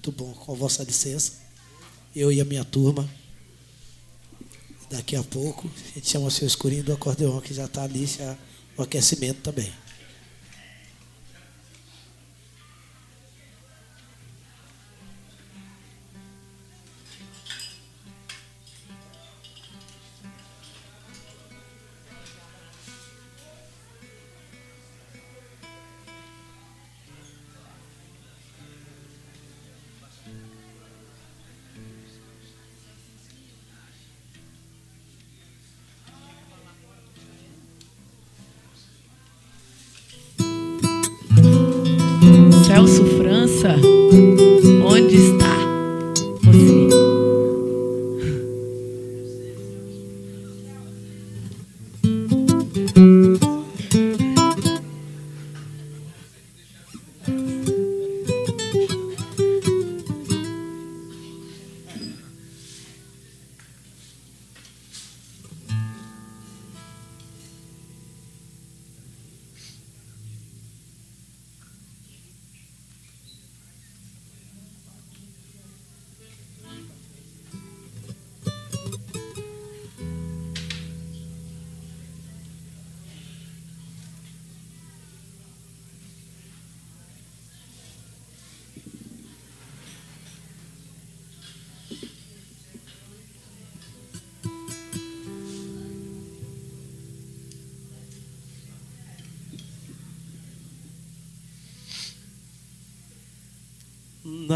muito 0.06 0.12
bom, 0.12 0.32
com 0.32 0.54
vossa 0.54 0.84
licença. 0.84 1.32
Eu 2.14 2.30
e 2.30 2.40
a 2.40 2.44
minha 2.44 2.64
turma. 2.64 3.08
Daqui 4.88 5.16
a 5.16 5.22
pouco 5.22 5.68
a 5.68 5.94
gente 5.94 6.08
chama 6.08 6.26
o 6.26 6.30
seu 6.30 6.46
escurinho 6.46 6.84
do 6.84 6.92
acordeão, 6.92 7.40
que 7.40 7.52
já 7.52 7.64
está 7.64 7.82
ali, 7.82 8.06
já, 8.06 8.36
o 8.76 8.82
aquecimento 8.82 9.40
também. 9.40 9.72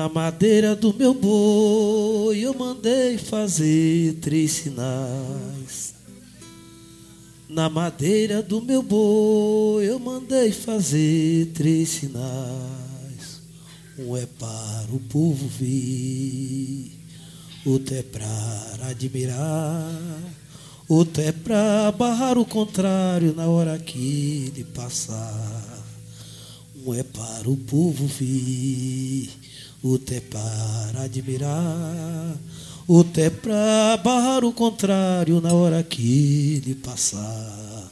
Na 0.00 0.08
madeira 0.08 0.74
do 0.74 0.94
meu 0.94 1.12
boi 1.12 2.38
eu 2.38 2.54
mandei 2.54 3.18
fazer 3.18 4.14
três 4.14 4.52
sinais. 4.52 5.94
Na 7.46 7.68
madeira 7.68 8.42
do 8.42 8.62
meu 8.62 8.82
boi 8.82 9.84
eu 9.84 9.98
mandei 9.98 10.52
fazer 10.52 11.52
três 11.52 11.90
sinais. 11.90 13.42
Um 13.98 14.16
é 14.16 14.24
para 14.24 14.88
o 14.90 15.00
povo 15.00 15.46
ver, 15.48 16.92
outro 17.66 17.94
é 17.94 18.02
para 18.02 18.88
admirar, 18.88 19.92
outro 20.88 21.22
é 21.22 21.30
para 21.30 21.92
barrar 21.92 22.38
o 22.38 22.46
contrário 22.46 23.34
na 23.36 23.46
hora 23.46 23.78
que 23.78 24.46
ele 24.46 24.64
passar. 24.64 25.84
Um 26.86 26.94
é 26.94 27.02
para 27.02 27.50
o 27.50 27.56
povo 27.58 28.06
ver, 28.06 29.28
outro 29.82 30.14
é 30.14 30.20
para 30.20 31.02
admirar, 31.04 32.36
outro 32.86 33.22
é 33.22 33.30
para 33.30 33.96
barrar 34.02 34.44
o 34.44 34.52
contrário 34.52 35.40
na 35.40 35.52
hora 35.52 35.82
que 35.82 36.56
ele 36.56 36.74
passar. 36.74 37.90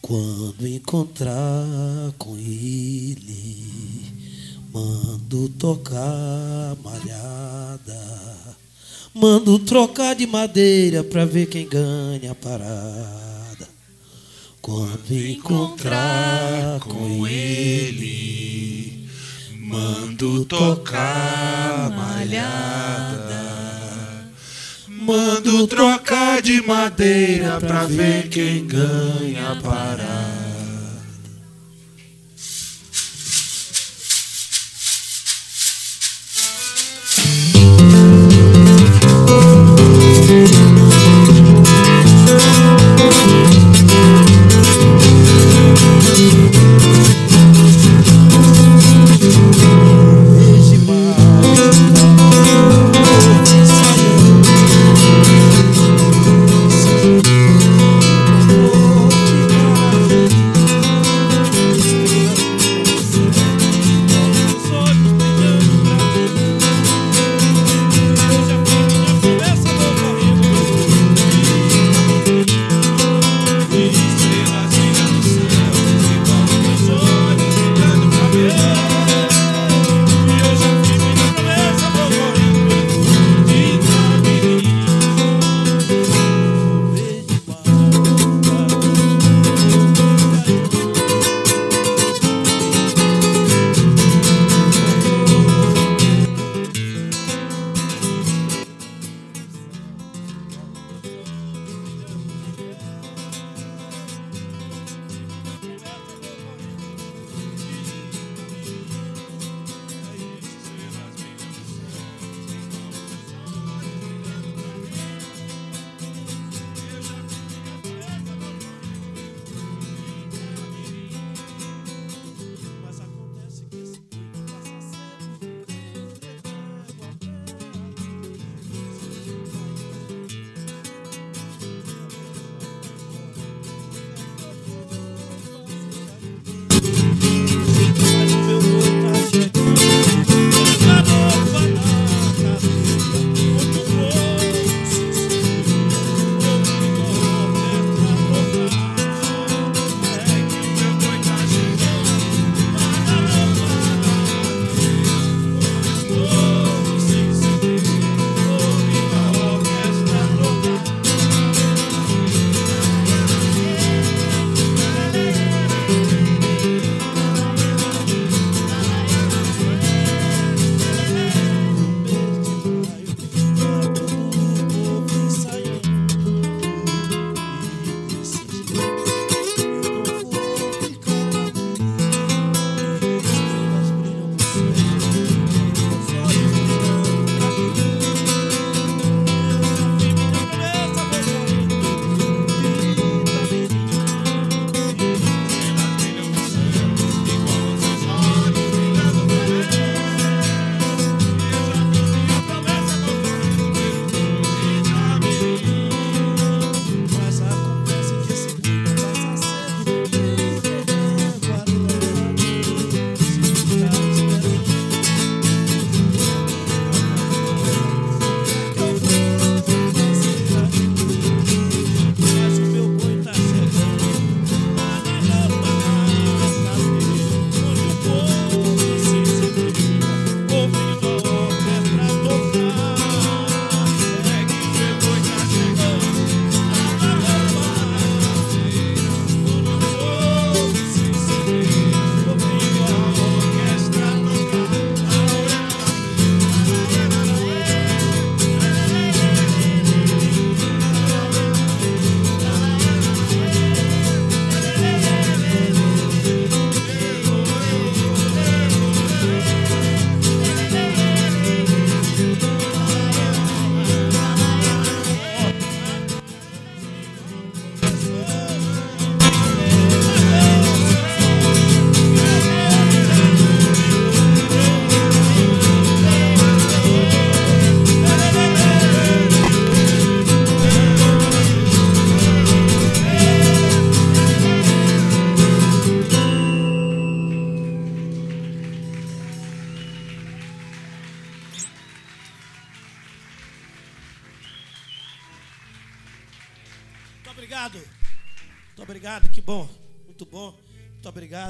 Quando 0.00 0.66
encontrar 0.66 2.12
com 2.18 2.36
ele, 2.36 3.64
mando 4.72 5.48
tocar 5.50 6.76
malhada, 6.82 8.56
mando 9.14 9.60
trocar 9.60 10.16
de 10.16 10.26
madeira 10.26 11.04
pra 11.04 11.24
ver 11.24 11.46
quem 11.46 11.68
ganha 11.68 12.32
a 12.32 12.34
parada. 12.34 13.68
Quando 14.60 15.12
encontrar 15.12 16.80
com 16.80 17.26
ele, 17.26 18.71
Mando 19.72 20.44
tocar 20.44 21.90
malhada. 21.96 23.42
Mando 24.86 25.66
trocar 25.66 26.42
de 26.42 26.60
madeira 26.60 27.58
pra 27.58 27.84
ver 27.86 28.28
quem 28.28 28.66
ganha 28.66 29.52
a 29.52 29.56
parada. 29.62 30.42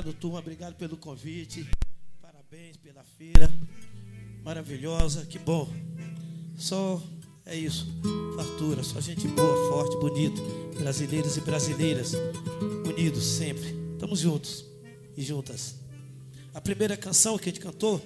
Obrigado, 0.02 0.12
turma. 0.14 0.38
Obrigado 0.40 0.74
pelo 0.74 0.96
convite. 0.96 1.66
Parabéns 2.20 2.76
pela 2.76 3.04
feira. 3.04 3.50
Maravilhosa, 4.44 5.24
que 5.24 5.38
bom. 5.38 5.72
Só 6.56 7.00
é 7.46 7.56
isso. 7.56 7.86
Fartura, 8.34 8.82
só 8.82 9.00
gente 9.00 9.28
boa, 9.28 9.68
forte, 9.68 9.96
bonita. 9.98 10.40
Brasileiros 10.76 11.36
e 11.36 11.40
brasileiras. 11.40 12.12
Unidos 12.84 13.24
sempre. 13.24 13.74
Estamos 13.92 14.18
juntos 14.18 14.64
e 15.16 15.22
juntas. 15.22 15.76
A 16.52 16.60
primeira 16.60 16.96
canção 16.96 17.38
que 17.38 17.48
a 17.48 17.52
gente 17.52 17.62
cantou, 17.62 18.04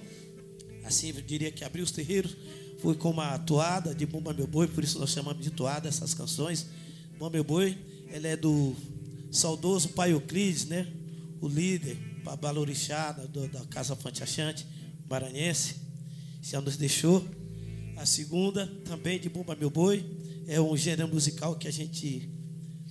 assim 0.85 1.09
eu 1.09 1.21
diria 1.21 1.51
que 1.51 1.63
abriu 1.63 1.83
os 1.83 1.91
terreiros, 1.91 2.35
foi 2.79 2.93
com 2.95 3.09
uma 3.09 3.37
toada 3.39 3.93
de 3.93 4.05
Bumba 4.05 4.33
Meu 4.33 4.45
Boi, 4.45 4.67
por 4.67 4.83
isso 4.83 4.99
nós 4.99 5.09
chamamos 5.09 5.43
de 5.43 5.49
toada 5.49 5.89
essas 5.89 6.13
canções. 6.13 6.67
Bumba 7.13 7.31
Meu 7.31 7.43
Boi, 7.43 7.75
ela 8.11 8.27
é 8.27 8.37
do 8.37 8.75
saudoso 9.31 9.89
pai 9.89 10.13
Euclides, 10.13 10.65
né? 10.65 10.87
O 11.41 11.47
líder, 11.47 11.95
Babalorixá, 12.23 13.11
da, 13.11 13.47
da 13.47 13.65
Casa 13.65 13.95
Fonte 13.95 14.23
Achante, 14.23 14.65
maranhense, 15.09 15.75
já 16.41 16.59
nos 16.59 16.77
deixou. 16.77 17.27
A 17.95 18.05
segunda, 18.05 18.67
também 18.85 19.19
de 19.19 19.29
Bumba 19.29 19.55
Meu 19.55 19.69
Boi, 19.69 20.05
é 20.47 20.61
um 20.61 20.75
gênero 20.77 21.07
musical 21.07 21.55
que 21.55 21.67
a 21.67 21.71
gente 21.71 22.31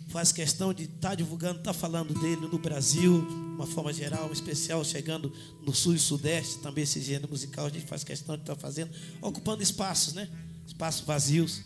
faz 0.09 0.33
questão 0.33 0.73
de 0.73 0.85
estar 0.85 1.11
tá 1.11 1.15
divulgando, 1.15 1.59
estar 1.59 1.73
tá 1.73 1.79
falando 1.79 2.15
dele 2.15 2.47
no 2.47 2.59
Brasil, 2.59 3.27
de 3.27 3.35
uma 3.35 3.67
forma 3.67 3.93
geral, 3.93 4.33
especial, 4.33 4.85
chegando 4.85 5.33
no 5.63 5.75
sul 5.75 5.95
e 5.95 5.99
sudeste, 5.99 6.59
também 6.59 6.85
esse 6.85 7.01
gênero 7.01 7.29
musical, 7.29 7.67
a 7.67 7.71
gente 7.71 7.87
faz 7.87 8.05
questão 8.05 8.37
de 8.37 8.43
estar 8.43 8.55
tá 8.55 8.61
fazendo, 8.61 8.91
ocupando 9.21 9.63
espaços, 9.63 10.15
né? 10.15 10.29
Espaços 10.67 11.05
vazios, 11.05 11.63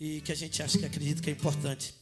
e 0.00 0.20
que 0.20 0.32
a 0.32 0.34
gente 0.34 0.62
acha 0.62 0.78
que 0.78 0.84
acredita 0.84 1.22
que 1.22 1.30
é 1.30 1.32
importante. 1.32 1.94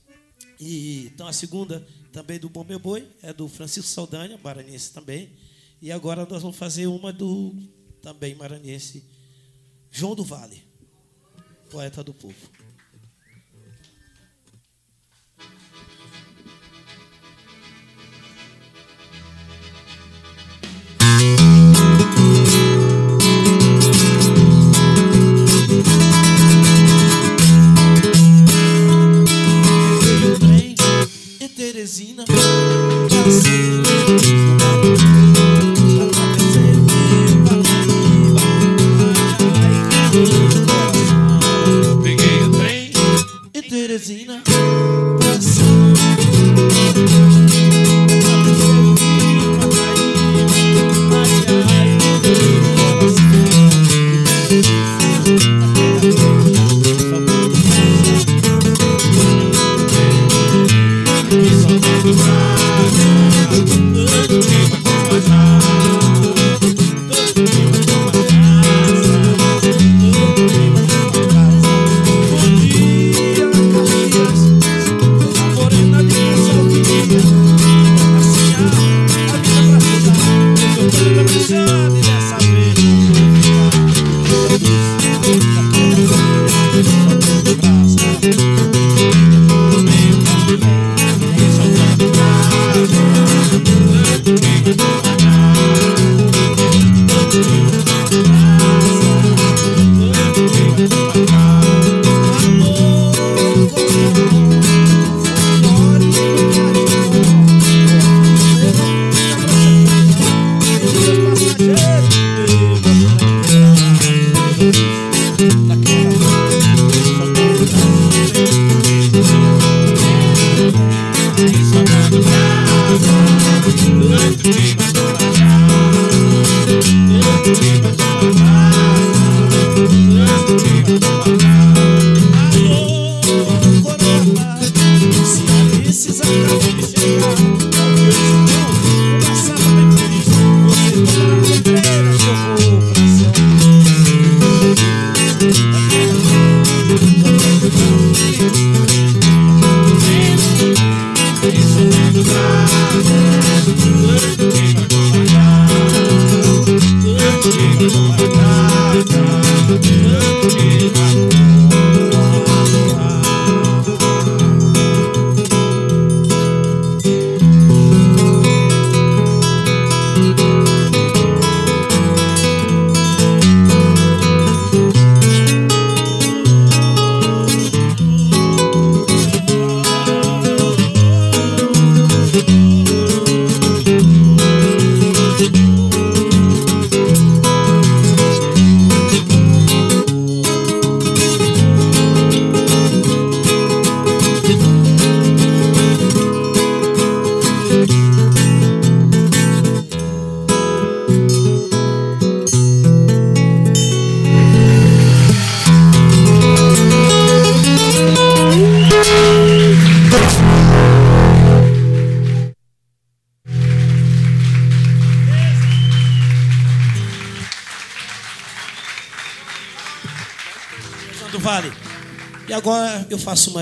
E, 0.58 1.10
então 1.12 1.26
a 1.26 1.32
segunda 1.32 1.86
também 2.12 2.38
do 2.38 2.48
Bom 2.48 2.62
Meu 2.62 2.78
Boi 2.78 3.08
é 3.22 3.32
do 3.32 3.48
Francisco 3.48 3.88
Saldanha, 3.88 4.38
maranhense 4.44 4.92
também. 4.92 5.30
E 5.80 5.90
agora 5.90 6.26
nós 6.26 6.42
vamos 6.42 6.56
fazer 6.56 6.86
uma 6.86 7.12
do 7.12 7.54
também 8.02 8.34
maranhense, 8.34 9.04
João 9.90 10.14
do 10.14 10.24
Vale, 10.24 10.62
poeta 11.70 12.04
do 12.04 12.12
povo. 12.12 12.61
Teresina. 31.83 32.24
Peguei 42.05 42.43
o 42.45 42.51
trem 42.53 42.93
em 43.55 43.62
Teresina. 43.62 44.43
faço 45.20 45.62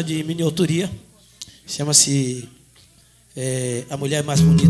de 0.03 0.23
mini 0.25 0.43
autoria. 0.43 0.91
Chama-se 1.67 2.49
é, 3.37 3.85
A 3.91 3.97
Mulher 3.97 4.23
Mais 4.25 4.41
Bonita 4.41 4.70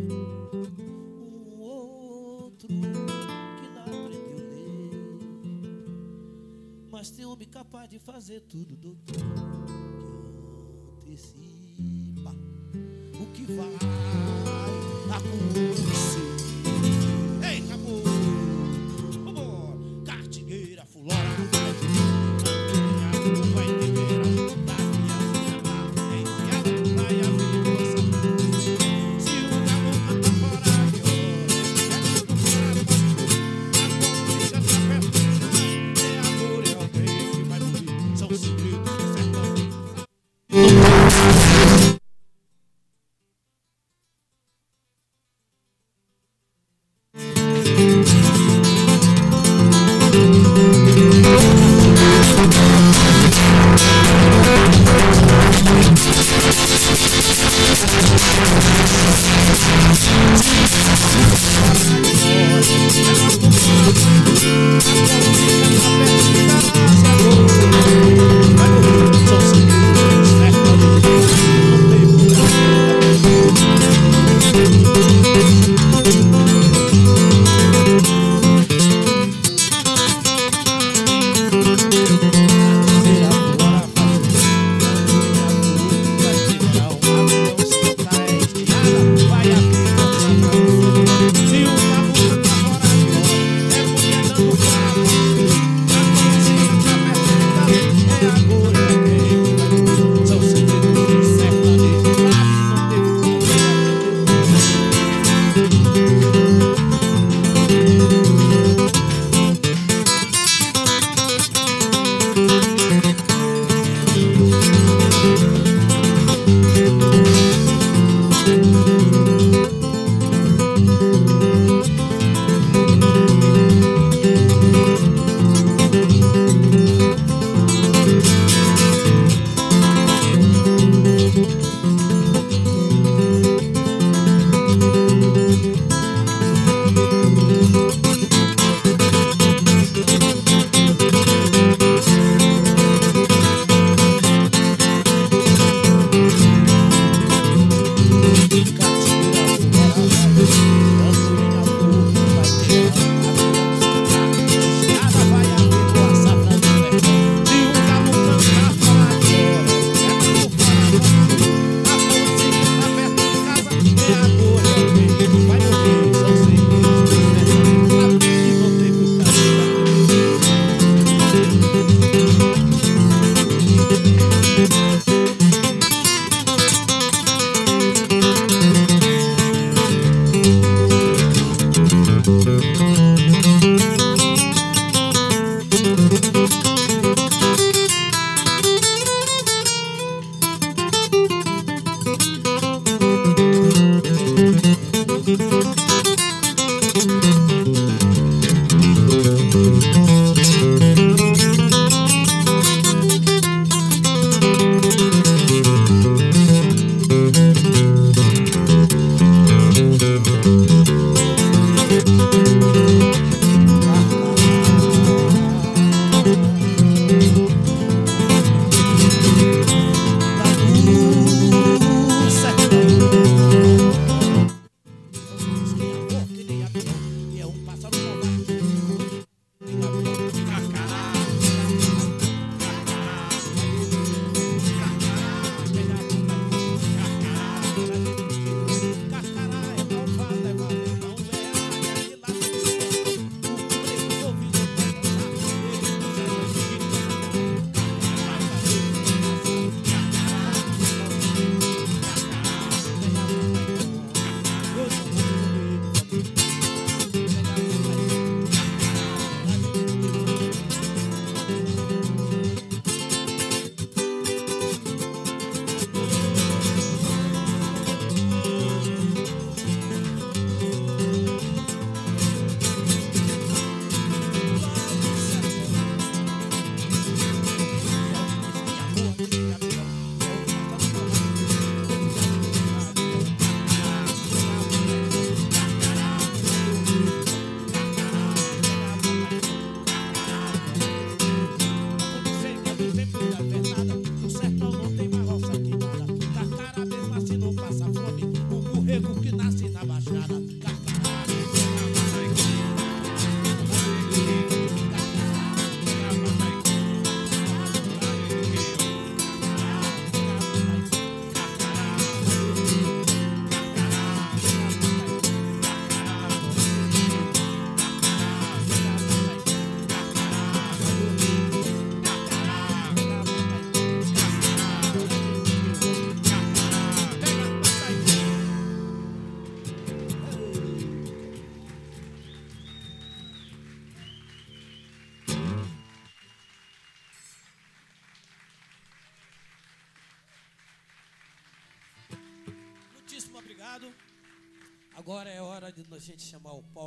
um 0.00 1.60
outro 1.60 2.68
que 2.68 3.66
lá 3.74 3.82
aprendeu 3.82 4.46
a 4.46 4.50
ler, 4.50 4.90
mas 6.90 7.10
tem 7.10 7.24
homem 7.24 7.48
capaz 7.48 7.88
de 7.88 7.98
fazer 7.98 8.40
tudo, 8.42 8.76
doutor, 8.76 9.16
que 11.02 11.10
antecipa 11.10 12.34
o 13.20 13.26
que 13.32 13.44
vai 13.44 13.72
na 15.08 15.16
acontecer. 15.16 15.63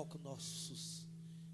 Palco 0.08 0.18
nossos 0.20 1.06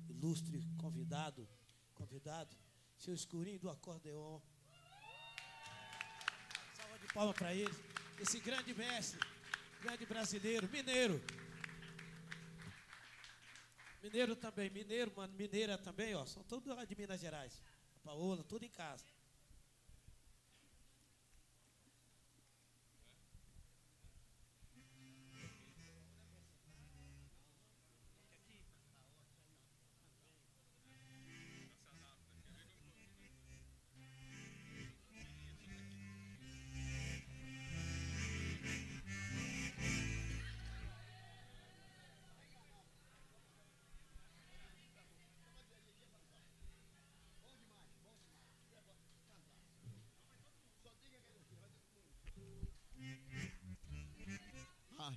ilustre 0.08 0.64
convidado, 0.78 1.50
convidado, 1.96 2.56
seu 2.96 3.14
escurinho 3.14 3.60
do 3.60 3.70
acordeon. 3.70 4.40
Salva 6.76 7.00
de 7.00 7.14
palmas 7.14 7.36
para 7.36 7.54
ele. 7.54 7.74
Esse 8.20 8.40
grande 8.40 8.74
mestre, 8.76 9.20
grande 9.82 10.06
brasileiro, 10.06 10.70
mineiro. 10.70 11.20
Mineiro 14.04 14.36
também, 14.36 14.70
mineiro, 14.70 15.12
mano, 15.16 15.34
mineira 15.34 15.76
também, 15.78 16.14
ó. 16.14 16.24
São 16.26 16.44
todos 16.44 16.68
lá 16.68 16.86
de 16.86 16.96
Minas 16.96 17.20
Gerais. 17.20 17.60
Paola, 18.04 18.44
tudo 18.44 18.64
em 18.64 18.70
casa. 18.70 19.06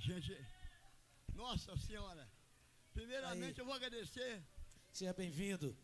Gente, 0.01 0.37
nossa 1.35 1.77
senhora. 1.77 2.29
Primeiramente 2.93 3.55
Aí. 3.55 3.59
eu 3.59 3.65
vou 3.65 3.75
agradecer. 3.75 4.43
Seja 4.93 5.13
bem-vindo. 5.13 5.77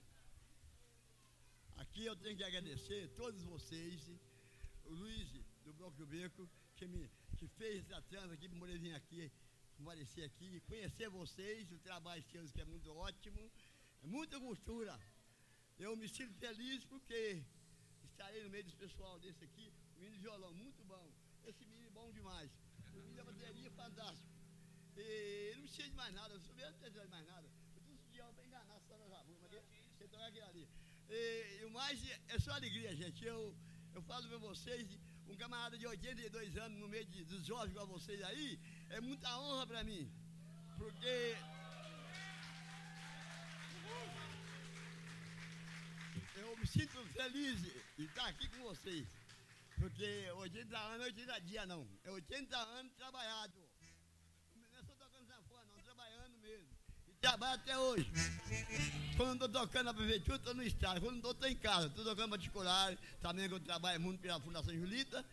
Aqui 1.77 2.05
eu 2.05 2.17
tenho 2.17 2.37
que 2.37 2.45
agradecer 2.45 3.09
todos 3.17 3.43
vocês, 3.43 4.09
o 4.85 4.95
Luiz 4.95 5.29
do 5.65 5.73
Bloco 5.75 5.97
do 5.97 6.07
Beco, 6.07 6.49
que 6.77 6.87
me 6.87 7.11
que 7.37 7.49
fez 7.49 7.85
essa 7.85 8.01
trans 8.03 8.31
aqui, 8.31 8.49
para 8.49 8.79
vir 8.79 8.95
aqui, 8.95 9.33
comparecer 9.77 10.25
aqui, 10.25 10.61
conhecer 10.61 11.09
vocês, 11.09 11.73
o 11.73 11.79
trabalho 11.79 12.23
seus 12.31 12.53
que 12.53 12.61
é 12.61 12.65
muito 12.65 12.89
ótimo, 12.95 13.51
é 14.03 14.07
muita 14.07 14.39
cultura. 14.39 14.99
Eu 15.79 15.97
me 15.97 16.09
sinto 16.09 16.35
feliz 16.35 16.85
porque 16.85 17.43
estarei 18.05 18.45
no 18.45 18.51
meio 18.51 18.65
desse 18.65 18.77
pessoal 18.77 19.19
desse 19.19 19.43
aqui, 19.45 19.73
o 19.97 19.99
menino 19.99 20.17
de 20.17 20.23
violão, 20.23 20.55
muito 20.55 20.85
bom. 20.85 21.13
Esse 21.45 21.65
menino 21.65 21.89
é 21.89 21.91
bom 21.91 22.13
demais. 22.13 22.62
O 22.93 22.97
menino 22.97 23.17
da 23.17 23.25
bateria, 23.25 23.71
fantástico. 23.71 24.29
E 24.97 25.53
não 25.57 25.63
precisa 25.63 25.89
de 25.89 25.95
mais 25.95 26.15
nada, 26.15 26.35
eu 26.35 26.55
mesmo 26.55 26.77
não 26.81 26.91
de 26.91 27.09
mais 27.09 27.27
nada. 27.27 27.49
Eu 27.75 27.83
tô 27.83 27.93
estudando 27.93 28.35
para 28.35 28.47
enganar 28.47 28.81
só 28.87 28.99
nas 28.99 29.11
rabas, 29.11 29.37
mas 29.41 29.51
você 29.97 30.09
toca 30.09 30.27
aquilo 30.27 30.47
ali. 30.47 30.69
E, 31.09 31.65
o 31.65 31.71
mais 31.71 31.99
é 32.29 32.39
só 32.39 32.53
alegria, 32.53 32.95
gente. 32.95 33.25
Eu, 33.25 33.55
eu 33.95 34.03
falo 34.03 34.29
para 34.29 34.39
vocês, 34.39 34.99
um 35.29 35.37
camarada 35.37 35.79
de 35.79 35.87
82 35.87 36.57
anos 36.57 36.79
no 36.79 36.89
meio 36.89 37.07
de, 37.07 37.25
dos 37.25 37.45
jovens 37.47 37.71
igual 37.71 37.87
vocês 37.87 38.23
aí, 38.23 38.59
é 38.91 39.01
muita 39.01 39.39
honra 39.39 39.67
para 39.67 39.85
mim. 39.85 40.11
Porque 40.77 41.37
eu 46.37 46.57
me 46.57 46.67
sinto 46.67 47.05
feliz 47.09 47.63
de 47.97 48.05
estar 48.05 48.27
aqui 48.27 48.49
com 48.49 48.63
vocês. 48.65 49.07
Porque 49.79 50.31
80 50.31 50.79
anos 50.79 51.01
é 51.01 51.05
80 51.07 51.41
dias, 51.41 51.69
não. 51.69 51.89
É 52.05 52.11
80 52.11 52.57
anos 52.57 52.93
trabalhado. 52.95 53.55
Não 54.55 54.79
é 54.79 54.83
só 54.83 54.95
tocando 54.95 55.27
sanfona, 55.27 55.65
não, 55.75 55.83
trabalhando 55.83 56.39
mesmo. 56.39 56.69
E 57.09 57.13
trabalho 57.15 57.55
até 57.55 57.79
hoje. 57.79 58.11
Quando 59.17 59.45
estou 59.45 59.63
tocando 59.63 59.87
na 59.87 59.95
prefeitura, 59.95 60.37
estou 60.37 60.55
no 60.55 60.63
estado. 60.63 61.01
Quando 61.01 61.17
estou, 61.17 61.33
estou 61.33 61.49
em 61.49 61.57
casa. 61.57 61.87
Estou 61.89 62.05
tocando 62.05 62.31
particular. 62.31 62.97
Também 63.21 63.49
que 63.49 63.55
eu 63.55 63.61
trabalho 63.61 64.01
muito 64.01 64.21
pela 64.21 64.41
Fundação 64.41 64.75
Julita. 64.75 65.25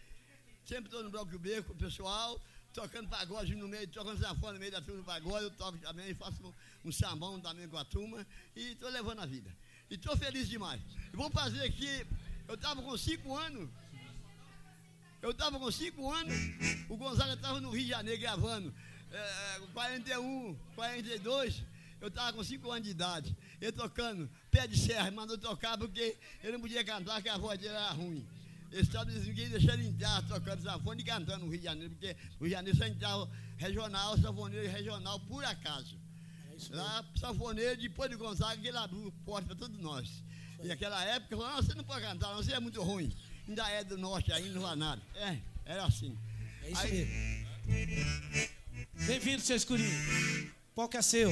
Sempre 0.66 0.86
estou 0.86 1.04
no 1.04 1.10
Bloco 1.10 1.32
do 1.32 1.40
Beco, 1.40 1.74
pessoal. 1.76 2.40
Tocando 2.74 3.10
pagode 3.10 3.56
no 3.56 3.68
meio, 3.68 3.88
tocando 3.88 4.20
sanfona 4.20 4.54
no 4.54 4.60
meio 4.60 4.72
da 4.72 4.82
turma 4.82 5.02
do 5.02 5.06
pagode. 5.06 5.46
Eu 5.46 5.52
toco 5.52 5.78
também, 5.80 6.14
faço 6.14 6.46
um, 6.46 6.54
um 6.86 6.92
sambão 6.92 7.40
também 7.40 7.68
com 7.68 7.78
a 7.78 7.86
turma. 7.86 8.26
E 8.56 8.74
estou 8.74 8.90
levando 8.90 9.20
a 9.20 9.26
vida. 9.26 9.56
E 9.90 9.96
estou 9.96 10.16
feliz 10.16 10.48
demais. 10.48 10.82
Vou 11.14 11.30
fazer 11.32 11.64
aqui. 11.64 12.06
Eu 12.48 12.56
estava 12.56 12.82
com 12.82 12.98
5 12.98 13.36
anos. 13.36 13.70
Eu 15.22 15.32
estava 15.32 15.60
com 15.60 15.70
5 15.70 16.12
anos, 16.14 16.36
o 16.88 16.96
Gonzaga 16.96 17.34
estava 17.34 17.60
no 17.60 17.72
Rio 17.72 17.84
de 17.84 17.90
Janeiro 17.90 18.22
gravando. 18.22 18.74
É, 19.12 19.60
41, 19.74 20.58
42, 20.76 21.64
eu 22.00 22.08
estava 22.08 22.32
com 22.34 22.44
5 22.44 22.72
anos 22.72 22.84
de 22.84 22.92
idade. 22.92 23.36
Ele 23.60 23.72
tocando, 23.74 24.30
pé 24.50 24.66
de 24.66 24.80
serra, 24.80 25.12
mandou 25.12 25.38
tocar 25.38 25.78
porque 25.78 26.18
ele 26.42 26.54
não 26.54 26.62
podia 26.62 26.84
cantar, 26.86 27.16
porque 27.16 27.30
a 27.30 27.38
voz 27.38 27.60
dele 27.60 27.74
era 27.74 27.92
ruim. 27.92 28.26
Esse 28.72 28.84
estado 28.84 29.12
ninguém 29.12 29.50
deixou 29.50 29.74
ele 29.74 29.88
entrar 29.88 30.22
tocando 30.28 30.62
sanfone 30.62 31.02
e 31.02 31.06
cantando 31.06 31.46
no 31.46 31.52
Rio 31.52 31.60
de 31.60 31.66
Janeiro, 31.66 31.90
porque 31.90 32.16
no 32.40 32.46
Rio 32.46 32.48
de 32.48 32.52
Janeiro 32.52 32.78
só 32.78 32.86
entrava 32.86 33.30
regional, 33.58 34.18
sanfoneiro 34.18 34.70
regional, 34.70 35.20
por 35.22 35.44
acaso. 35.44 35.98
Lá, 36.70 37.04
sanfoneiro, 37.18 37.82
depois 37.82 38.10
de 38.10 38.16
Gonzaga, 38.16 38.66
ele 38.66 38.78
abriu 38.78 39.12
porta 39.26 39.48
para 39.48 39.56
todos 39.56 39.78
nós. 39.80 40.24
E 40.64 40.68
naquela 40.68 41.04
época, 41.04 41.36
falou, 41.36 41.52
não, 41.52 41.62
você 41.62 41.74
não 41.74 41.84
pode 41.84 42.02
cantar, 42.02 42.30
não, 42.30 42.38
você 42.38 42.54
é 42.54 42.60
muito 42.60 42.82
ruim 42.82 43.12
ainda 43.50 43.68
é 43.70 43.84
do 43.84 43.98
norte, 43.98 44.32
ainda 44.32 44.60
lá 44.60 44.76
nada. 44.76 45.02
É, 45.16 45.38
era 45.66 45.84
assim. 45.84 46.16
É 46.64 46.70
isso 46.70 46.82
aí. 46.82 47.46
Bem-vindo, 49.08 49.42
seu 49.42 49.56
escurinho. 49.56 49.90
Qual 50.76 50.88
que 50.88 50.98
é 50.98 51.02
seu? 51.02 51.32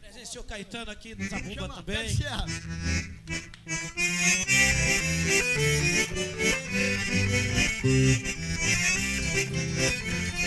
Presenciou 0.00 0.44
Caetano 0.44 0.90
aqui 0.92 1.14
no 1.16 1.28
Zabumba 1.28 1.68
também. 1.68 2.14
Thank 9.44 10.43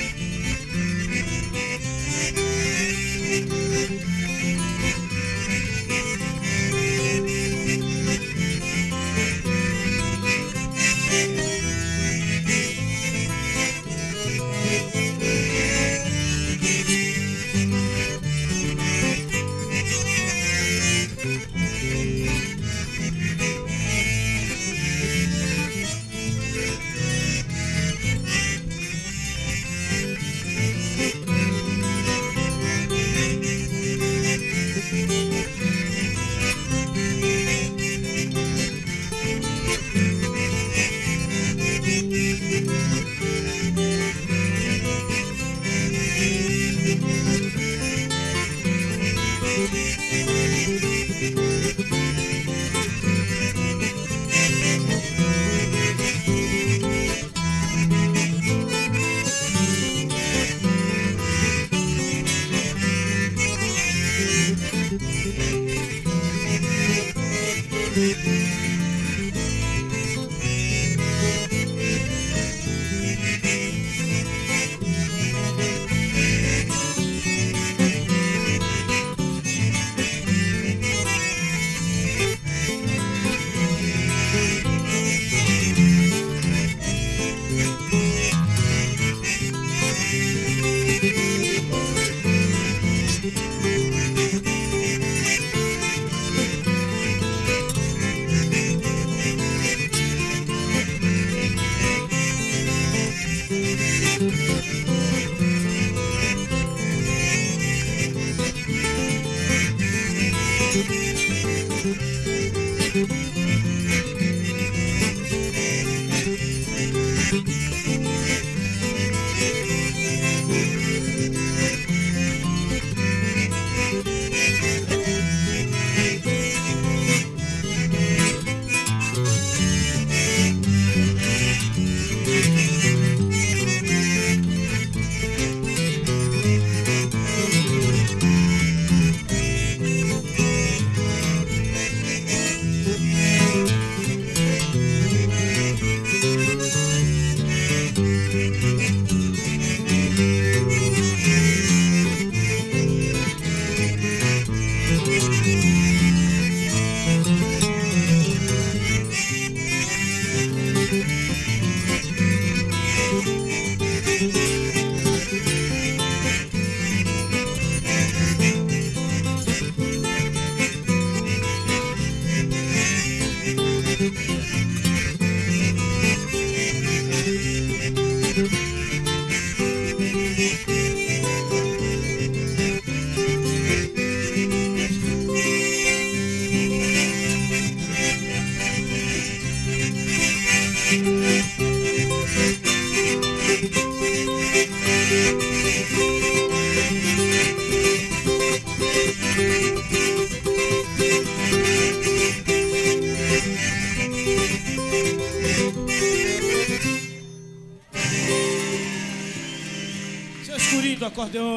escurinho 211.28 211.57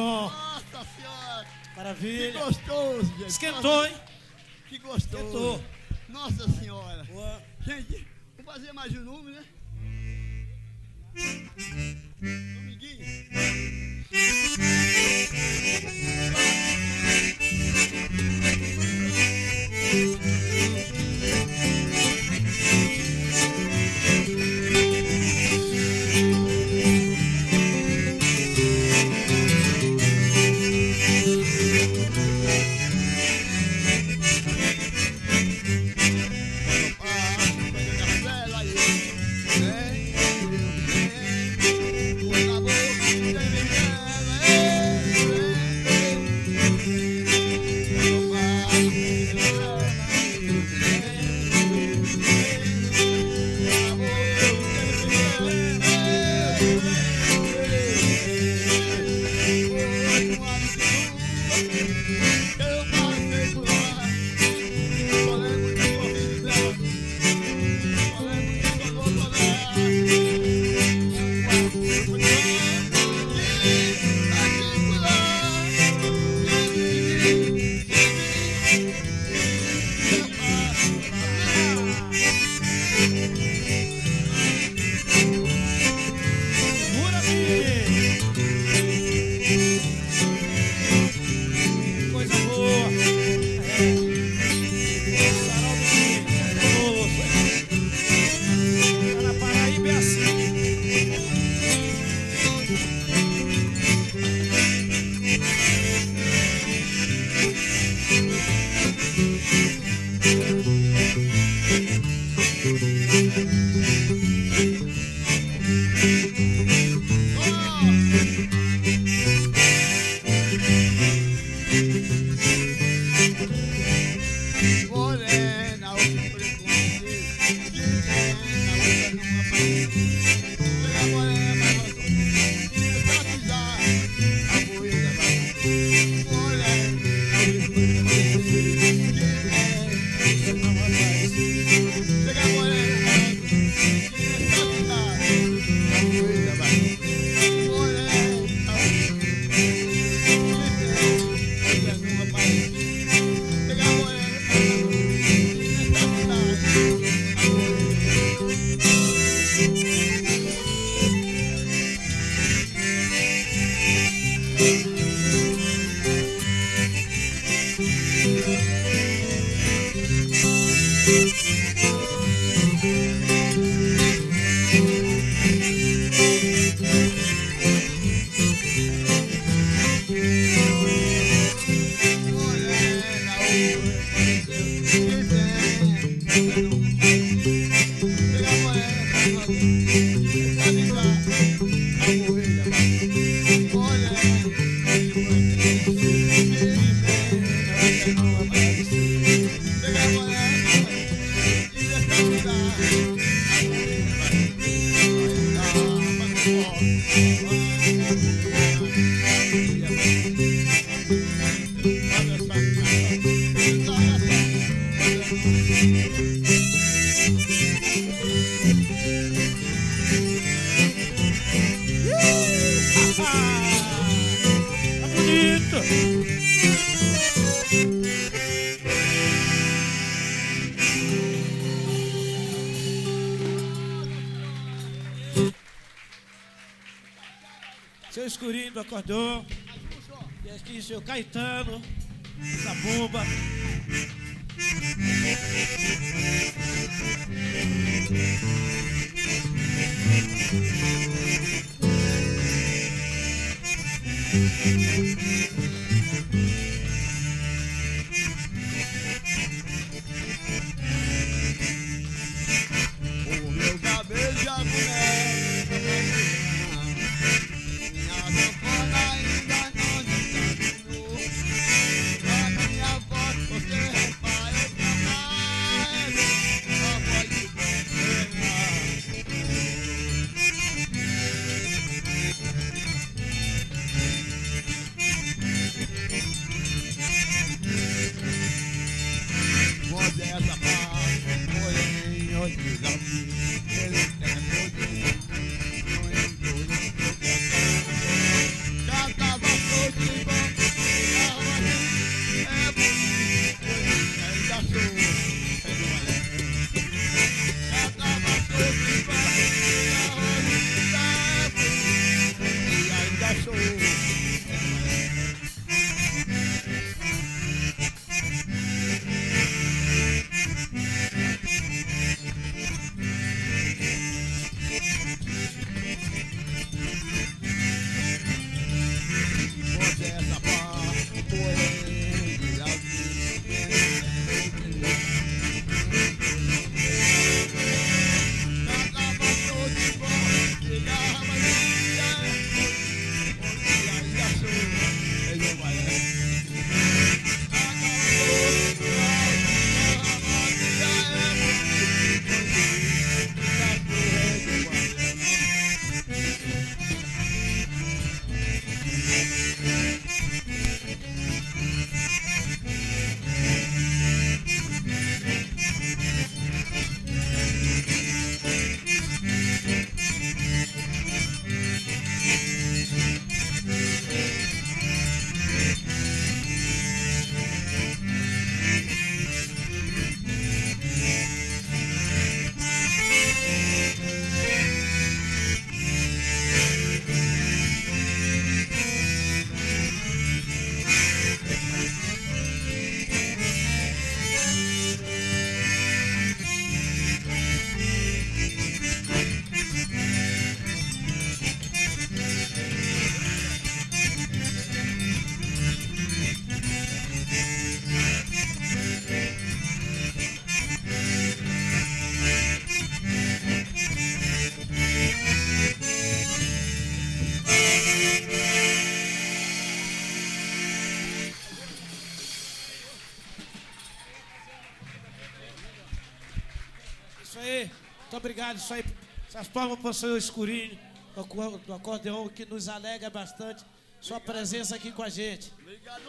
obrigado. 428.51 428.57
Isso 428.57 428.73
aí, 428.73 428.85
essas 429.27 429.47
palmas 429.47 429.79
para 429.79 429.89
o 429.89 429.93
seu 429.93 430.17
escurinho 430.17 430.77
do 431.15 431.21
acor- 431.21 431.57
do 431.59 431.73
acordeão 431.73 432.27
que 432.29 432.45
nos 432.45 432.67
alegra 432.67 433.09
bastante 433.09 433.63
sua 433.99 434.19
presença 434.19 434.75
aqui 434.75 434.91
com 434.91 435.03
a 435.03 435.09
gente. 435.09 435.51
Obrigado! 435.61 436.01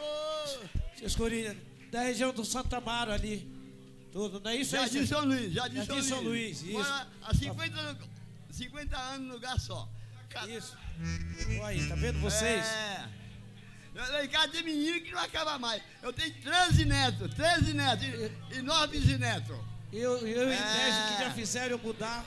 Seu 0.96 1.06
escurinho, 1.06 1.56
da 1.90 2.00
região 2.02 2.32
do 2.32 2.44
Santa 2.44 2.78
Amaro 2.78 3.12
ali. 3.12 3.50
Tudo, 4.12 4.40
não 4.40 4.50
é 4.50 4.56
isso? 4.56 4.72
Jardim 4.72 4.98
aí, 5.00 5.06
São 5.06 5.24
Luís, 5.24 5.52
Jardim, 5.54 5.76
Jardim 5.76 6.02
São 6.02 6.20
Luís, 6.20 6.62
isso. 6.62 6.72
Mora 6.72 7.08
há 7.22 7.34
50, 7.34 7.80
anos- 7.80 8.08
50 8.50 8.98
anos 8.98 9.26
no 9.28 9.34
lugar 9.34 9.58
só. 9.58 9.88
Isso. 10.48 10.76
Olha 11.60 11.66
aí, 11.66 11.88
tá 11.88 11.94
vendo 11.94 12.18
vocês? 12.20 12.64
É. 12.66 13.08
Lá 13.94 14.24
em 14.24 14.28
casa 14.28 14.48
tem 14.48 14.62
menino 14.62 15.00
que 15.02 15.12
não 15.12 15.18
acaba 15.20 15.58
mais. 15.58 15.82
Eu 16.02 16.12
tenho 16.12 16.32
13 16.40 16.84
netos, 16.86 17.34
13 17.34 17.74
netos 17.74 18.06
e, 18.06 18.56
e 18.58 18.62
9 18.62 18.98
bisnetos. 18.98 19.56
Eu, 19.92 20.26
eu 20.26 20.48
É. 20.48 20.54
invejo 20.54 21.08
que 21.16 21.22
já 21.24 21.30
fizeram 21.32 21.76
eu 21.76 21.78
mudar. 21.78 22.24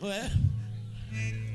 Não 0.00 0.10
é? 0.10 0.30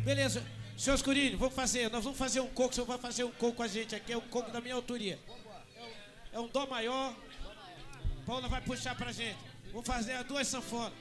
Beleza. 0.04 0.44
Senhor 0.78 0.96
Escurinho, 0.96 1.38
vamos 1.38 1.56
fazer. 1.56 1.90
Nós 1.90 2.04
vamos 2.04 2.18
fazer 2.18 2.40
um 2.42 2.48
coco. 2.48 2.72
O 2.72 2.74
senhor 2.74 2.86
vai 2.86 2.98
fazer 2.98 3.24
um 3.24 3.32
coco 3.32 3.54
com 3.58 3.64
a 3.64 3.68
gente 3.68 3.96
aqui. 3.96 4.14
É 4.14 4.18
um 4.18 4.22
coco 4.22 4.52
da 4.52 4.62
minha 4.62 4.76
autoria. 4.76 5.20
É 6.32 6.40
um 6.40 6.48
dó 6.48 6.66
maior. 6.68 7.16
Paula 8.26 8.48
vai 8.48 8.62
puxar 8.62 8.96
pra 8.96 9.12
gente. 9.12 9.38
Vamos 9.72 9.88
fazer 9.88 10.14
as 10.14 10.26
duas 10.26 10.48
sanfonas. 10.48 10.94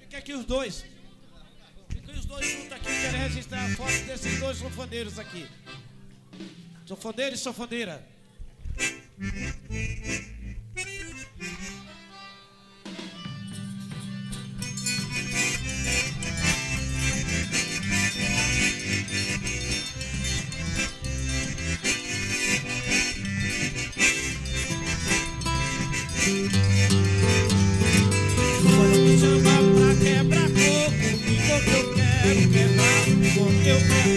Fica 0.00 0.18
aqui 0.18 0.32
os 0.32 0.44
dois. 0.44 0.84
Fiquem 1.88 2.14
os 2.14 2.24
dois 2.24 2.46
juntos 2.46 2.72
aqui. 2.72 2.84
Quero 2.86 3.16
registrar 3.18 3.64
a 3.64 3.68
foto 3.76 3.92
desses 4.06 4.40
dois 4.40 4.58
sanfoneiros 4.58 5.18
aqui. 5.18 5.46
Sanfoneiro 6.86 7.34
e 7.34 7.38
sanfoneira. 7.38 8.04
Eu 33.68 33.80
quero 33.80 34.15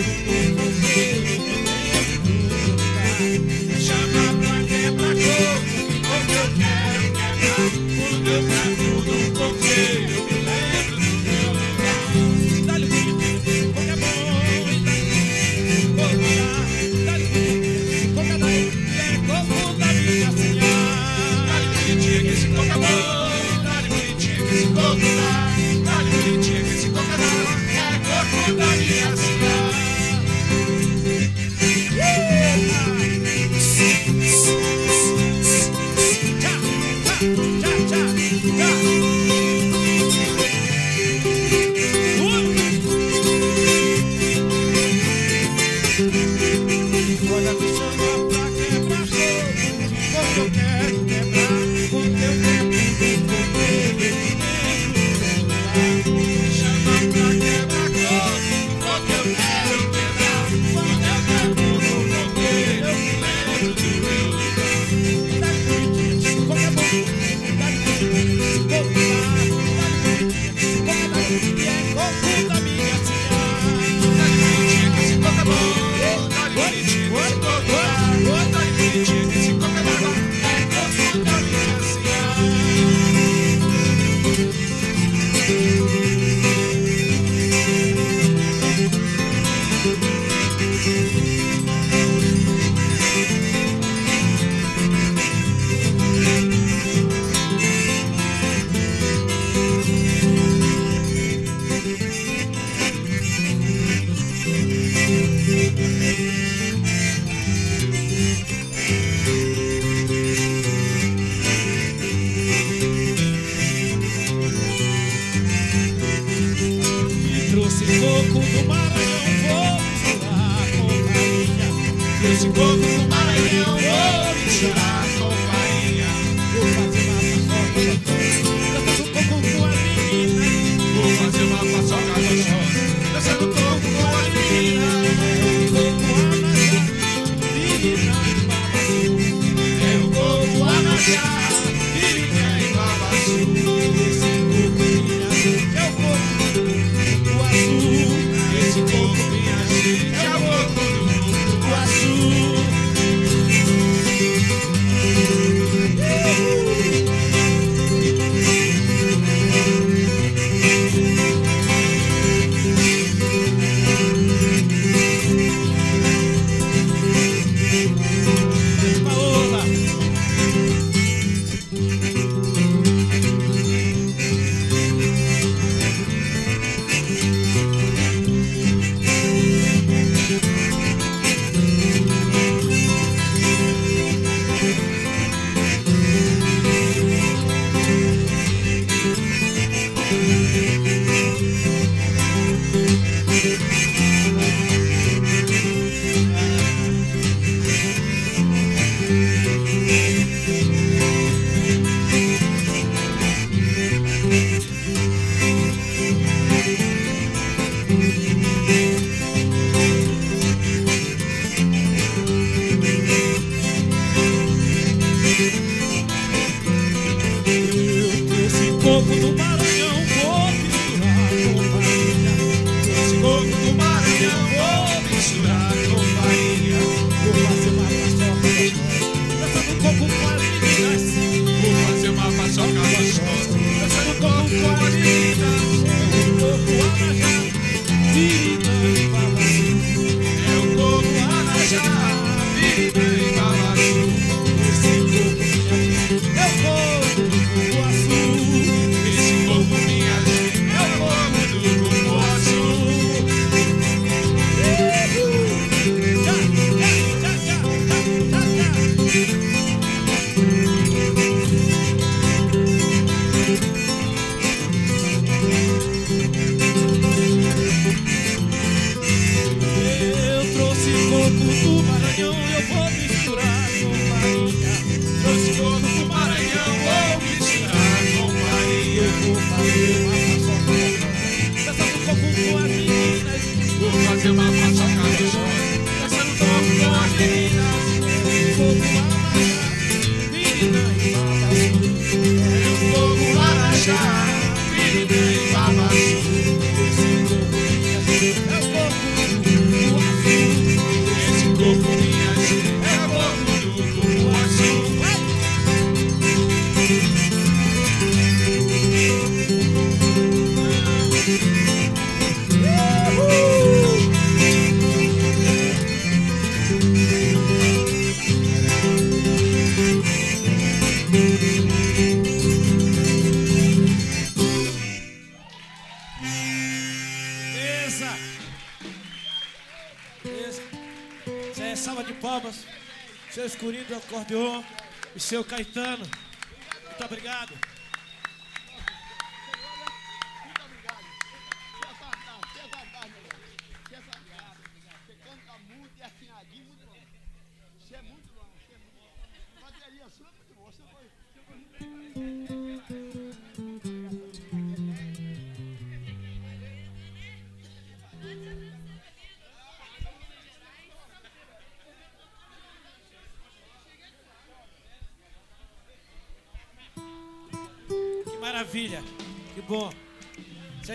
seu 335.29 335.43
Caetano. 335.43 335.88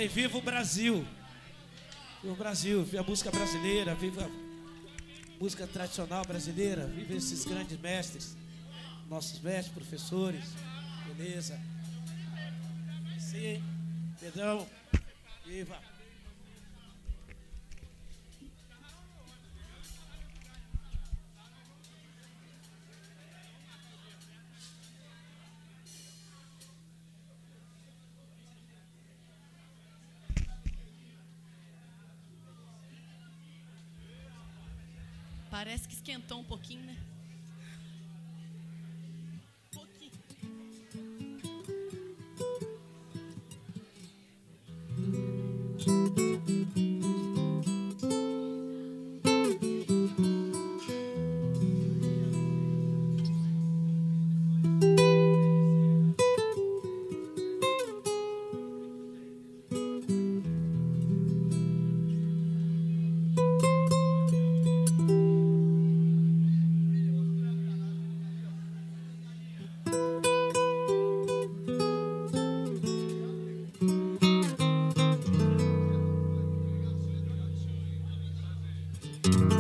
Aí, 0.05 0.09
viva 0.09 0.37
o 0.37 0.43
Brasil. 0.43 1.07
Viva 2.21 2.35
o 2.35 2.37
Brasil, 2.37 2.85
viva 2.85 3.01
a 3.01 3.07
música 3.07 3.31
brasileira, 3.31 3.95
viva 3.95 4.27
a 4.27 5.43
música 5.43 5.67
tradicional 5.67 6.23
brasileira, 6.27 6.87
viva 6.87 7.15
esses 7.15 7.47
grandes 7.47 7.81
mestres, 7.81 8.37
nossos 9.09 9.41
mestres, 9.41 9.73
professores. 9.73 10.45
Beleza. 11.07 11.59
Sim, 13.19 13.65
Pedrão, 14.21 14.69
viva. 15.47 15.94
Parece 35.55 35.87
que 35.87 35.95
esquentou 35.95 36.41
um 36.41 36.43
pouquinho, 36.43 36.85
né? 36.85 36.97
Gostaria 79.25 79.54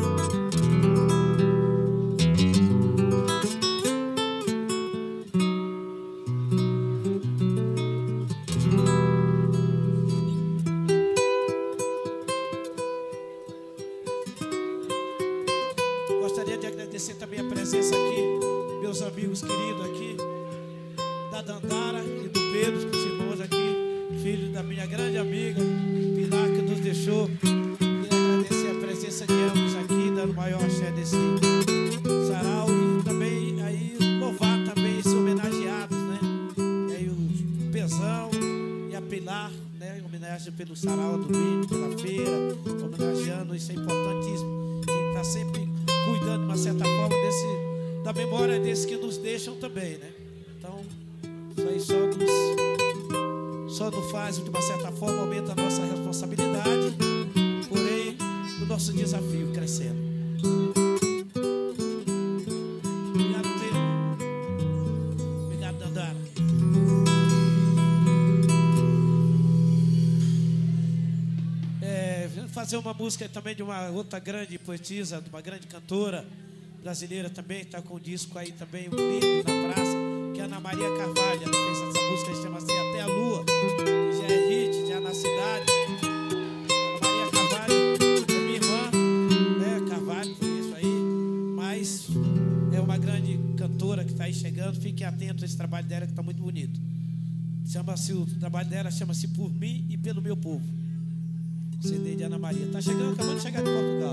música 73.05 73.29
também 73.29 73.55
de 73.55 73.63
uma 73.63 73.91
outra 73.91 74.19
grande 74.19 74.59
poetisa, 74.59 75.21
de 75.21 75.29
uma 75.29 75.43
grande 75.43 75.67
cantora 75.67 76.25
brasileira 76.83 77.29
também, 77.29 77.61
está 77.61 77.83
com 77.83 77.97
um 77.97 78.01
disco 78.01 78.39
aí 78.39 78.51
também, 78.53 78.89
um 78.89 78.97
lindo 78.97 79.45
na 79.47 79.75
praça, 79.75 79.97
que 80.33 80.41
é 80.41 80.45
Ana 80.45 80.59
Maria 80.59 80.89
Carvalho. 80.97 81.43
Ela 81.43 81.53
fez 81.53 81.79
essa 81.83 82.11
música 82.11 82.31
que 82.31 82.43
chama-se 82.43 82.73
Até 82.73 83.01
a 83.03 83.07
Lua, 83.07 83.45
que 83.45 84.17
já 84.17 84.35
é 84.35 84.49
hit, 84.49 84.89
já 84.89 85.01
na 85.01 85.13
cidade. 85.13 85.71
Ana 86.81 86.99
Maria 87.03 87.31
Carvalho 87.31 87.75
é 88.27 88.41
minha 88.41 88.57
irmã, 88.57 88.91
né? 89.61 89.87
Carvalho, 89.87 90.35
por 90.37 90.49
isso 90.49 90.75
aí, 90.75 90.95
mas 91.57 92.09
é 92.73 92.81
uma 92.81 92.97
grande 92.97 93.39
cantora 93.59 94.03
que 94.03 94.13
está 94.13 94.25
aí 94.25 94.33
chegando. 94.33 94.81
Fiquem 94.81 95.07
atentos 95.07 95.43
a 95.43 95.47
esse 95.47 95.59
trabalho 95.59 95.87
dela 95.87 96.07
que 96.07 96.13
está 96.13 96.23
muito 96.23 96.41
bonito. 96.41 96.81
Chama-se, 97.67 98.15
o 98.15 98.25
trabalho 98.41 98.71
dela 98.71 98.91
chama-se 98.91 99.29
Por 99.29 99.53
Mim 99.53 99.85
e 99.91 99.99
Pelo 99.99 100.23
Meu 100.23 100.39
Povo. 100.39 100.84
CD 101.85 102.17
de 102.17 102.23
Ana 102.23 102.39
Maria. 102.39 102.67
Tá 102.73 102.81
chegando, 102.81 103.13
acabando 103.13 103.37
de 103.37 103.43
chegar 103.43 103.63
de 103.63 103.71
Portugal. 103.71 104.13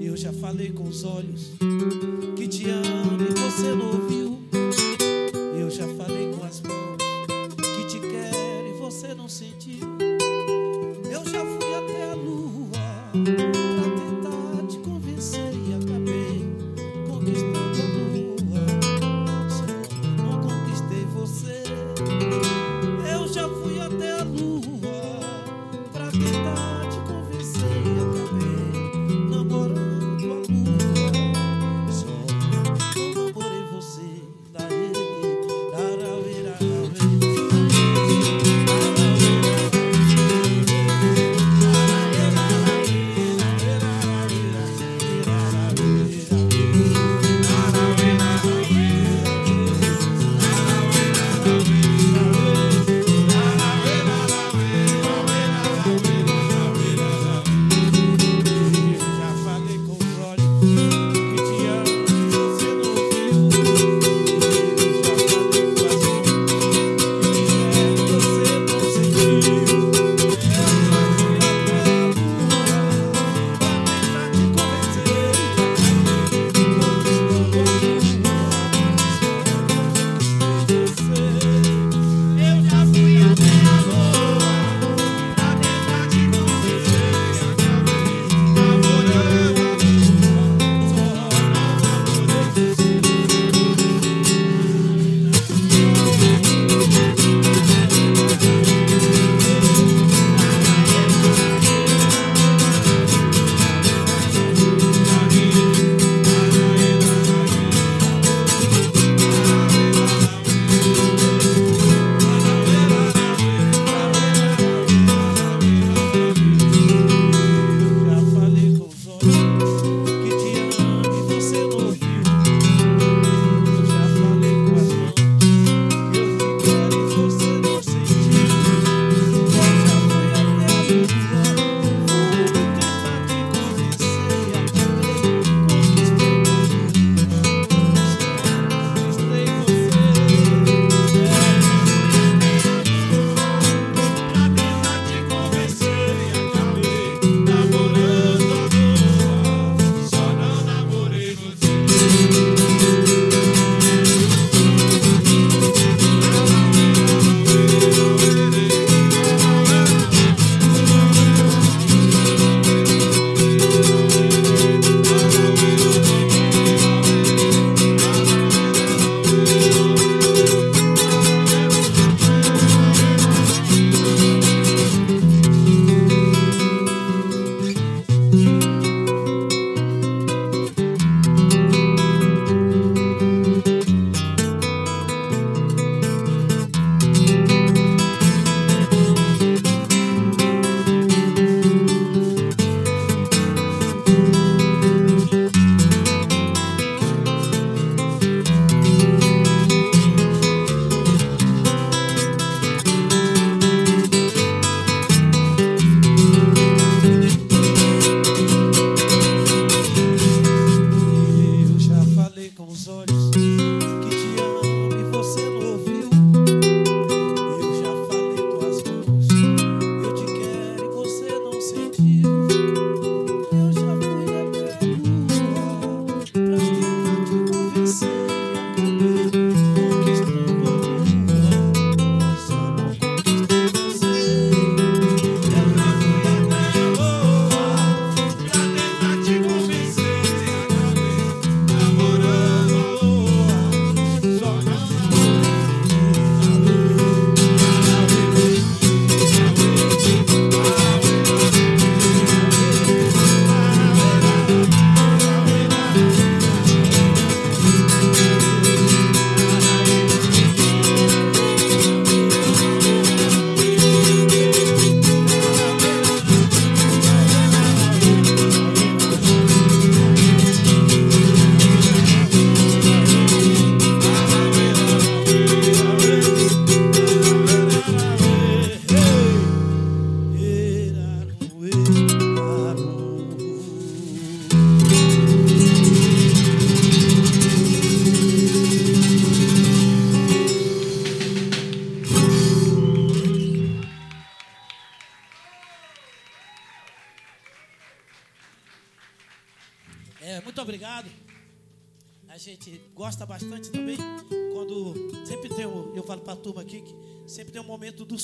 Eu 0.00 0.16
já 0.16 0.32
falei 0.32 0.72
com 0.72 0.84
os 0.84 1.04
olhos 1.04 1.52
que 2.34 2.48
te 2.48 2.70
amo 2.70 3.20
e 3.20 3.34
você 3.38 3.74
não 3.74 3.86
ouviu. 3.88 4.11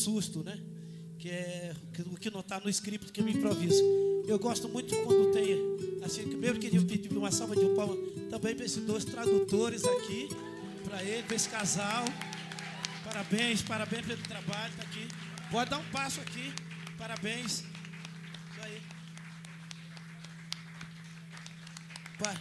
Susto, 0.08 0.42
né? 0.42 0.58
Que 1.18 1.28
é 1.30 1.74
o 2.06 2.16
que 2.16 2.30
não 2.30 2.40
está 2.40 2.58
no 2.60 2.70
script 2.70 3.12
que 3.12 3.20
eu 3.20 3.28
improviso. 3.28 3.82
Eu 4.26 4.38
gosto 4.38 4.68
muito 4.68 4.94
quando 5.04 5.32
tem 5.32 5.54
assim, 6.02 6.22
primeiro 6.28 6.58
queria 6.58 6.80
pedir 6.80 7.14
uma 7.16 7.30
salva 7.30 7.54
de 7.56 7.66
palma 7.74 7.94
também 8.30 8.54
para 8.54 8.64
esses 8.64 8.82
dois 8.84 9.04
tradutores 9.04 9.84
aqui, 9.84 10.28
para 10.84 11.02
ele, 11.02 11.22
para 11.24 11.36
esse 11.36 11.48
casal. 11.48 12.04
Parabéns, 13.04 13.62
parabéns 13.62 14.06
pelo 14.06 14.22
trabalho, 14.22 14.72
tá 14.76 14.82
aqui. 14.82 15.06
Pode 15.50 15.70
dar 15.70 15.78
um 15.78 15.84
passo 15.90 16.20
aqui. 16.20 16.52
Parabéns. 16.96 17.60
Isso 17.60 18.60
aí. 18.62 18.80
Pa- 22.18 22.36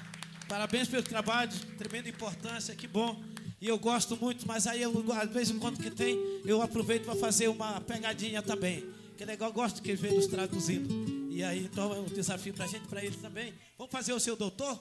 Parabéns 0.48 0.88
pelo 0.88 1.04
trabalho, 1.04 1.52
tremenda 1.78 2.08
importância, 2.08 2.74
que 2.76 2.88
bom. 2.88 3.22
E 3.60 3.68
eu 3.68 3.80
gosto 3.80 4.16
muito, 4.18 4.48
mas 4.48 4.68
aí 4.68 4.82
eu, 4.82 4.94
às 5.14 5.30
vezes 5.30 5.58
quando 5.58 5.82
que 5.82 5.90
tem, 5.90 6.16
eu 6.46 6.62
aproveito 6.62 7.06
para 7.06 7.16
fazer 7.16 7.48
uma 7.48 7.82
pegadinha 7.82 8.42
também. 8.42 8.86
Que 9.18 9.24
é 9.24 9.26
legal, 9.26 9.52
gosto 9.52 9.82
que 9.82 9.96
venham 9.96 10.18
nos 10.18 10.28
traduzindo. 10.28 10.88
E 11.32 11.44
aí, 11.44 11.66
então 11.66 11.94
é 11.94 12.00
um 12.00 12.06
desafio 12.06 12.54
para 12.54 12.66
a 12.66 12.68
gente, 12.68 12.88
para 12.88 13.04
eles 13.04 13.20
também. 13.20 13.54
Vamos 13.78 13.92
fazer 13.92 14.14
o 14.14 14.20
seu 14.20 14.36
doutor? 14.36 14.80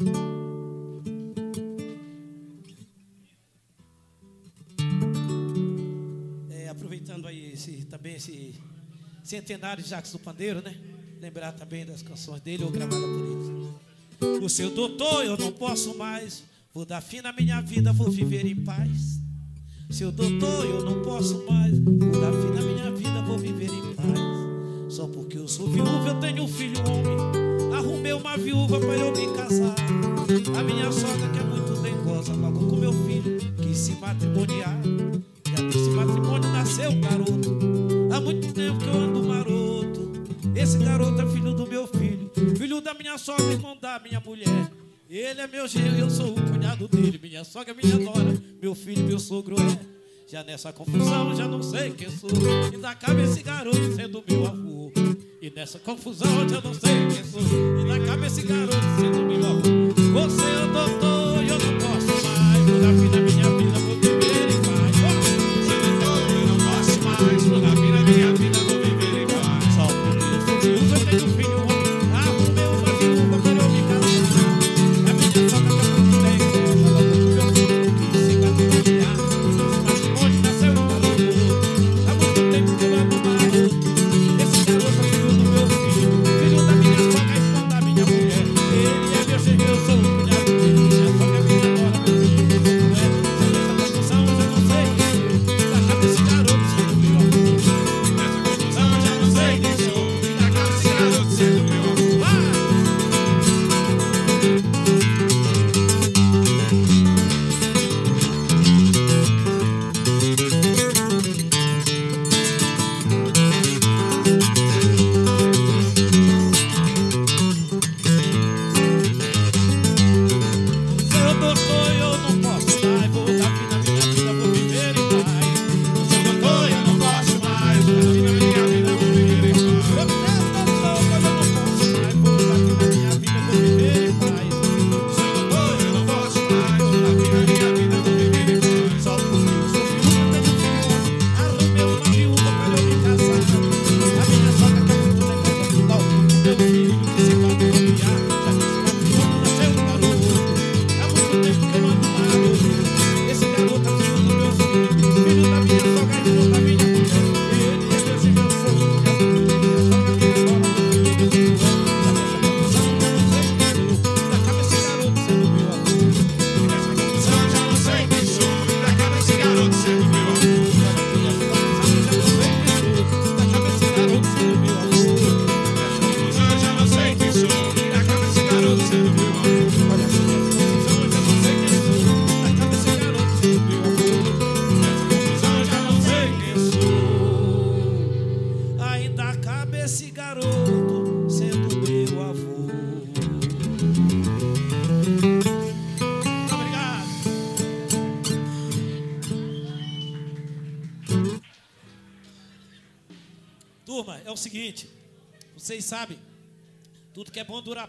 É, 0.00 0.43
também 7.94 8.16
esse 8.16 8.54
centenário 9.22 9.80
de 9.80 9.88
Jacques 9.88 10.10
do 10.10 10.18
Pandeiro, 10.18 10.60
né? 10.60 10.74
Lembrar 11.20 11.52
também 11.52 11.86
das 11.86 12.02
canções 12.02 12.40
dele 12.40 12.64
ou 12.64 12.70
gravada 12.70 13.06
por 13.06 14.26
ele. 14.26 14.44
O 14.44 14.48
seu 14.48 14.68
doutor, 14.68 15.24
eu 15.24 15.38
não 15.38 15.52
posso 15.52 15.96
mais. 15.96 16.42
Vou 16.74 16.84
dar 16.84 17.00
fim 17.00 17.20
na 17.20 17.32
minha 17.32 17.60
vida, 17.60 17.92
vou 17.92 18.10
viver 18.10 18.44
em 18.46 18.56
paz. 18.56 19.20
Seu 19.90 20.10
doutor, 20.10 20.66
eu 20.66 20.84
não 20.84 21.02
posso 21.02 21.46
mais. 21.46 21.78
Vou 21.78 22.20
dar 22.20 22.32
fim 22.32 22.52
na 22.52 22.62
minha 22.62 22.90
vida, 22.90 23.22
vou 23.22 23.38
viver 23.38 23.70
em 23.70 23.94
paz. 23.94 24.92
Só 24.92 25.06
porque 25.06 25.38
eu 25.38 25.46
sou 25.46 25.68
viúva, 25.68 26.08
eu 26.08 26.18
tenho 26.18 26.42
um 26.42 26.48
filho 26.48 26.80
homem. 26.80 27.76
Arrumei 27.76 28.12
uma 28.12 28.36
viúva 28.36 28.80
para 28.80 28.96
eu 28.96 29.12
me 29.12 29.36
casar. 29.36 29.76
A 30.58 30.62
minha 30.64 30.90
sogra, 30.90 31.28
que 31.28 31.38
é 31.38 31.44
muito 31.44 31.80
dengosa, 31.80 32.32
logo 32.32 32.66
com 32.66 32.76
meu 32.76 32.92
filho, 32.92 33.38
quis 33.62 33.78
se 33.78 33.92
matrimoniar. 33.92 34.82
Já 35.46 35.62
desse 35.62 35.90
matrimônio 35.90 36.50
nasceu 36.50 36.90
um 36.90 37.00
garoto. 37.00 37.73
Muito 38.24 38.54
tempo 38.54 38.78
que 38.78 38.86
eu 38.86 38.94
ando 38.94 39.22
maroto. 39.22 40.12
Esse 40.56 40.78
garoto 40.78 41.20
é 41.20 41.26
filho 41.26 41.52
do 41.52 41.66
meu 41.66 41.86
filho, 41.86 42.30
filho 42.56 42.80
da 42.80 42.94
minha 42.94 43.18
sogra, 43.18 43.44
irmão 43.52 43.76
da 43.80 43.98
minha 43.98 44.18
mulher. 44.20 44.70
Ele 45.10 45.40
é 45.40 45.46
meu 45.46 45.68
genro, 45.68 45.98
eu 45.98 46.08
sou 46.08 46.30
o 46.30 46.42
cunhado 46.50 46.88
dele. 46.88 47.20
Minha 47.22 47.44
sogra 47.44 47.74
minha 47.74 47.98
nora, 47.98 48.34
meu 48.62 48.74
filho, 48.74 49.04
meu 49.04 49.18
sogro 49.18 49.56
é. 49.60 49.78
Já 50.26 50.42
nessa 50.42 50.72
confusão, 50.72 51.36
já 51.36 51.46
não 51.46 51.62
sei 51.62 51.90
quem 51.90 52.10
sou. 52.10 52.30
Ainda 52.72 52.94
cabe 52.94 53.22
esse 53.22 53.42
garoto 53.42 53.94
sendo 53.94 54.24
meu 54.26 54.46
avô. 54.46 54.90
E 55.42 55.50
nessa 55.50 55.78
confusão, 55.78 56.48
já 56.48 56.60
não 56.62 56.72
sei 56.72 57.06
quem 57.14 57.24
sou. 57.24 57.42
Ainda 57.78 58.06
cabe 58.06 58.26
esse 58.26 58.42
garoto 58.42 58.74
sendo 58.98 59.22
meu 59.26 59.46
avô. 59.46 59.94
Você 60.14 60.42
é 60.42 60.64
o 60.64 60.72
doutor, 60.72 61.13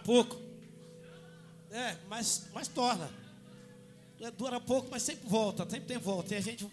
pouco. 0.05 0.39
É, 1.71 1.95
mas, 2.07 2.47
mas 2.53 2.67
torna. 2.67 3.09
É, 4.21 4.31
Dura 4.31 4.61
pouco, 4.61 4.87
mas 4.89 5.01
sempre 5.01 5.27
volta, 5.27 5.67
sempre 5.69 5.87
tem 5.87 5.97
volta. 5.97 6.33
E 6.33 6.37
a 6.37 6.41
gente, 6.41 6.65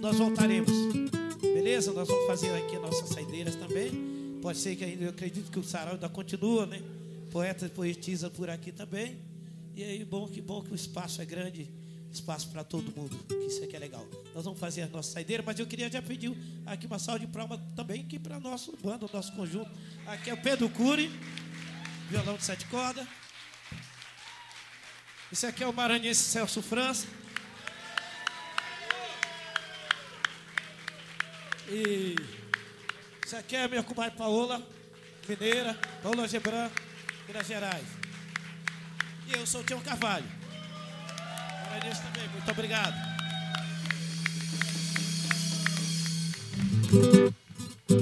nós 0.00 0.16
voltaremos. 0.16 0.70
Beleza? 1.40 1.92
Nós 1.92 2.08
vamos 2.08 2.26
fazer 2.26 2.52
aqui 2.54 2.76
nossas 2.78 3.10
saideiras 3.10 3.54
também. 3.54 4.38
Pode 4.42 4.58
ser 4.58 4.74
que 4.74 4.84
ainda, 4.84 5.04
eu 5.04 5.10
acredito 5.10 5.50
que 5.50 5.58
o 5.58 5.62
sarau 5.62 5.94
ainda 5.94 6.08
continua, 6.08 6.66
né? 6.66 6.82
Poeta 7.30 7.66
e 7.66 7.68
poetisa 7.68 8.28
por 8.30 8.50
aqui 8.50 8.72
também. 8.72 9.18
E 9.76 9.84
aí, 9.84 10.04
bom 10.04 10.26
que 10.26 10.40
bom 10.40 10.62
que 10.62 10.72
o 10.72 10.74
espaço 10.74 11.22
é 11.22 11.24
grande, 11.24 11.70
espaço 12.12 12.48
para 12.48 12.64
todo 12.64 12.92
mundo, 12.96 13.16
que 13.28 13.46
isso 13.46 13.62
aqui 13.62 13.76
é 13.76 13.78
legal. 13.78 14.04
Nós 14.34 14.44
vamos 14.44 14.58
fazer 14.58 14.82
a 14.82 14.88
nossa 14.88 15.12
saideira, 15.12 15.42
mas 15.46 15.58
eu 15.58 15.66
queria 15.66 15.88
já 15.90 16.02
pedir 16.02 16.36
aqui 16.66 16.86
uma 16.86 16.98
salva 16.98 17.20
de 17.20 17.26
palmas 17.28 17.60
também 17.76 18.00
aqui 18.02 18.18
para 18.18 18.40
nosso 18.40 18.76
bando, 18.82 19.08
nosso 19.12 19.32
conjunto. 19.32 19.70
Aqui 20.06 20.30
é 20.30 20.34
o 20.34 20.36
Pedro 20.36 20.68
Cury, 20.70 21.10
violão 22.10 22.36
de 22.36 22.44
sete 22.44 22.66
cordas. 22.66 23.06
Esse 25.32 25.46
aqui 25.46 25.62
é 25.62 25.66
o 25.66 25.72
maranhense 25.72 26.24
Celso 26.24 26.60
França. 26.60 27.06
E 31.68 32.16
isso 33.24 33.36
aqui 33.36 33.54
é 33.54 33.68
minha 33.68 33.84
comadre 33.84 34.18
Paola, 34.18 34.60
mineira, 35.28 35.78
Paola 36.02 36.26
Gebran, 36.26 36.68
Minas 37.28 37.46
Gerais. 37.46 37.86
E 39.28 39.34
eu 39.34 39.46
sou 39.46 39.60
o 39.60 39.64
Tião 39.64 39.80
Carvalho. 39.80 40.26
Maranhense 41.70 42.02
também, 42.02 42.28
muito 42.28 42.50
obrigado. 42.50 42.96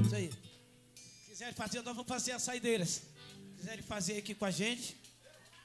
Isso 0.06 0.16
aí. 0.16 0.30
Se 0.94 1.28
quiserem 1.28 1.54
fazer, 1.54 1.82
nós 1.82 1.94
vamos 1.94 2.08
fazer 2.08 2.32
as 2.32 2.42
saideiras. 2.42 3.02
Se 3.58 3.62
quiserem 3.62 3.82
fazer 3.82 4.18
aqui 4.18 4.34
com 4.36 4.44
a 4.44 4.50
gente. 4.52 4.96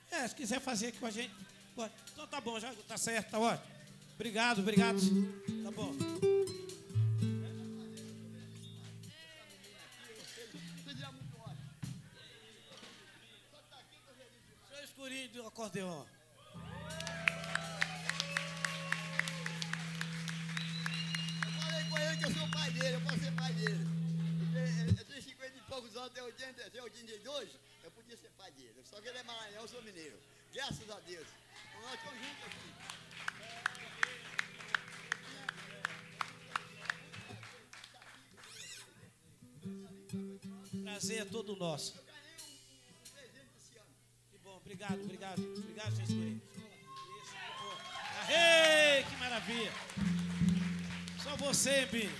É, 0.09 0.27
se 0.27 0.33
quiser 0.33 0.59
fazer 0.59 0.87
aqui 0.87 0.97
com 0.97 1.05
a 1.05 1.11
gente. 1.11 1.31
Então 2.11 2.27
tá 2.27 2.41
bom, 2.41 2.59
já 2.59 2.73
tá 2.87 2.97
certo, 2.97 3.29
tá 3.29 3.39
ótimo. 3.39 3.71
Obrigado, 4.15 4.59
obrigado. 4.59 4.99
Tá 5.63 5.71
bom. 5.71 5.93
Seu 14.69 14.83
escurinho 14.83 15.29
do 15.29 15.47
acordeão. 15.47 16.05
Eu 22.23 22.31
sou 22.33 22.47
pai 22.51 22.71
dele, 22.71 22.95
eu 22.95 23.01
posso 23.01 23.19
ser 23.19 23.31
pai 23.33 23.53
dele. 23.53 23.85
Eu 24.97 25.05
tenho 25.05 25.21
50 25.21 25.57
e 25.57 25.61
poucos 25.63 25.97
anos, 25.97 26.13
tem 26.13 26.23
80, 26.23 26.69
tem 26.69 26.81
82, 26.81 27.49
eu 27.83 27.91
podia 27.91 28.15
ser 28.15 28.29
pai 28.37 28.49
dele. 28.51 28.82
Só 28.93 29.01
que 29.01 29.07
ele 29.07 29.17
é 29.17 29.23
maranhão, 29.23 29.63
eu 29.63 29.67
sou 29.67 29.81
mineiro. 29.81 30.15
Graças 30.53 30.87
a 30.87 30.99
Deus. 30.99 31.27
Então 31.67 31.81
nós 31.81 31.95
estamos 31.95 32.19
juntos 32.19 32.43
aqui. 32.45 32.73
Prazer 40.83 41.21
é 41.21 41.25
todo 41.25 41.55
nosso. 41.55 41.93
Que 44.29 44.37
bom, 44.43 44.57
obrigado, 44.57 45.01
obrigado. 45.01 45.41
Obrigado. 45.41 45.95
Aê, 48.27 49.03
que 49.03 49.15
maravilha. 49.15 49.71
Só 51.23 51.35
você, 51.35 51.87
Bini. 51.87 52.15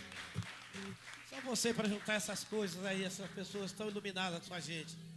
Só 1.29 1.39
você 1.41 1.71
para 1.71 1.87
juntar 1.87 2.15
essas 2.15 2.43
coisas 2.43 2.83
aí, 2.83 3.03
essas 3.03 3.29
pessoas 3.29 3.71
tão 3.71 3.87
iluminadas 3.89 4.47
com 4.47 4.55
a 4.55 4.59
gente. 4.59 5.12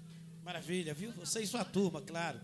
Maravilha, 0.46 0.94
viu? 0.94 1.10
Você 1.14 1.40
e 1.40 1.46
sua 1.46 1.64
turma, 1.64 2.00
claro. 2.00 2.40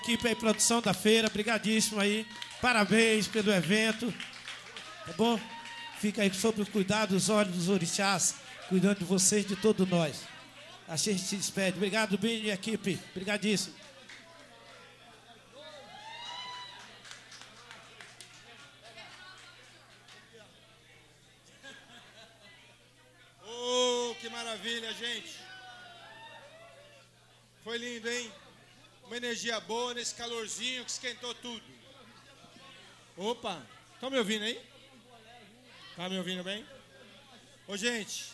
Equipe 0.00 0.26
aí, 0.26 0.34
produção 0.34 0.80
da 0.80 0.94
feira. 0.94 1.28
Obrigadíssimo 1.28 2.00
aí. 2.00 2.26
Parabéns 2.60 3.28
pelo 3.28 3.52
evento. 3.52 4.12
Tá 5.06 5.12
bom? 5.12 5.38
Fica 5.98 6.22
aí 6.22 6.32
sob 6.32 6.62
o 6.62 6.66
cuidado 6.66 7.10
dos 7.10 7.28
olhos 7.28 7.54
dos 7.54 7.68
orixás, 7.68 8.36
cuidando 8.68 9.00
de 9.00 9.04
vocês, 9.04 9.46
de 9.46 9.54
todos 9.54 9.86
nós. 9.88 10.22
A 10.88 10.96
gente 10.96 11.20
se 11.20 11.36
despede. 11.36 11.76
Obrigado, 11.76 12.16
bem, 12.16 12.48
equipe. 12.48 12.98
Obrigadíssimo. 13.10 13.74
Oh, 23.46 24.14
que 24.20 24.28
maravilha, 24.30 24.92
gente. 24.94 25.38
Foi 27.62 27.76
lindo, 27.76 28.08
hein? 28.08 28.32
Uma 29.10 29.16
energia 29.16 29.58
boa 29.58 29.92
nesse 29.92 30.14
calorzinho 30.14 30.84
que 30.84 30.90
esquentou 30.92 31.34
tudo. 31.34 31.64
Opa, 33.16 33.60
estão 33.94 34.08
me 34.08 34.16
ouvindo 34.16 34.44
aí? 34.44 34.64
Tá 35.96 36.08
me 36.08 36.16
ouvindo 36.16 36.44
bem? 36.44 36.64
Ô, 37.66 37.76
gente, 37.76 38.26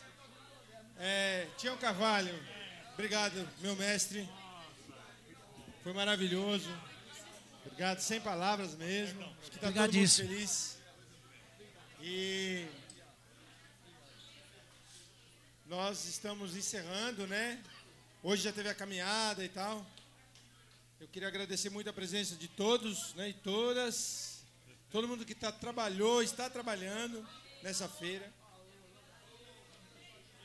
é, 0.99 1.49
Tião 1.57 1.79
Carvalho, 1.79 2.39
obrigado, 2.93 3.49
meu 3.61 3.75
mestre. 3.75 4.29
Foi 5.83 5.95
maravilhoso. 5.95 6.69
Obrigado, 7.65 8.01
sem 8.01 8.21
palavras 8.21 8.75
mesmo. 8.75 9.25
Acho 9.41 9.53
que 9.53 9.59
tá 9.59 9.73
todo 9.73 9.95
mundo 9.95 10.09
feliz. 10.11 10.77
E 12.03 12.67
nós 15.65 16.05
estamos 16.05 16.55
encerrando, 16.55 17.27
né? 17.27 17.65
Hoje 18.23 18.43
já 18.43 18.53
teve 18.53 18.69
a 18.69 18.75
caminhada 18.75 19.43
e 19.43 19.49
tal. 19.49 19.87
Eu 20.99 21.07
queria 21.09 21.29
agradecer 21.29 21.69
muito 21.69 21.91
a 21.91 21.93
presença 21.93 22.35
de 22.37 22.49
todos, 22.49 23.13
né? 23.15 23.29
E 23.29 23.35
todas, 23.35 24.43
todo 24.91 25.07
mundo 25.07 25.27
que 25.27 25.35
tá, 25.35 25.53
trabalhou, 25.53 26.23
está 26.23 26.49
trabalhando 26.49 27.27
nessa 27.63 27.87
feira. 27.87 28.33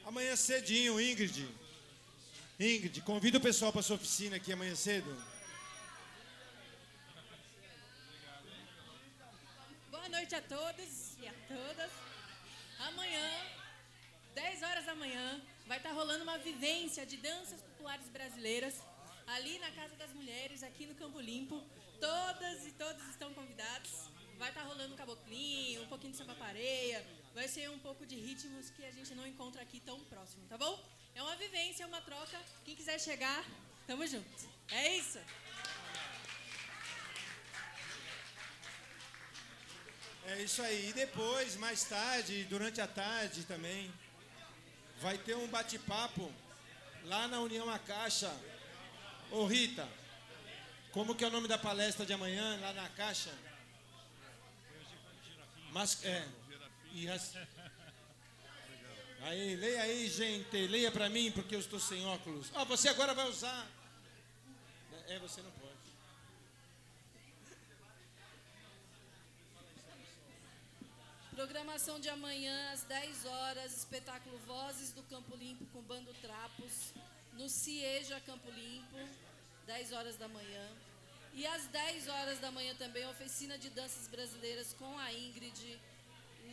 Amanhã 0.03 0.35
cedinho, 0.35 0.99
Ingrid. 0.99 1.47
Ingrid, 2.59 3.01
convida 3.03 3.37
o 3.37 3.41
pessoal 3.41 3.71
para 3.71 3.81
sua 3.81 3.95
oficina 3.95 4.35
aqui 4.35 4.51
amanhã 4.51 4.75
cedo. 4.75 5.09
Boa 9.89 10.09
noite 10.09 10.35
a 10.35 10.41
todos 10.41 11.17
e 11.21 11.27
a 11.29 11.33
todas. 11.47 11.91
Amanhã, 12.77 13.29
10 14.35 14.63
horas 14.63 14.85
da 14.85 14.95
manhã, 14.95 15.41
vai 15.65 15.77
estar 15.77 15.93
rolando 15.93 16.23
uma 16.23 16.37
vivência 16.37 17.05
de 17.05 17.15
danças 17.15 17.61
populares 17.61 18.09
brasileiras 18.09 18.90
ali 19.27 19.59
na 19.59 19.71
Casa 19.71 19.95
das 19.95 20.11
Mulheres, 20.13 20.63
aqui 20.63 20.85
no 20.85 20.95
Campo 20.95 21.19
Limpo. 21.19 21.61
Todas 21.99 22.65
e 22.65 22.71
todos 22.71 23.03
estão 23.09 23.33
convidados. 23.33 23.91
Vai 24.37 24.49
estar 24.49 24.63
rolando 24.63 24.93
um 24.93 24.97
caboclinho, 24.97 25.83
um 25.83 25.87
pouquinho 25.87 26.11
de 26.11 26.17
samba 26.17 26.35
pareia. 26.35 27.05
Vai 27.33 27.47
ser 27.47 27.69
um 27.69 27.79
pouco 27.79 28.05
de 28.05 28.15
ritmos 28.15 28.69
que 28.71 28.83
a 28.83 28.91
gente 28.91 29.13
não 29.13 29.25
encontra 29.27 29.61
aqui 29.61 29.79
tão 29.79 29.99
próximo, 30.05 30.45
tá 30.47 30.57
bom? 30.57 30.83
É 31.13 31.21
uma 31.21 31.35
vivência, 31.35 31.83
é 31.83 31.85
uma 31.85 32.01
troca. 32.01 32.39
Quem 32.65 32.75
quiser 32.75 32.99
chegar, 32.99 33.45
tamo 33.85 34.05
junto. 34.07 34.49
É 34.69 34.97
isso. 34.97 35.19
É 40.25 40.41
isso 40.41 40.61
aí. 40.61 40.89
E 40.89 40.93
depois, 40.93 41.55
mais 41.57 41.83
tarde, 41.83 42.43
durante 42.45 42.79
a 42.79 42.87
tarde 42.87 43.43
também, 43.43 43.93
vai 44.99 45.17
ter 45.17 45.35
um 45.35 45.47
bate-papo 45.47 46.31
lá 47.03 47.27
na 47.27 47.39
União 47.41 47.69
A 47.69 47.79
Caixa. 47.79 48.31
Ô 49.31 49.45
Rita, 49.45 49.87
como 50.91 51.15
que 51.15 51.23
é 51.23 51.27
o 51.27 51.31
nome 51.31 51.47
da 51.47 51.57
palestra 51.57 52.05
de 52.05 52.11
amanhã 52.11 52.59
lá 52.59 52.73
na 52.73 52.89
Caixa? 52.89 53.33
Mas, 55.71 56.03
é. 56.03 56.27
Aí, 59.21 59.55
leia 59.55 59.83
aí, 59.83 60.09
gente. 60.09 60.67
Leia 60.67 60.91
pra 60.91 61.09
mim, 61.09 61.31
porque 61.31 61.55
eu 61.55 61.59
estou 61.59 61.79
sem 61.79 62.05
óculos. 62.05 62.51
Ah, 62.53 62.65
você 62.65 62.89
agora 62.89 63.13
vai 63.13 63.29
usar. 63.29 63.67
É, 65.07 65.17
você 65.19 65.41
não 65.41 65.51
pode. 65.51 65.71
Programação 71.33 71.99
de 71.99 72.09
amanhã 72.09 72.71
às 72.73 72.83
10 72.83 73.25
horas, 73.25 73.77
espetáculo 73.77 74.37
Vozes 74.39 74.91
do 74.91 75.01
Campo 75.03 75.35
Limpo 75.37 75.65
com 75.67 75.81
Bando 75.81 76.13
Trapos, 76.15 76.93
no 77.41 77.49
Cieja 77.49 78.19
Campo 78.21 78.49
Limpo, 78.51 78.97
10 79.65 79.91
horas 79.93 80.15
da 80.15 80.27
manhã. 80.27 80.65
E 81.33 81.45
às 81.47 81.65
10 81.67 82.07
horas 82.07 82.39
da 82.39 82.51
manhã 82.51 82.75
também, 82.75 83.03
oficina 83.07 83.57
de 83.57 83.69
danças 83.71 84.07
brasileiras 84.07 84.73
com 84.73 84.97
a 84.99 85.11
Ingrid, 85.11 85.79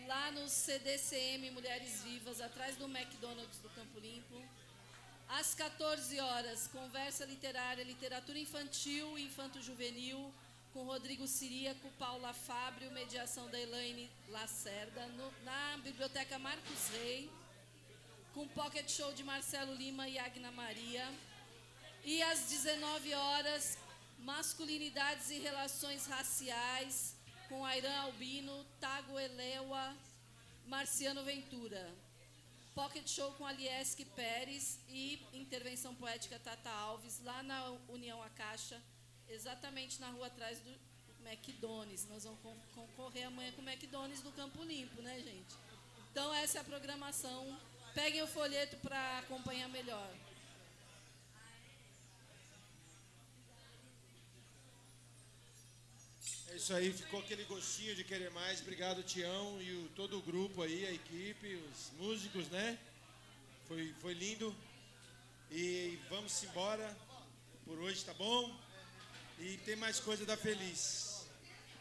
lá 0.07 0.31
no 0.31 0.49
CDCM 0.49 1.51
Mulheres 1.51 2.03
Vivas, 2.03 2.41
atrás 2.41 2.77
do 2.77 2.87
McDonald's 2.87 3.59
do 3.59 3.69
Campo 3.71 3.99
Limpo. 4.01 4.43
Às 5.29 5.55
14 5.55 6.19
horas, 6.21 6.69
conversa 6.69 7.27
literária, 7.27 7.85
literatura 7.85 8.39
infantil 8.39 9.19
e 9.19 9.25
infanto-juvenil, 9.27 10.33
com 10.73 10.85
Rodrigo 10.85 11.27
Siríaco, 11.27 11.91
Paula 11.99 12.33
Fábio, 12.33 12.91
mediação 12.93 13.47
da 13.51 13.61
Elaine 13.61 14.11
Lacerda, 14.31 15.07
no- 15.09 15.35
na 15.45 15.77
Biblioteca 15.85 16.39
Marcos 16.39 16.89
Rey, 16.95 17.31
com 18.39 18.47
Pocket 18.47 18.89
Show 18.89 19.13
de 19.15 19.25
Marcelo 19.25 19.75
Lima 19.75 20.09
e 20.09 20.17
Agna 20.17 20.53
Maria. 20.53 21.05
E 22.05 22.23
às 22.23 22.43
19 22.49 23.13
horas, 23.13 23.77
Masculinidades 24.21 25.29
e 25.31 25.41
Relações 25.41 26.07
Raciais, 26.07 27.17
com 27.49 27.67
Airan 27.67 27.99
Albino, 28.03 28.65
Tago 28.81 29.19
Elewa, 29.19 29.93
Marciano 30.67 31.25
Ventura. 31.25 31.93
Pocket 32.77 33.09
Show 33.09 33.33
com 33.33 33.45
Alieski 33.45 34.05
Pérez 34.05 34.79
e 34.89 35.21
intervenção 35.33 35.93
poética 35.97 36.39
Tata 36.39 36.71
Alves, 36.71 37.21
lá 37.25 37.43
na 37.43 37.73
União 37.89 38.23
A 38.23 38.31
Caixa, 38.31 38.81
exatamente 39.29 40.01
na 40.01 40.11
rua 40.11 40.29
atrás 40.29 40.61
do 40.61 40.73
McDonald's. 41.27 42.07
Nós 42.07 42.23
vamos 42.23 42.39
con- 42.41 42.57
concorrer 42.73 43.27
amanhã 43.27 43.51
com 43.51 43.63
o 43.63 43.69
McDonald's 43.69 44.23
do 44.23 44.31
Campo 44.31 44.63
Limpo, 44.63 45.03
né, 45.03 45.19
gente? 45.19 45.57
Então, 46.13 46.33
essa 46.33 46.59
é 46.59 46.61
a 46.61 46.65
programação. 46.65 47.59
Peguem 47.99 48.23
o 48.23 48.29
folheto 48.29 48.77
para 48.77 49.19
acompanhar 49.19 49.69
melhor. 49.71 50.09
É 56.47 56.55
isso 56.55 56.73
aí, 56.75 56.93
ficou 56.93 57.19
aquele 57.19 57.43
gostinho 57.47 57.97
de 57.97 58.05
querer 58.05 58.31
mais. 58.31 58.61
Obrigado, 58.61 59.03
Tião 59.03 59.61
e 59.61 59.73
o, 59.73 59.89
todo 59.97 60.17
o 60.17 60.23
grupo 60.23 60.63
aí, 60.63 60.87
a 60.87 60.93
equipe, 60.93 61.57
os 61.57 61.91
músicos, 61.99 62.47
né? 62.51 62.79
Foi, 63.67 63.93
foi 64.01 64.15
lindo. 64.15 64.55
E 65.51 65.99
vamos 66.09 66.41
embora 66.45 66.97
por 67.67 67.81
hoje, 67.81 68.05
tá 68.05 68.15
bom? 68.15 68.57
E 69.41 69.57
tem 69.67 69.75
mais 69.75 69.99
coisa 69.99 70.25
da 70.25 70.37
Feliz. 70.37 71.27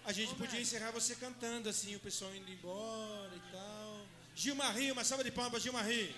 A 0.04 0.12
gente 0.12 0.34
podia 0.34 0.60
encerrar 0.60 0.90
você 0.90 1.16
cantando, 1.16 1.70
assim, 1.70 1.96
o 1.96 2.00
pessoal 2.00 2.36
indo 2.36 2.52
embora 2.52 3.36
e 3.36 3.52
tal. 3.52 3.97
Gilmarri, 4.38 4.92
uma 4.92 5.04
salva 5.04 5.24
de 5.24 5.32
palmas, 5.32 5.64
Gilmarri. 5.64 6.16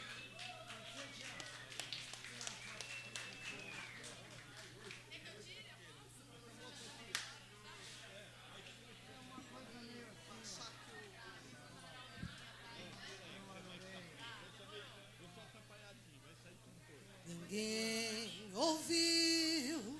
Ninguém 17.25 18.51
ouviu 18.53 19.97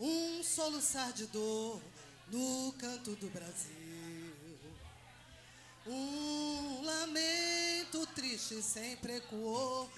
um 0.00 0.42
soluçar 0.42 1.12
de 1.12 1.26
dor 1.26 1.78
no 2.28 2.72
canto 2.78 3.14
do 3.16 3.28
Brasil. 3.28 3.68
Um 5.86 6.37
lamento 7.08 8.06
triste 8.14 8.62
sempre 8.62 9.16
ecoou 9.16 9.90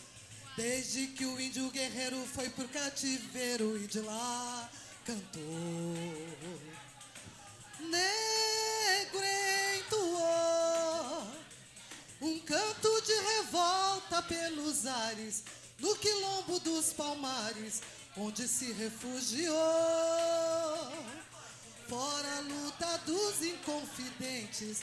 desde 0.57 1.09
que 1.09 1.25
o 1.25 1.41
índio 1.41 1.71
guerreiro 1.71 2.25
foi 2.27 2.49
pro 2.51 2.69
cativeiro 2.69 3.77
e 3.77 3.87
de 3.87 4.01
lá 4.01 4.71
cantou. 5.05 5.41
Negro 7.81 9.25
entoou 9.79 11.27
um 12.21 12.39
canto 12.41 13.03
de 13.03 13.15
revolta 13.15 14.23
pelos 14.23 14.87
ares, 14.87 15.45
no 15.79 15.97
quilombo 15.97 16.61
dos 16.61 16.93
palmares, 16.93 17.83
onde 18.17 18.47
se 18.47 18.73
refugiou. 18.73 19.57
Fora 21.89 22.37
a 22.37 22.41
luta 22.41 22.99
dos 22.99 23.43
inconfidentes, 23.43 24.83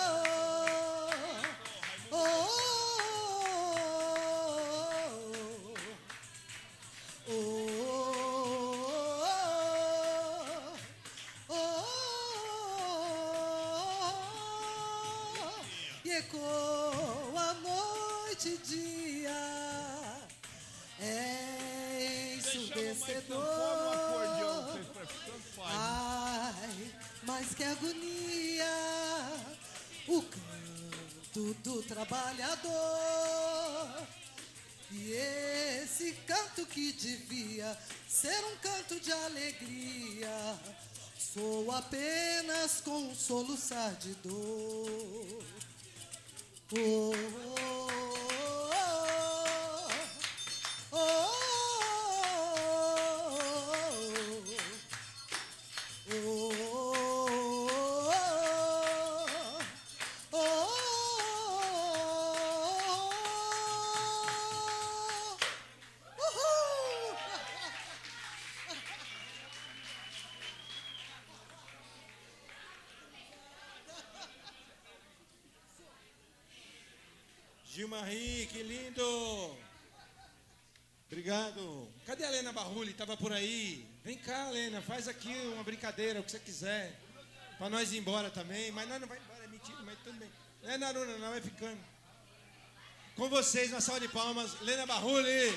que 27.61 27.65
agonia, 27.65 28.65
o 30.07 30.19
canto 30.23 31.53
do 31.63 31.83
trabalhador. 31.83 32.71
E 34.89 35.11
esse 35.13 36.13
canto 36.25 36.65
que 36.65 36.91
devia 36.91 37.77
ser 38.07 38.43
um 38.45 38.57
canto 38.57 38.99
de 38.99 39.11
alegria, 39.11 40.59
sou 41.19 41.71
apenas 41.71 42.81
com 42.81 42.97
um 42.97 43.13
soluçar 43.13 43.93
de 43.97 44.15
dor. 44.15 45.43
Oh, 46.73 47.13
oh, 47.45 47.89
oh, 50.91 50.97
oh, 50.97 51.20
lindo! 78.81 79.57
Obrigado. 81.07 81.87
Cadê 82.05 82.23
a 82.23 82.29
Helena 82.29 82.51
Barruli? 82.53 82.93
Tava 82.93 83.15
por 83.15 83.31
aí. 83.31 83.85
Vem 84.03 84.17
cá, 84.17 84.49
Helena, 84.49 84.81
faz 84.81 85.07
aqui 85.07 85.29
uma 85.53 85.63
brincadeira, 85.63 86.19
o 86.19 86.23
que 86.23 86.31
você 86.31 86.39
quiser. 86.39 86.97
Pra 87.57 87.69
nós 87.69 87.91
ir 87.91 87.97
embora 87.97 88.31
também. 88.31 88.71
Mas 88.71 88.87
nós 88.89 88.99
não 88.99 89.07
vai 89.07 89.19
embora, 89.19 89.43
é 89.43 89.47
mentira, 89.47 89.77
mas 89.83 89.97
tudo 90.03 90.17
bem. 90.17 90.31
É 90.63 90.77
Naruna, 90.77 91.17
não, 91.17 91.29
vai 91.29 91.41
ficando. 91.41 91.79
Com 93.15 93.29
vocês, 93.29 93.71
uma 93.71 93.81
salva 93.81 93.99
de 93.99 94.07
palmas, 94.07 94.59
Helena 94.61 94.85
Barruli. 94.85 95.53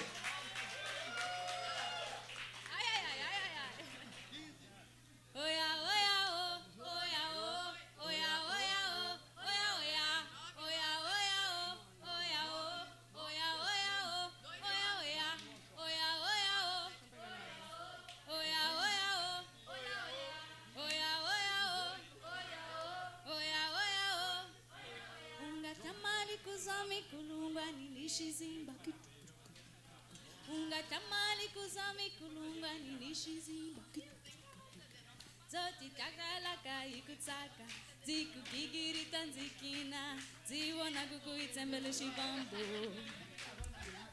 nzikina 39.29 40.01
ziwona 40.49 41.01
kuku 41.11 41.31
itsembele 41.45 41.91
xivambu 41.99 42.61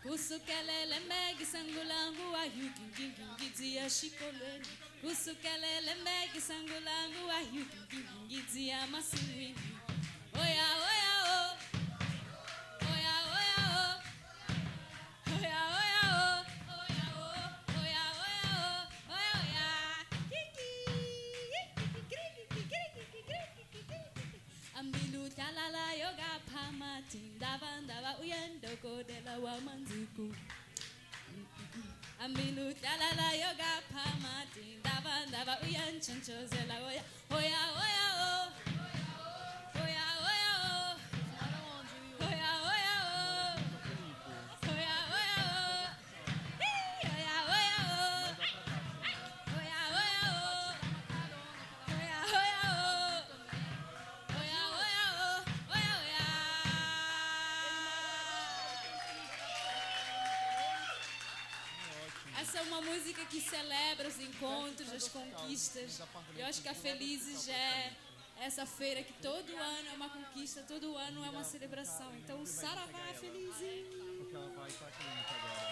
ku 0.03 0.17
sukela 0.17 0.85
lembe 0.91 1.45
sangulangu 1.51 2.23
wa 2.33 2.43
yukingingingi 2.45 3.47
dzi 3.55 3.67
ya 3.75 3.85
xikolweni 3.89 4.69
ku 5.01 5.09
sukela 5.23 5.69
lembe 5.87 6.15
sangulangu 6.47 7.21
wa 7.29 7.39
yukingingingi 7.55 8.39
dzi 8.49 8.67
ya 8.71 8.79
masin'wini 8.87 9.55
celebra 63.41 64.07
os 64.07 64.19
encontros, 64.19 64.91
as 64.93 65.07
conquistas. 65.07 66.01
Eu 66.37 66.45
acho 66.45 66.61
que 66.61 66.69
a 66.69 66.73
Felizes 66.73 67.47
é 67.47 67.93
essa 68.39 68.65
feira 68.65 69.03
que 69.03 69.13
todo 69.21 69.55
ano 69.55 69.89
é 69.89 69.93
uma 69.93 70.09
conquista, 70.09 70.63
todo 70.63 70.97
ano 70.97 71.23
é 71.25 71.29
uma 71.29 71.43
celebração. 71.43 72.11
Então, 72.15 72.45
saravá, 72.45 73.13
Felizes! 73.19 73.87
Porque 74.17 74.35
ela 74.35 74.49
vai 74.49 74.67
estar 74.69 74.91
clínica 74.91 75.35
agora. 75.35 75.70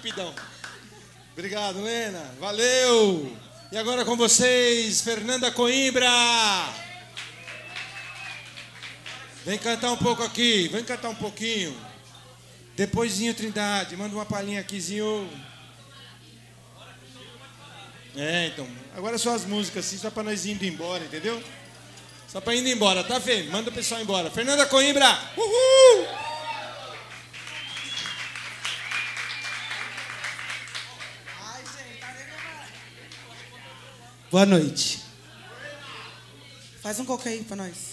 A 0.00 0.12
cara 0.12 0.12
de 0.30 0.32
pidão. 0.32 0.34
Obrigado, 1.32 1.82
Lena. 1.82 2.34
Valeu. 2.40 3.36
E 3.70 3.76
agora 3.76 4.04
com 4.04 4.16
vocês, 4.16 5.00
Fernanda 5.02 5.52
Coimbra. 5.52 6.08
Vem 9.44 9.58
cantar 9.58 9.92
um 9.92 9.96
pouco 9.96 10.22
aqui, 10.22 10.68
vem 10.68 10.84
cantar 10.84 11.10
um 11.10 11.14
pouquinho. 11.14 11.76
Depoisinho 12.76 13.34
Trindade, 13.34 13.96
manda 13.96 14.14
uma 14.14 14.24
palhinha 14.24 14.60
aqui, 14.60 14.80
Zinho. 14.80 15.28
É, 18.16 18.46
então. 18.48 18.66
Agora 18.96 19.18
só 19.18 19.34
as 19.34 19.44
músicas 19.44 19.86
assim, 19.86 19.98
só 19.98 20.10
pra 20.10 20.22
nós 20.22 20.46
indo 20.46 20.64
embora, 20.64 21.04
entendeu? 21.04 21.42
Só 22.26 22.40
pra 22.40 22.54
indo 22.54 22.68
embora, 22.68 23.04
tá, 23.04 23.20
Fê? 23.20 23.44
Manda 23.44 23.70
o 23.70 23.72
pessoal 23.72 24.00
embora. 24.00 24.30
Fernanda 24.30 24.66
Coimbra! 24.66 25.18
Uhul! 25.36 25.79
Boa 34.30 34.46
noite. 34.46 35.02
Faz 36.80 37.00
um 37.00 37.04
coco 37.04 37.28
aí 37.28 37.42
pra 37.42 37.56
nós. 37.56 37.89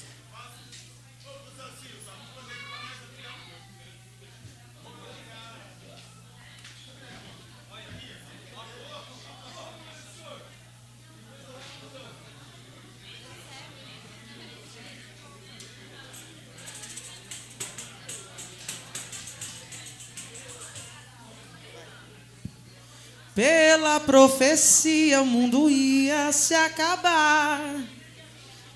Profecia 24.08 25.22
o 25.22 25.26
mundo 25.26 25.70
ia 25.70 26.32
se 26.32 26.56
acabar. 26.56 27.60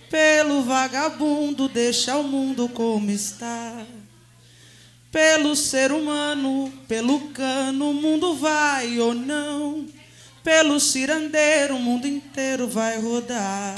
Pelo 0.09 0.61
vagabundo 0.61 1.69
deixa 1.69 2.17
o 2.17 2.23
mundo 2.23 2.67
como 2.67 3.09
está. 3.09 3.85
Pelo 5.09 5.55
ser 5.55 5.93
humano, 5.93 6.71
pelo 6.85 7.29
cano, 7.29 7.91
o 7.91 7.93
mundo 7.93 8.35
vai 8.35 8.99
ou 8.99 9.13
não. 9.13 9.85
Pelo 10.43 10.81
cirandeiro, 10.81 11.77
o 11.77 11.79
mundo 11.79 12.05
inteiro 12.05 12.67
vai 12.67 12.99
rodar. 12.99 13.77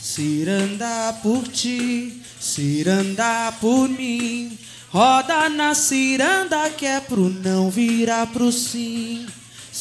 Cirandar 0.00 1.20
por 1.22 1.48
ti, 1.48 2.22
cirandar 2.38 3.58
por 3.58 3.88
mim. 3.88 4.56
Roda 4.90 5.48
na 5.48 5.74
ciranda 5.74 6.70
que 6.70 6.86
é 6.86 7.00
pro 7.00 7.28
não 7.28 7.68
virar 7.68 8.28
pro 8.28 8.52
sim. 8.52 9.17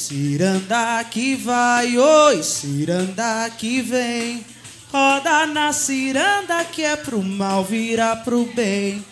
Ciranda 0.08 1.03
que 1.03 1.36
vai, 1.36 1.98
oi, 1.98 2.42
ciranda 2.42 3.50
que 3.58 3.82
vem. 3.82 4.45
Roda 4.90 5.45
na 5.48 5.74
ciranda 5.74 6.64
que 6.64 6.82
é 6.82 6.95
pro 6.95 7.22
mal 7.22 7.66
virar 7.66 8.24
pro 8.24 8.45
bem. 8.45 9.03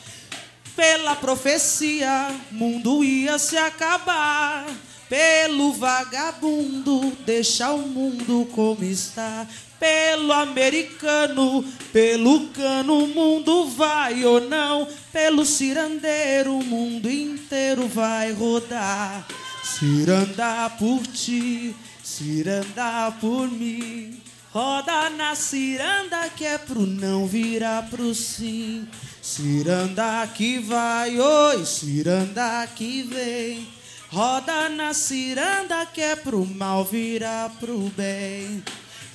Pela 0.73 1.13
profecia, 1.17 2.33
mundo 2.49 3.03
ia 3.03 3.37
se 3.37 3.57
acabar. 3.57 4.65
Pelo 5.09 5.73
vagabundo, 5.73 7.11
deixar 7.25 7.73
o 7.73 7.79
mundo 7.79 8.47
como 8.53 8.81
está. 8.85 9.45
Pelo 9.77 10.31
americano, 10.31 11.61
pelo 11.91 12.47
cano, 12.51 13.03
o 13.03 13.07
mundo 13.09 13.67
vai 13.67 14.23
ou 14.23 14.39
não. 14.39 14.87
Pelo 15.11 15.45
cirandeiro, 15.45 16.57
o 16.57 16.63
mundo 16.63 17.11
inteiro 17.11 17.85
vai 17.85 18.31
rodar. 18.31 19.27
Ciranda 19.65 20.69
por 20.77 21.01
ti, 21.07 21.75
ciranda 22.03 23.11
por 23.19 23.49
mim. 23.49 24.21
Roda 24.53 25.09
na 25.09 25.33
ciranda 25.33 26.29
que 26.29 26.45
é 26.45 26.57
pro 26.59 26.85
não 26.85 27.25
virar 27.25 27.89
pro 27.89 28.13
sim. 28.13 28.87
Ciranda 29.23 30.25
que 30.33 30.59
vai, 30.59 31.19
oi, 31.19 31.65
ciranda 31.65 32.65
que 32.75 33.01
vem. 33.01 33.67
Roda 34.09 34.69
na 34.69 34.93
ciranda 34.93 35.83
que 35.87 35.99
é 35.99 36.15
pro 36.15 36.45
mal 36.45 36.85
virar 36.85 37.49
pro 37.59 37.91
bem. 37.97 38.63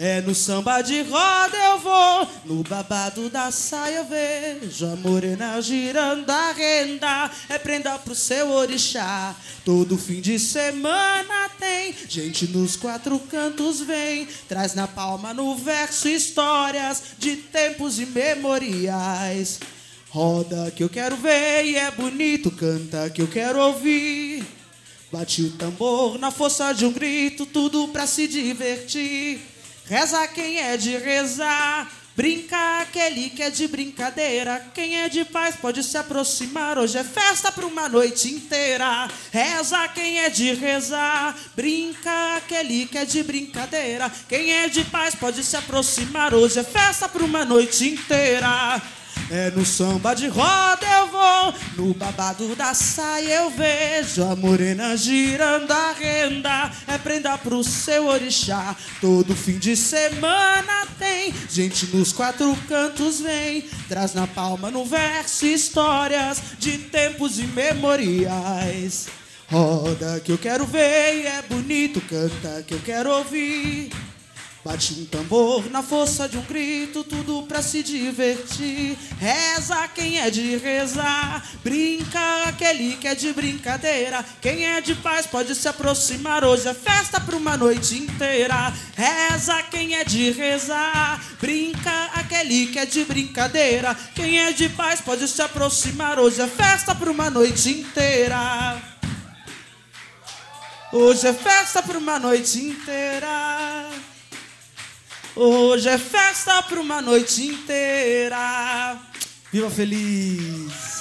É 0.02 0.22
no 0.22 0.34
samba 0.34 0.80
de 0.80 1.02
roda 1.02 1.54
eu 1.58 1.78
vou, 1.78 2.28
no 2.46 2.62
babado 2.62 3.28
da 3.28 3.50
saia 3.50 3.96
eu 3.96 4.06
vejo 4.06 4.86
a 4.86 4.96
morena 4.96 5.60
girando 5.60 6.30
a 6.30 6.52
renda, 6.52 7.30
é 7.50 7.58
prenda 7.58 7.98
pro 7.98 8.14
seu 8.14 8.48
orixá. 8.48 9.36
Todo 9.62 9.98
fim 9.98 10.22
de 10.22 10.38
semana 10.38 11.50
tem 11.58 11.94
gente 12.08 12.46
nos 12.46 12.76
quatro 12.76 13.18
cantos 13.18 13.82
vem, 13.82 14.26
traz 14.48 14.74
na 14.74 14.88
palma 14.88 15.34
no 15.34 15.54
verso 15.54 16.08
histórias 16.08 17.02
de 17.18 17.36
tempos 17.36 17.98
imemoriais. 17.98 19.60
Roda 20.08 20.70
que 20.70 20.82
eu 20.82 20.88
quero 20.88 21.14
ver 21.18 21.66
e 21.66 21.76
é 21.76 21.90
bonito, 21.90 22.50
canta 22.50 23.10
que 23.10 23.20
eu 23.20 23.28
quero 23.28 23.58
ouvir. 23.58 24.46
Bate 25.12 25.42
o 25.42 25.50
tambor 25.58 26.18
na 26.18 26.30
força 26.30 26.72
de 26.72 26.86
um 26.86 26.92
grito, 26.92 27.44
tudo 27.44 27.88
pra 27.88 28.06
se 28.06 28.26
divertir. 28.26 29.49
Reza 29.90 30.24
quem 30.28 30.56
é 30.56 30.76
de 30.76 30.96
rezar, 30.98 31.90
brinca 32.14 32.78
aquele 32.80 33.28
que 33.28 33.42
é 33.42 33.50
de 33.50 33.66
brincadeira. 33.66 34.64
Quem 34.72 35.00
é 35.00 35.08
de 35.08 35.24
paz 35.24 35.56
pode 35.56 35.82
se 35.82 35.98
aproximar. 35.98 36.78
Hoje 36.78 36.96
é 36.96 37.02
festa 37.02 37.50
pra 37.50 37.66
uma 37.66 37.88
noite 37.88 38.32
inteira. 38.32 39.08
Reza 39.32 39.88
quem 39.88 40.20
é 40.20 40.30
de 40.30 40.54
rezar, 40.54 41.36
brinca 41.56 42.36
aquele 42.36 42.86
que 42.86 42.98
é 42.98 43.04
de 43.04 43.20
brincadeira. 43.24 44.08
Quem 44.28 44.52
é 44.52 44.68
de 44.68 44.84
paz 44.84 45.16
pode 45.16 45.42
se 45.42 45.56
aproximar. 45.56 46.34
Hoje 46.34 46.60
é 46.60 46.62
festa 46.62 47.08
pra 47.08 47.24
uma 47.24 47.44
noite 47.44 47.88
inteira. 47.88 48.80
É 49.32 49.48
no 49.52 49.64
samba 49.64 50.12
de 50.12 50.26
roda 50.26 50.84
eu 50.84 51.06
vou, 51.06 51.54
no 51.76 51.94
babado 51.94 52.56
da 52.56 52.74
saia 52.74 53.34
eu 53.34 53.50
vejo 53.50 54.24
a 54.24 54.34
morena 54.34 54.96
girando 54.96 55.70
a 55.70 55.92
renda, 55.92 56.72
é 56.88 56.98
prenda 56.98 57.38
pro 57.38 57.62
seu 57.62 58.08
orixá. 58.08 58.74
Todo 59.00 59.36
fim 59.36 59.56
de 59.56 59.76
semana 59.76 60.84
tem 60.98 61.32
gente 61.48 61.94
nos 61.94 62.12
quatro 62.12 62.56
cantos 62.68 63.20
vem, 63.20 63.62
traz 63.88 64.14
na 64.14 64.26
palma 64.26 64.68
no 64.68 64.84
verso 64.84 65.46
histórias 65.46 66.42
de 66.58 66.78
tempos 66.78 67.38
imemoriais. 67.38 69.06
Roda 69.48 70.18
que 70.18 70.32
eu 70.32 70.38
quero 70.38 70.66
ver 70.66 71.22
e 71.22 71.26
é 71.28 71.42
bonito, 71.48 72.00
canta 72.00 72.64
que 72.64 72.74
eu 72.74 72.80
quero 72.80 73.10
ouvir. 73.10 73.90
Bate 74.62 74.92
um 74.92 75.06
tambor 75.06 75.70
na 75.70 75.82
força 75.82 76.28
de 76.28 76.36
um 76.36 76.42
grito, 76.42 77.02
tudo 77.02 77.44
pra 77.44 77.62
se 77.62 77.82
divertir. 77.82 78.94
Reza 79.18 79.88
quem 79.88 80.20
é 80.20 80.28
de 80.28 80.54
rezar, 80.58 81.42
brinca 81.64 82.44
aquele 82.44 82.94
que 82.96 83.08
é 83.08 83.14
de 83.14 83.32
brincadeira. 83.32 84.22
Quem 84.38 84.66
é 84.66 84.82
de 84.82 84.94
paz 84.96 85.26
pode 85.26 85.54
se 85.54 85.66
aproximar. 85.66 86.44
Hoje 86.44 86.68
é 86.68 86.74
festa 86.74 87.18
pra 87.18 87.36
uma 87.36 87.56
noite 87.56 87.96
inteira. 87.96 88.70
Reza 88.94 89.62
quem 89.62 89.94
é 89.94 90.04
de 90.04 90.30
rezar, 90.30 91.24
brinca 91.40 92.10
aquele 92.14 92.66
que 92.66 92.78
é 92.78 92.84
de 92.84 93.02
brincadeira. 93.06 93.96
Quem 94.14 94.40
é 94.40 94.52
de 94.52 94.68
paz 94.68 95.00
pode 95.00 95.26
se 95.26 95.40
aproximar. 95.40 96.18
Hoje 96.18 96.38
é 96.42 96.46
festa 96.46 96.94
pra 96.94 97.10
uma 97.10 97.30
noite 97.30 97.70
inteira. 97.70 98.78
Hoje 100.92 101.26
é 101.28 101.32
festa 101.32 101.82
pra 101.82 101.96
uma 101.96 102.18
noite 102.18 102.58
inteira. 102.58 103.88
Hoje 105.36 105.88
é 105.88 105.96
festa 105.96 106.60
para 106.62 106.80
uma 106.80 107.00
noite 107.00 107.46
inteira. 107.46 108.98
Viva 109.52 109.70
feliz! 109.70 111.00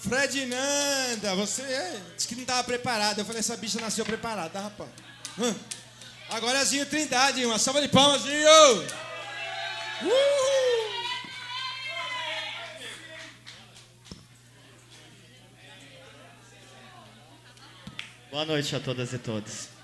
Fred 0.00 0.46
Nanda, 0.46 1.34
você 1.34 1.62
é, 1.62 2.00
disse 2.16 2.26
que 2.26 2.34
não 2.34 2.42
estava 2.42 2.64
preparado. 2.64 3.18
Eu 3.18 3.24
falei, 3.24 3.40
essa 3.40 3.56
bicha 3.56 3.80
nasceu 3.80 4.04
preparada, 4.04 4.50
tá, 4.50 4.60
rapaz? 4.60 4.90
Hã? 5.38 5.54
Agora 6.30 6.58
é 6.58 6.64
Zinho 6.64 6.86
Trindade, 6.86 7.44
uma 7.44 7.58
salva 7.58 7.82
de 7.82 7.88
palmas, 7.88 8.22
Zinho! 8.22 8.86
Uhul! 10.02 10.99
Boa 18.30 18.44
noite 18.44 18.76
a 18.76 18.78
todas 18.78 19.12
e 19.12 19.18
todos. 19.18 19.79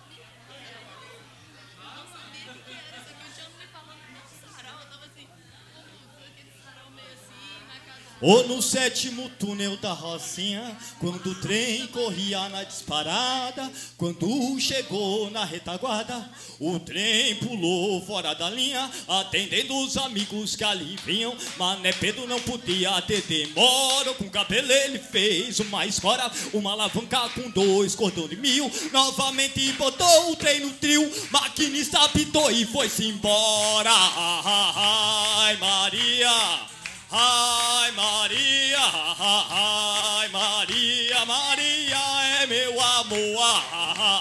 Ou 8.20 8.48
no 8.48 8.62
sétimo 8.62 9.28
túnel 9.38 9.76
da 9.76 9.92
Rocinha, 9.92 10.74
quando 10.98 11.26
o 11.26 11.34
trem 11.34 11.86
corria 11.88 12.48
na 12.48 12.64
disparada, 12.64 13.70
quando 13.98 14.58
chegou 14.58 15.30
na 15.30 15.44
retaguarda, 15.44 16.26
o 16.58 16.78
trem 16.80 17.36
pulou 17.36 18.00
fora 18.06 18.34
da 18.34 18.48
linha, 18.48 18.90
atendendo 19.06 19.76
os 19.84 19.98
amigos 19.98 20.56
que 20.56 20.64
ali 20.64 20.96
vinham. 21.04 21.36
Mané 21.58 21.92
Pedro 21.92 22.26
não 22.26 22.40
podia 22.40 23.02
ter 23.02 23.20
demora, 23.22 24.14
com 24.14 24.30
cabelo 24.30 24.72
ele 24.72 24.98
fez 24.98 25.60
uma 25.60 25.84
escora, 25.84 26.30
uma 26.54 26.72
alavanca 26.72 27.28
com 27.30 27.50
dois 27.50 27.94
cordões 27.94 28.30
de 28.30 28.36
mil. 28.36 28.70
Novamente 28.92 29.72
botou 29.72 30.32
o 30.32 30.36
trem 30.36 30.60
no 30.60 30.70
trio, 30.70 31.10
maquinista 31.30 31.98
apitou 31.98 32.50
e 32.50 32.64
foi-se 32.64 33.08
embora. 33.08 33.92
Ai, 33.92 35.56
Maria! 35.58 36.75
Ai 37.10 37.92
Maria, 37.92 38.78
ai 38.78 40.28
Maria, 40.28 41.24
Maria 41.24 41.98
é 42.42 42.46
meu 42.46 42.80
amor. 42.80 43.62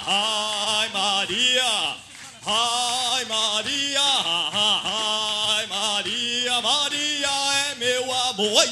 Ai 0.07 0.89
Maria, 0.89 1.95
ai 2.45 3.25
Maria, 3.25 4.01
ai 4.83 5.67
Maria, 5.67 6.61
Maria 6.61 7.29
é 7.71 7.75
meu 7.75 8.13
amor. 8.13 8.59
Ai 8.59 8.67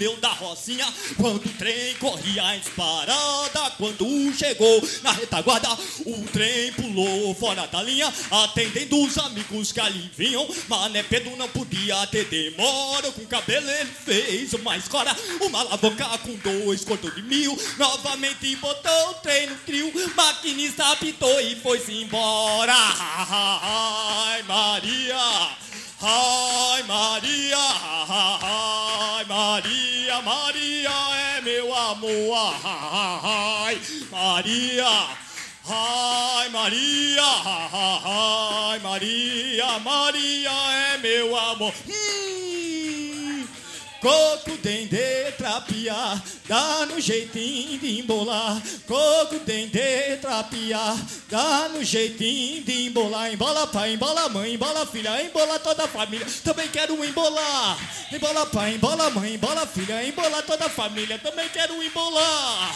túnel 0.00 0.16
da 0.16 0.30
Rocinha, 0.30 0.86
quando 1.18 1.44
o 1.44 1.52
trem 1.58 1.94
corria 1.96 2.56
em 2.56 2.60
disparada, 2.60 3.70
quando 3.76 4.32
chegou 4.34 4.82
na 5.02 5.12
retaguarda, 5.12 5.68
o 6.06 6.24
trem 6.32 6.72
pulou 6.72 7.34
fora 7.34 7.66
da 7.66 7.82
linha, 7.82 8.12
atendendo 8.30 9.04
os 9.04 9.18
amigos 9.18 9.72
que 9.72 9.80
ali 9.80 10.10
vinham. 10.16 10.48
Mané 10.68 11.02
Pedro 11.02 11.36
não 11.36 11.48
podia 11.48 12.06
ter 12.06 12.24
demora, 12.24 13.12
com 13.12 13.26
cabelo 13.26 13.70
ele 13.70 13.90
fez 13.90 14.54
uma 14.54 14.76
escora, 14.78 15.14
uma 15.40 15.60
alavanca 15.60 16.06
com 16.18 16.34
dois 16.36 16.82
cortou 16.82 17.10
de 17.10 17.22
mil. 17.22 17.58
Novamente 17.76 18.56
botou 18.56 19.10
o 19.10 19.14
trem 19.14 19.48
no 19.48 19.56
trio, 19.56 19.92
maquinista 20.16 20.92
apitou 20.92 21.40
e 21.40 21.56
foi-se 21.56 21.92
embora. 21.92 22.74
Ai 22.74 24.42
Maria, 24.44 25.56
ai 26.02 26.82
Maria, 26.84 27.66
ai 28.08 29.24
Maria, 29.26 30.22
Maria 30.22 30.90
é 31.36 31.40
meu 31.40 31.74
amor. 31.74 32.54
Ai 32.64 33.80
Maria. 34.10 35.30
Ai 35.72 36.48
Maria, 36.48 37.22
ai 38.04 38.78
Maria, 38.80 39.78
Maria 39.78 40.50
é 40.50 40.98
meu 40.98 41.36
amor. 41.36 41.72
Hum, 41.88 42.79
coco, 44.00 44.56
dendê, 44.62 45.32
trapiá, 45.32 46.20
dá 46.48 46.86
no 46.86 47.00
jeitinho 47.00 47.78
de 47.78 48.00
embolar. 48.00 48.60
Coco, 48.86 49.38
dendê, 49.40 50.16
trapiá, 50.16 50.96
dá 51.28 51.68
no 51.68 51.84
jeitinho 51.84 52.62
de 52.64 52.86
embolar. 52.86 53.32
Embola 53.32 53.66
pai, 53.66 53.94
embola 53.94 54.28
mãe, 54.28 54.54
embola 54.54 54.86
filha, 54.86 55.22
embola 55.22 55.58
toda 55.58 55.84
a 55.84 55.88
família. 55.88 56.26
Também 56.42 56.68
quero 56.68 57.04
embolar. 57.04 57.78
Embola 58.12 58.46
pai, 58.46 58.74
embola 58.74 59.10
mãe, 59.10 59.34
embola 59.34 59.66
filha, 59.66 60.04
embola 60.04 60.42
toda 60.42 60.66
a 60.66 60.70
família. 60.70 61.18
Também 61.18 61.48
quero 61.50 61.82
embolar. 61.82 62.74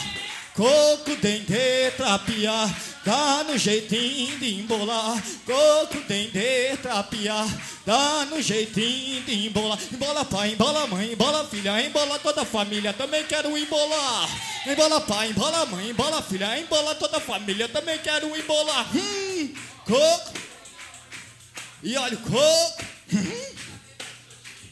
Coco, 0.54 1.16
dendê, 1.16 1.90
trapiá, 1.96 2.72
dá 3.04 3.44
no 3.44 3.58
jeitinho 3.58 4.38
de 4.38 4.60
embolar. 4.60 5.22
Coco, 5.44 6.00
dendê, 6.08 6.76
trapiá, 6.78 7.46
dá 7.84 8.24
no 8.26 8.40
jeitinho 8.40 9.22
de 9.22 9.46
embolar. 9.46 9.78
Embola 9.92 10.24
pai, 10.24 10.52
embola 10.52 10.86
mãe, 10.86 11.12
embola 11.12 11.44
filha, 11.46 11.86
embola 11.86 12.18
toda 12.18 12.42
a 12.42 12.44
família. 12.44 12.92
Também 12.92 13.24
quero 13.24 13.56
embolar. 13.56 14.28
Embola 14.66 15.00
pai, 15.02 15.30
embola 15.30 15.66
mãe, 15.66 15.90
embola 15.90 16.22
filha, 16.22 16.58
embola 16.58 16.94
toda 16.94 17.18
a 17.18 17.20
família. 17.20 17.68
Também 17.68 17.98
quero 17.98 18.34
embolar. 18.36 18.88
Hum, 18.96 19.54
coco. 19.84 20.32
E 21.82 21.96
olha 21.96 22.16
o 22.16 22.20
coco. 22.22 22.84
Hum, 23.12 23.54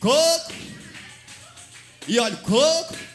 coco. 0.01 0.53
E 2.09 2.19
olha 2.19 2.35
o 2.35 2.39
coco. 2.39 3.12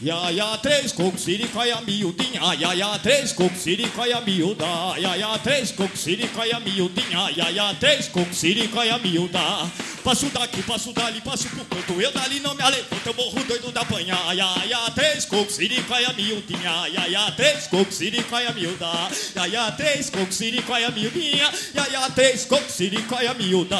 Ya 0.00 0.30
ya 0.30 0.56
três 0.62 0.92
cocos, 0.92 1.22
siricaia 1.22 1.80
miudinha, 1.80 2.54
ya 2.54 2.72
ya 2.72 2.98
três 3.00 3.32
cocos, 3.32 3.58
siricaia 3.58 4.20
miúda, 4.20 4.94
ya 4.96 5.16
ya 5.16 5.36
três 5.42 5.72
cocos, 5.72 5.98
siricaia 5.98 6.60
miudinha, 6.60 7.28
ya 7.34 7.50
ya 7.50 7.74
três 7.74 8.06
cocos, 8.06 8.36
siricaia 8.38 8.96
miúda. 8.98 9.66
Passo 10.04 10.26
daqui, 10.30 10.62
passo 10.62 10.92
dali, 10.92 11.20
passo 11.20 11.48
pro 11.48 11.64
canto, 11.64 12.00
eu 12.00 12.12
dali 12.12 12.38
não 12.38 12.54
me 12.54 12.62
alevanto, 12.62 13.06
eu 13.06 13.12
morro 13.12 13.42
doido 13.44 13.72
da 13.72 13.82
banha, 13.82 14.16
ya 14.34 14.64
ya 14.68 14.90
três 14.94 15.24
cocos, 15.24 15.56
siricaia 15.56 16.12
miudinha, 16.12 16.86
ya 16.94 17.06
ya 17.08 17.30
três 17.32 17.66
cocos, 17.66 17.96
siricaia 17.96 18.52
miúda, 18.52 19.10
ya 19.34 19.46
ya 19.46 19.72
três 19.72 20.10
cocos, 20.10 20.36
siricaia 20.36 20.90
miudinha, 20.92 21.50
ya 21.74 21.86
ya 21.90 22.08
três 22.10 22.44
cocos, 22.46 22.72
siricaia 22.72 23.34
miúda. 23.34 23.76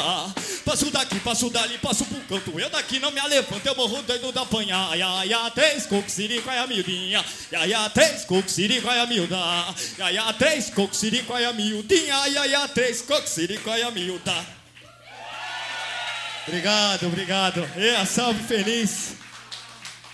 Passo 0.65 0.91
daqui, 0.91 1.17
passo 1.21 1.49
dali, 1.49 1.77
passo 1.77 2.03
pro 2.05 2.19
canto, 2.27 2.59
eu 2.59 2.69
daqui 2.69 2.99
não 2.99 3.09
me 3.09 3.19
alevanto, 3.21 3.65
eu 3.65 3.75
morro 3.75 4.03
doido 4.03 4.31
da 4.33 4.43
banha, 4.43 4.95
ya 4.95 5.23
ya 5.23 5.49
três 5.51 5.85
cocos, 5.87 6.08
siricaia 6.09 6.65
miudinha, 6.67 7.23
ya 7.51 7.65
ya 7.65 7.89
três 7.89 8.25
cocos, 8.25 8.53
siricaia 8.53 9.05
miúda, 9.05 9.37
ya 9.97 10.09
ya 10.09 10.33
três 10.33 10.69
cocos, 10.69 10.97
siricaia 10.97 11.53
miudinha, 11.53 12.27
ya 12.27 12.45
ya 12.45 12.67
três 12.67 13.01
cocos, 13.01 13.29
siricaia 13.29 13.91
miúda. 13.91 14.45
Obrigado, 16.47 17.07
obrigado. 17.07 17.69
E 17.77 17.89
a 17.95 18.05
salve 18.05 18.43
feliz. 18.43 19.13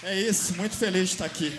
É 0.04 0.20
isso, 0.20 0.54
muito 0.56 0.76
feliz 0.76 1.10
de 1.10 1.16
estar 1.16 1.26
aqui. 1.26 1.58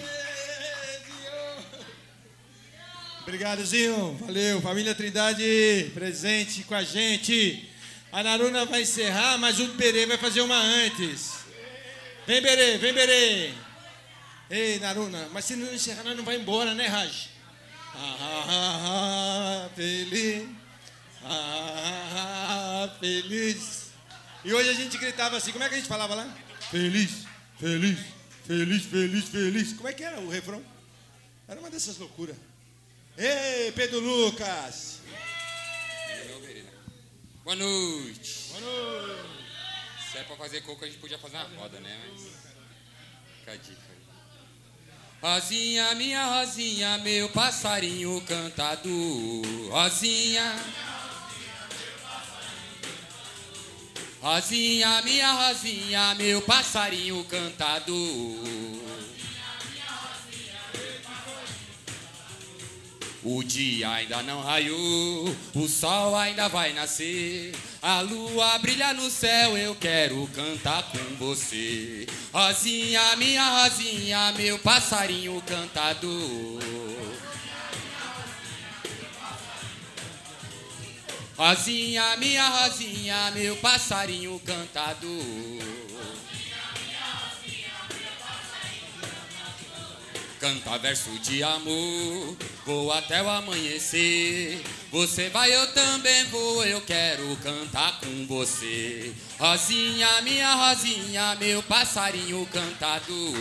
Obrigado, 3.23 3.65
Zinho. 3.65 4.17
Valeu. 4.21 4.61
Família 4.61 4.95
Trindade 4.95 5.91
presente 5.95 6.63
com 6.63 6.77
a 6.77 6.85
gente. 6.85 7.69
A 8.13 8.23
Naruna 8.23 8.65
vai 8.65 8.83
encerrar, 8.83 9.37
mas 9.37 9.59
o 9.59 9.67
Berê 9.73 10.07
vai 10.07 10.17
fazer 10.17 10.43
uma 10.43 10.57
antes. 10.57 11.33
Vem, 12.25 12.41
Berê, 12.41 12.79
vem, 12.79 12.93
Berê. 12.93 13.51
Ei, 14.49 14.79
Naruna, 14.79 15.29
mas 15.33 15.45
se 15.45 15.57
não 15.57 15.73
encerrar, 15.75 16.05
nós 16.05 16.17
não 16.17 16.25
vai 16.25 16.37
embora, 16.37 16.73
né, 16.73 16.87
Raj? 16.87 17.31
Ah, 17.95 18.17
ah, 18.21 18.45
ah, 18.49 19.67
ah, 19.67 19.71
feliz. 19.75 20.49
Ah, 21.25 22.97
feliz. 23.01 23.91
E 24.45 24.55
hoje 24.55 24.71
a 24.71 24.75
gente 24.75 24.97
gritava 24.99 25.37
assim, 25.37 25.51
como 25.51 25.65
é 25.65 25.69
que 25.69 25.75
a 25.75 25.79
gente 25.79 25.89
falava 25.89 26.15
lá? 26.15 26.33
Feliz, 26.71 27.27
feliz, 27.59 27.99
feliz, 28.47 28.85
feliz, 28.85 29.25
feliz. 29.29 29.73
Como 29.73 29.89
é 29.89 29.93
que 29.93 30.05
era 30.05 30.21
o 30.21 30.29
refrão? 30.29 30.63
Era 31.49 31.59
uma 31.59 31.71
dessas 31.71 31.99
loucuras. 31.99 32.37
Ei, 33.17 33.73
Pedro 33.73 33.99
Lucas. 33.99 35.01
Boa 37.43 37.57
noite. 37.57 38.49
Boa 38.51 38.61
noite. 38.61 39.47
Se 40.13 40.19
é 40.19 40.25
pra 40.25 40.37
fazer 40.37 40.61
coco, 40.63 40.85
a 40.85 40.89
gente 40.89 40.99
podia 40.99 41.19
fazer 41.19 41.37
uma 41.37 41.61
roda, 41.61 41.81
né? 41.81 41.99
Mas. 42.05 42.23
Fica 43.39 43.53
a 43.53 43.57
dica. 43.57 43.96
Rosinha, 45.23 45.95
minha 45.95 46.25
rosinha, 46.27 46.99
meu 46.99 47.29
passarinho 47.31 48.21
cantado. 48.23 48.91
Rosinha. 49.71 50.55
Rosinha, 54.21 55.03
minha 55.03 55.33
rosinha, 55.33 56.15
meu 56.17 56.43
passarinho 56.43 57.25
cantado. 57.25 57.95
O 63.29 63.43
dia 63.43 63.91
ainda 63.91 64.23
não 64.23 64.41
raiou, 64.41 65.37
o 65.53 65.67
sol 65.67 66.15
ainda 66.15 66.47
vai 66.47 66.73
nascer. 66.73 67.53
A 67.83 68.01
lua 68.01 68.57
brilha 68.61 68.95
no 68.95 69.11
céu, 69.11 69.59
eu 69.59 69.75
quero 69.75 70.29
cantar 70.29 70.85
com 70.93 71.17
você. 71.17 72.07
Rosinha, 72.33 73.17
minha 73.17 73.65
rosinha, 73.65 74.31
meu 74.31 74.61
passarinho 74.61 75.43
cantador. 75.45 76.63
Rosinha, 81.37 82.17
minha 82.19 82.49
rosinha, 82.49 83.33
meu 83.33 83.57
passarinho 83.57 84.41
cantador. 84.47 85.76
Canta 90.47 90.79
verso 90.79 91.11
de 91.19 91.43
amor, 91.43 92.37
vou 92.65 92.93
até 92.93 93.21
o 93.21 93.29
amanhecer. 93.29 94.63
Você 94.93 95.29
vai, 95.29 95.53
eu 95.53 95.73
também 95.73 96.23
vou, 96.27 96.65
eu 96.65 96.81
quero 96.83 97.37
cantar 97.39 97.99
com 97.99 98.27
você. 98.29 99.13
Rosinha, 99.41 100.23
minha 100.23 100.55
rosinha, 100.55 101.35
meu 101.35 101.61
passarinho 101.65 102.47
cantador. 102.53 103.35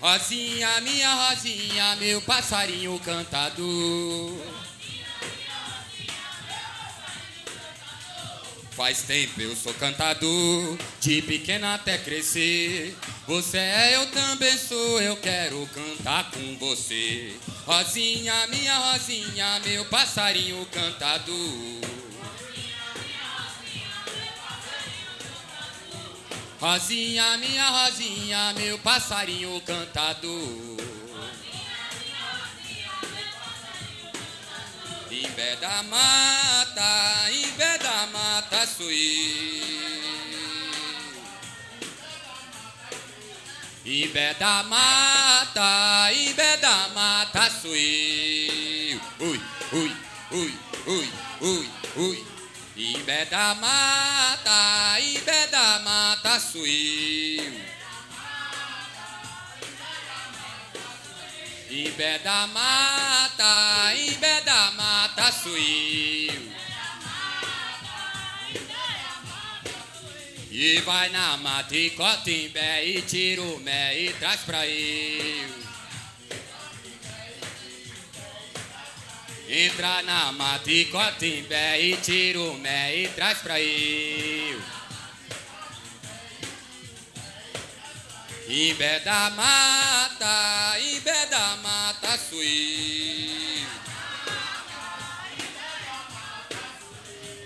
Rosinha, 0.00 0.80
minha 0.80 1.14
rosinha, 1.14 1.94
meu 2.00 2.20
passarinho 2.22 2.98
cantador. 2.98 4.51
Faz 8.76 9.02
tempo 9.02 9.40
eu 9.40 9.54
sou 9.54 9.74
cantador, 9.74 10.78
de 10.98 11.20
pequeno 11.22 11.66
até 11.66 11.98
crescer. 11.98 12.96
Você 13.26 13.58
é, 13.58 13.96
eu 13.96 14.10
também 14.10 14.56
sou, 14.56 15.00
eu 15.00 15.16
quero 15.16 15.68
cantar 15.74 16.30
com 16.30 16.56
você. 16.58 17.36
Rosinha, 17.66 18.46
minha 18.46 18.74
rosinha, 18.78 19.60
meu 19.64 19.84
passarinho 19.84 20.66
cantador. 20.72 21.82
Rosinha, 26.58 27.36
minha 27.38 27.68
rosinha, 27.68 28.52
meu 28.54 28.78
passarinho 28.78 29.60
cantador. 29.60 29.82
Em 29.84 30.20
pé 30.20 30.20
da 30.20 30.20
mata, 30.32 30.88
em 30.88 30.91
pé 35.28 35.56
da 37.78 38.06
mata 38.06 38.66
sou 38.66 38.90
eu. 38.90 39.72
Em 43.84 44.08
pé 44.08 44.34
da 44.34 44.62
mata, 44.62 46.12
em 46.12 46.32
pé 46.34 46.56
da 46.56 46.88
mata 46.94 47.50
eu. 47.64 49.00
Ui, 49.20 49.40
ui, 49.72 49.96
ui, 50.30 50.58
ui, 50.86 51.12
ui, 51.40 51.70
ui. 51.96 52.26
Em 52.76 53.02
pé 53.04 53.24
da 53.26 53.54
mata, 53.54 55.00
em 55.00 55.20
pé 55.20 55.46
da 55.48 55.78
mata 55.80 56.40
sou 56.40 56.66
pé 61.92 62.18
da 62.18 62.46
mata, 62.48 63.94
em 63.96 64.14
pé 64.14 64.40
da 64.42 64.70
mata 64.72 65.32
sou 65.32 65.56
eu. 65.56 66.52
E 70.50 70.80
vai 70.80 71.08
na 71.08 71.38
mata 71.38 71.74
e 71.74 71.90
corta 71.90 72.30
em 72.30 72.50
pé 72.50 72.84
e 72.84 73.00
tira 73.00 73.40
o 73.40 73.58
mé 73.60 73.98
e 73.98 74.12
traz 74.12 74.42
pra 74.42 74.66
eu. 74.66 75.48
Entra 79.48 80.02
na 80.02 80.32
mata 80.32 80.70
e 80.70 80.84
corta 80.86 81.26
em 81.26 81.42
pé 81.44 81.80
e 81.80 81.96
tira 81.96 82.38
o 82.38 82.58
mé 82.58 82.96
e 82.96 83.08
traz 83.08 83.38
pra 83.38 83.58
eu. 83.60 84.81
Em 88.54 88.74
pé 88.74 89.00
da 89.00 89.30
mata, 89.30 90.78
em 90.78 91.00
pé 91.00 91.24
da 91.24 91.56
mata. 91.62 92.18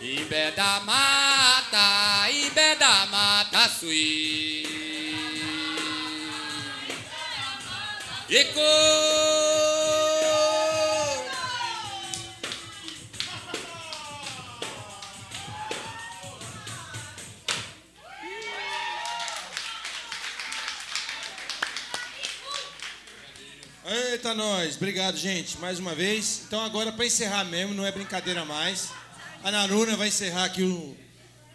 Em 0.02 0.26
pé 0.26 0.51
da 0.51 0.81
mata, 0.81 2.28
em 2.28 2.51
pé 2.51 2.75
da 2.75 3.07
mata 3.07 3.70
eu. 3.85 4.67
Eco! 8.28 9.66
Eita, 23.89 24.34
nós. 24.34 24.74
Obrigado, 24.74 25.16
gente, 25.16 25.58
mais 25.58 25.78
uma 25.78 25.94
vez. 25.94 26.42
Então, 26.44 26.60
agora, 26.60 26.90
para 26.90 27.06
encerrar 27.06 27.44
mesmo, 27.44 27.73
não 27.73 27.86
é 27.86 27.92
brincadeira 27.92 28.44
mais. 28.44 28.90
A 29.44 29.50
Naruna 29.52 29.97
vai 29.97 30.08
encerrar 30.08 30.47
aqui 30.47 30.65
o, 30.65 30.97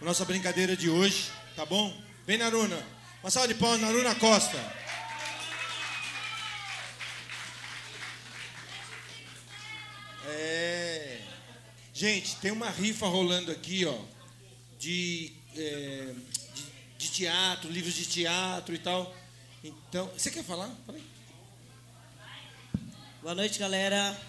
a 0.02 0.06
nossa 0.06 0.24
brincadeira 0.24 0.78
de 0.78 0.90
hoje, 0.90 1.30
tá 1.58 1.66
bom? 1.66 1.94
Vem, 2.26 2.38
Naruna. 2.38 2.82
Uma 3.22 3.30
salva 3.30 3.50
de 3.50 3.56
palmas, 3.56 3.82
Naruna 3.82 4.16
Costa. 4.16 4.58
É. 10.28 11.20
Gente, 11.94 12.38
tem 12.38 12.54
uma 12.54 12.70
rifa 12.70 13.08
rolando 13.08 13.52
aqui, 13.52 13.86
ó, 13.86 14.00
de, 14.80 15.34
é, 15.58 16.14
de, 16.54 16.64
de 16.98 17.12
teatro, 17.12 17.70
livros 17.70 17.94
de 17.94 18.06
teatro 18.06 18.74
e 18.74 18.78
tal. 18.78 19.14
Então, 19.62 20.10
você 20.18 20.32
quer 20.32 20.46
falar? 20.46 20.74
Fala 20.86 20.98
aí. 20.98 21.11
Boa 23.22 23.36
noite, 23.36 23.60
galera. 23.60 24.20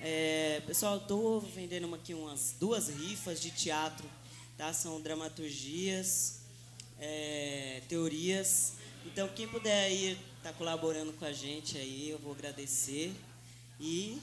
É, 0.00 0.62
pessoal, 0.64 0.98
estou 0.98 1.40
vendendo 1.40 1.92
aqui 1.92 2.14
umas 2.14 2.54
duas 2.60 2.88
rifas 2.88 3.40
de 3.40 3.50
teatro, 3.50 4.08
tá? 4.56 4.72
São 4.72 5.00
dramaturgias, 5.00 6.42
é, 7.00 7.82
teorias. 7.88 8.74
Então, 9.04 9.26
quem 9.34 9.48
puder 9.48 9.86
aí 9.86 10.12
estar 10.12 10.52
tá 10.52 10.52
colaborando 10.52 11.12
com 11.14 11.24
a 11.24 11.32
gente 11.32 11.76
aí, 11.76 12.10
eu 12.10 12.18
vou 12.20 12.32
agradecer 12.32 13.12
e 13.80 14.22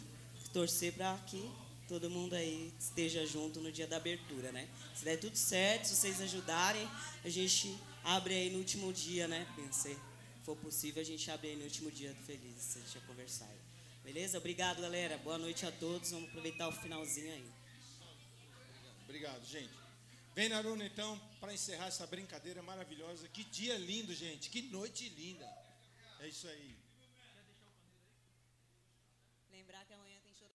torcer 0.53 0.93
para 0.93 1.13
que 1.27 1.51
todo 1.89 2.09
mundo 2.09 2.35
aí 2.35 2.71
esteja 2.79 3.25
junto 3.25 3.59
no 3.59 3.69
dia 3.69 3.85
da 3.85 3.97
abertura, 3.97 4.49
né? 4.53 4.65
Se 4.95 5.03
der 5.03 5.19
tudo 5.19 5.35
certo, 5.35 5.87
se 5.87 5.95
vocês 5.97 6.21
ajudarem, 6.21 6.87
a 7.21 7.27
gente 7.27 7.77
abre 8.01 8.33
aí 8.33 8.49
no 8.49 8.59
último 8.59 8.93
dia, 8.93 9.27
né? 9.27 9.45
Pensei 9.57 9.97
for 10.43 10.57
possível, 10.57 11.01
a 11.01 11.05
gente 11.05 11.29
abre 11.31 11.49
aí 11.49 11.55
no 11.55 11.63
último 11.63 11.89
dia 11.89 12.13
do 12.13 12.23
Feliz, 12.23 12.61
se 12.61 12.79
a 12.79 12.81
gente 12.81 12.99
conversar 13.07 13.45
aí. 13.45 13.59
Beleza? 14.03 14.37
Obrigado, 14.37 14.81
galera. 14.81 15.17
Boa 15.19 15.37
noite 15.37 15.65
a 15.65 15.71
todos. 15.71 16.11
Vamos 16.11 16.27
aproveitar 16.29 16.67
o 16.67 16.71
finalzinho 16.73 17.31
aí. 17.31 17.49
Obrigado, 19.05 19.45
gente. 19.45 19.71
Vem, 20.35 20.49
Naruna, 20.49 20.85
então, 20.85 21.19
para 21.39 21.53
encerrar 21.53 21.87
essa 21.87 22.05
brincadeira 22.05 22.61
maravilhosa. 22.61 23.27
Que 23.29 23.43
dia 23.45 23.77
lindo, 23.77 24.13
gente. 24.13 24.49
Que 24.49 24.63
noite 24.63 25.07
linda. 25.09 25.47
É 26.19 26.27
isso 26.27 26.47
aí. 26.47 26.75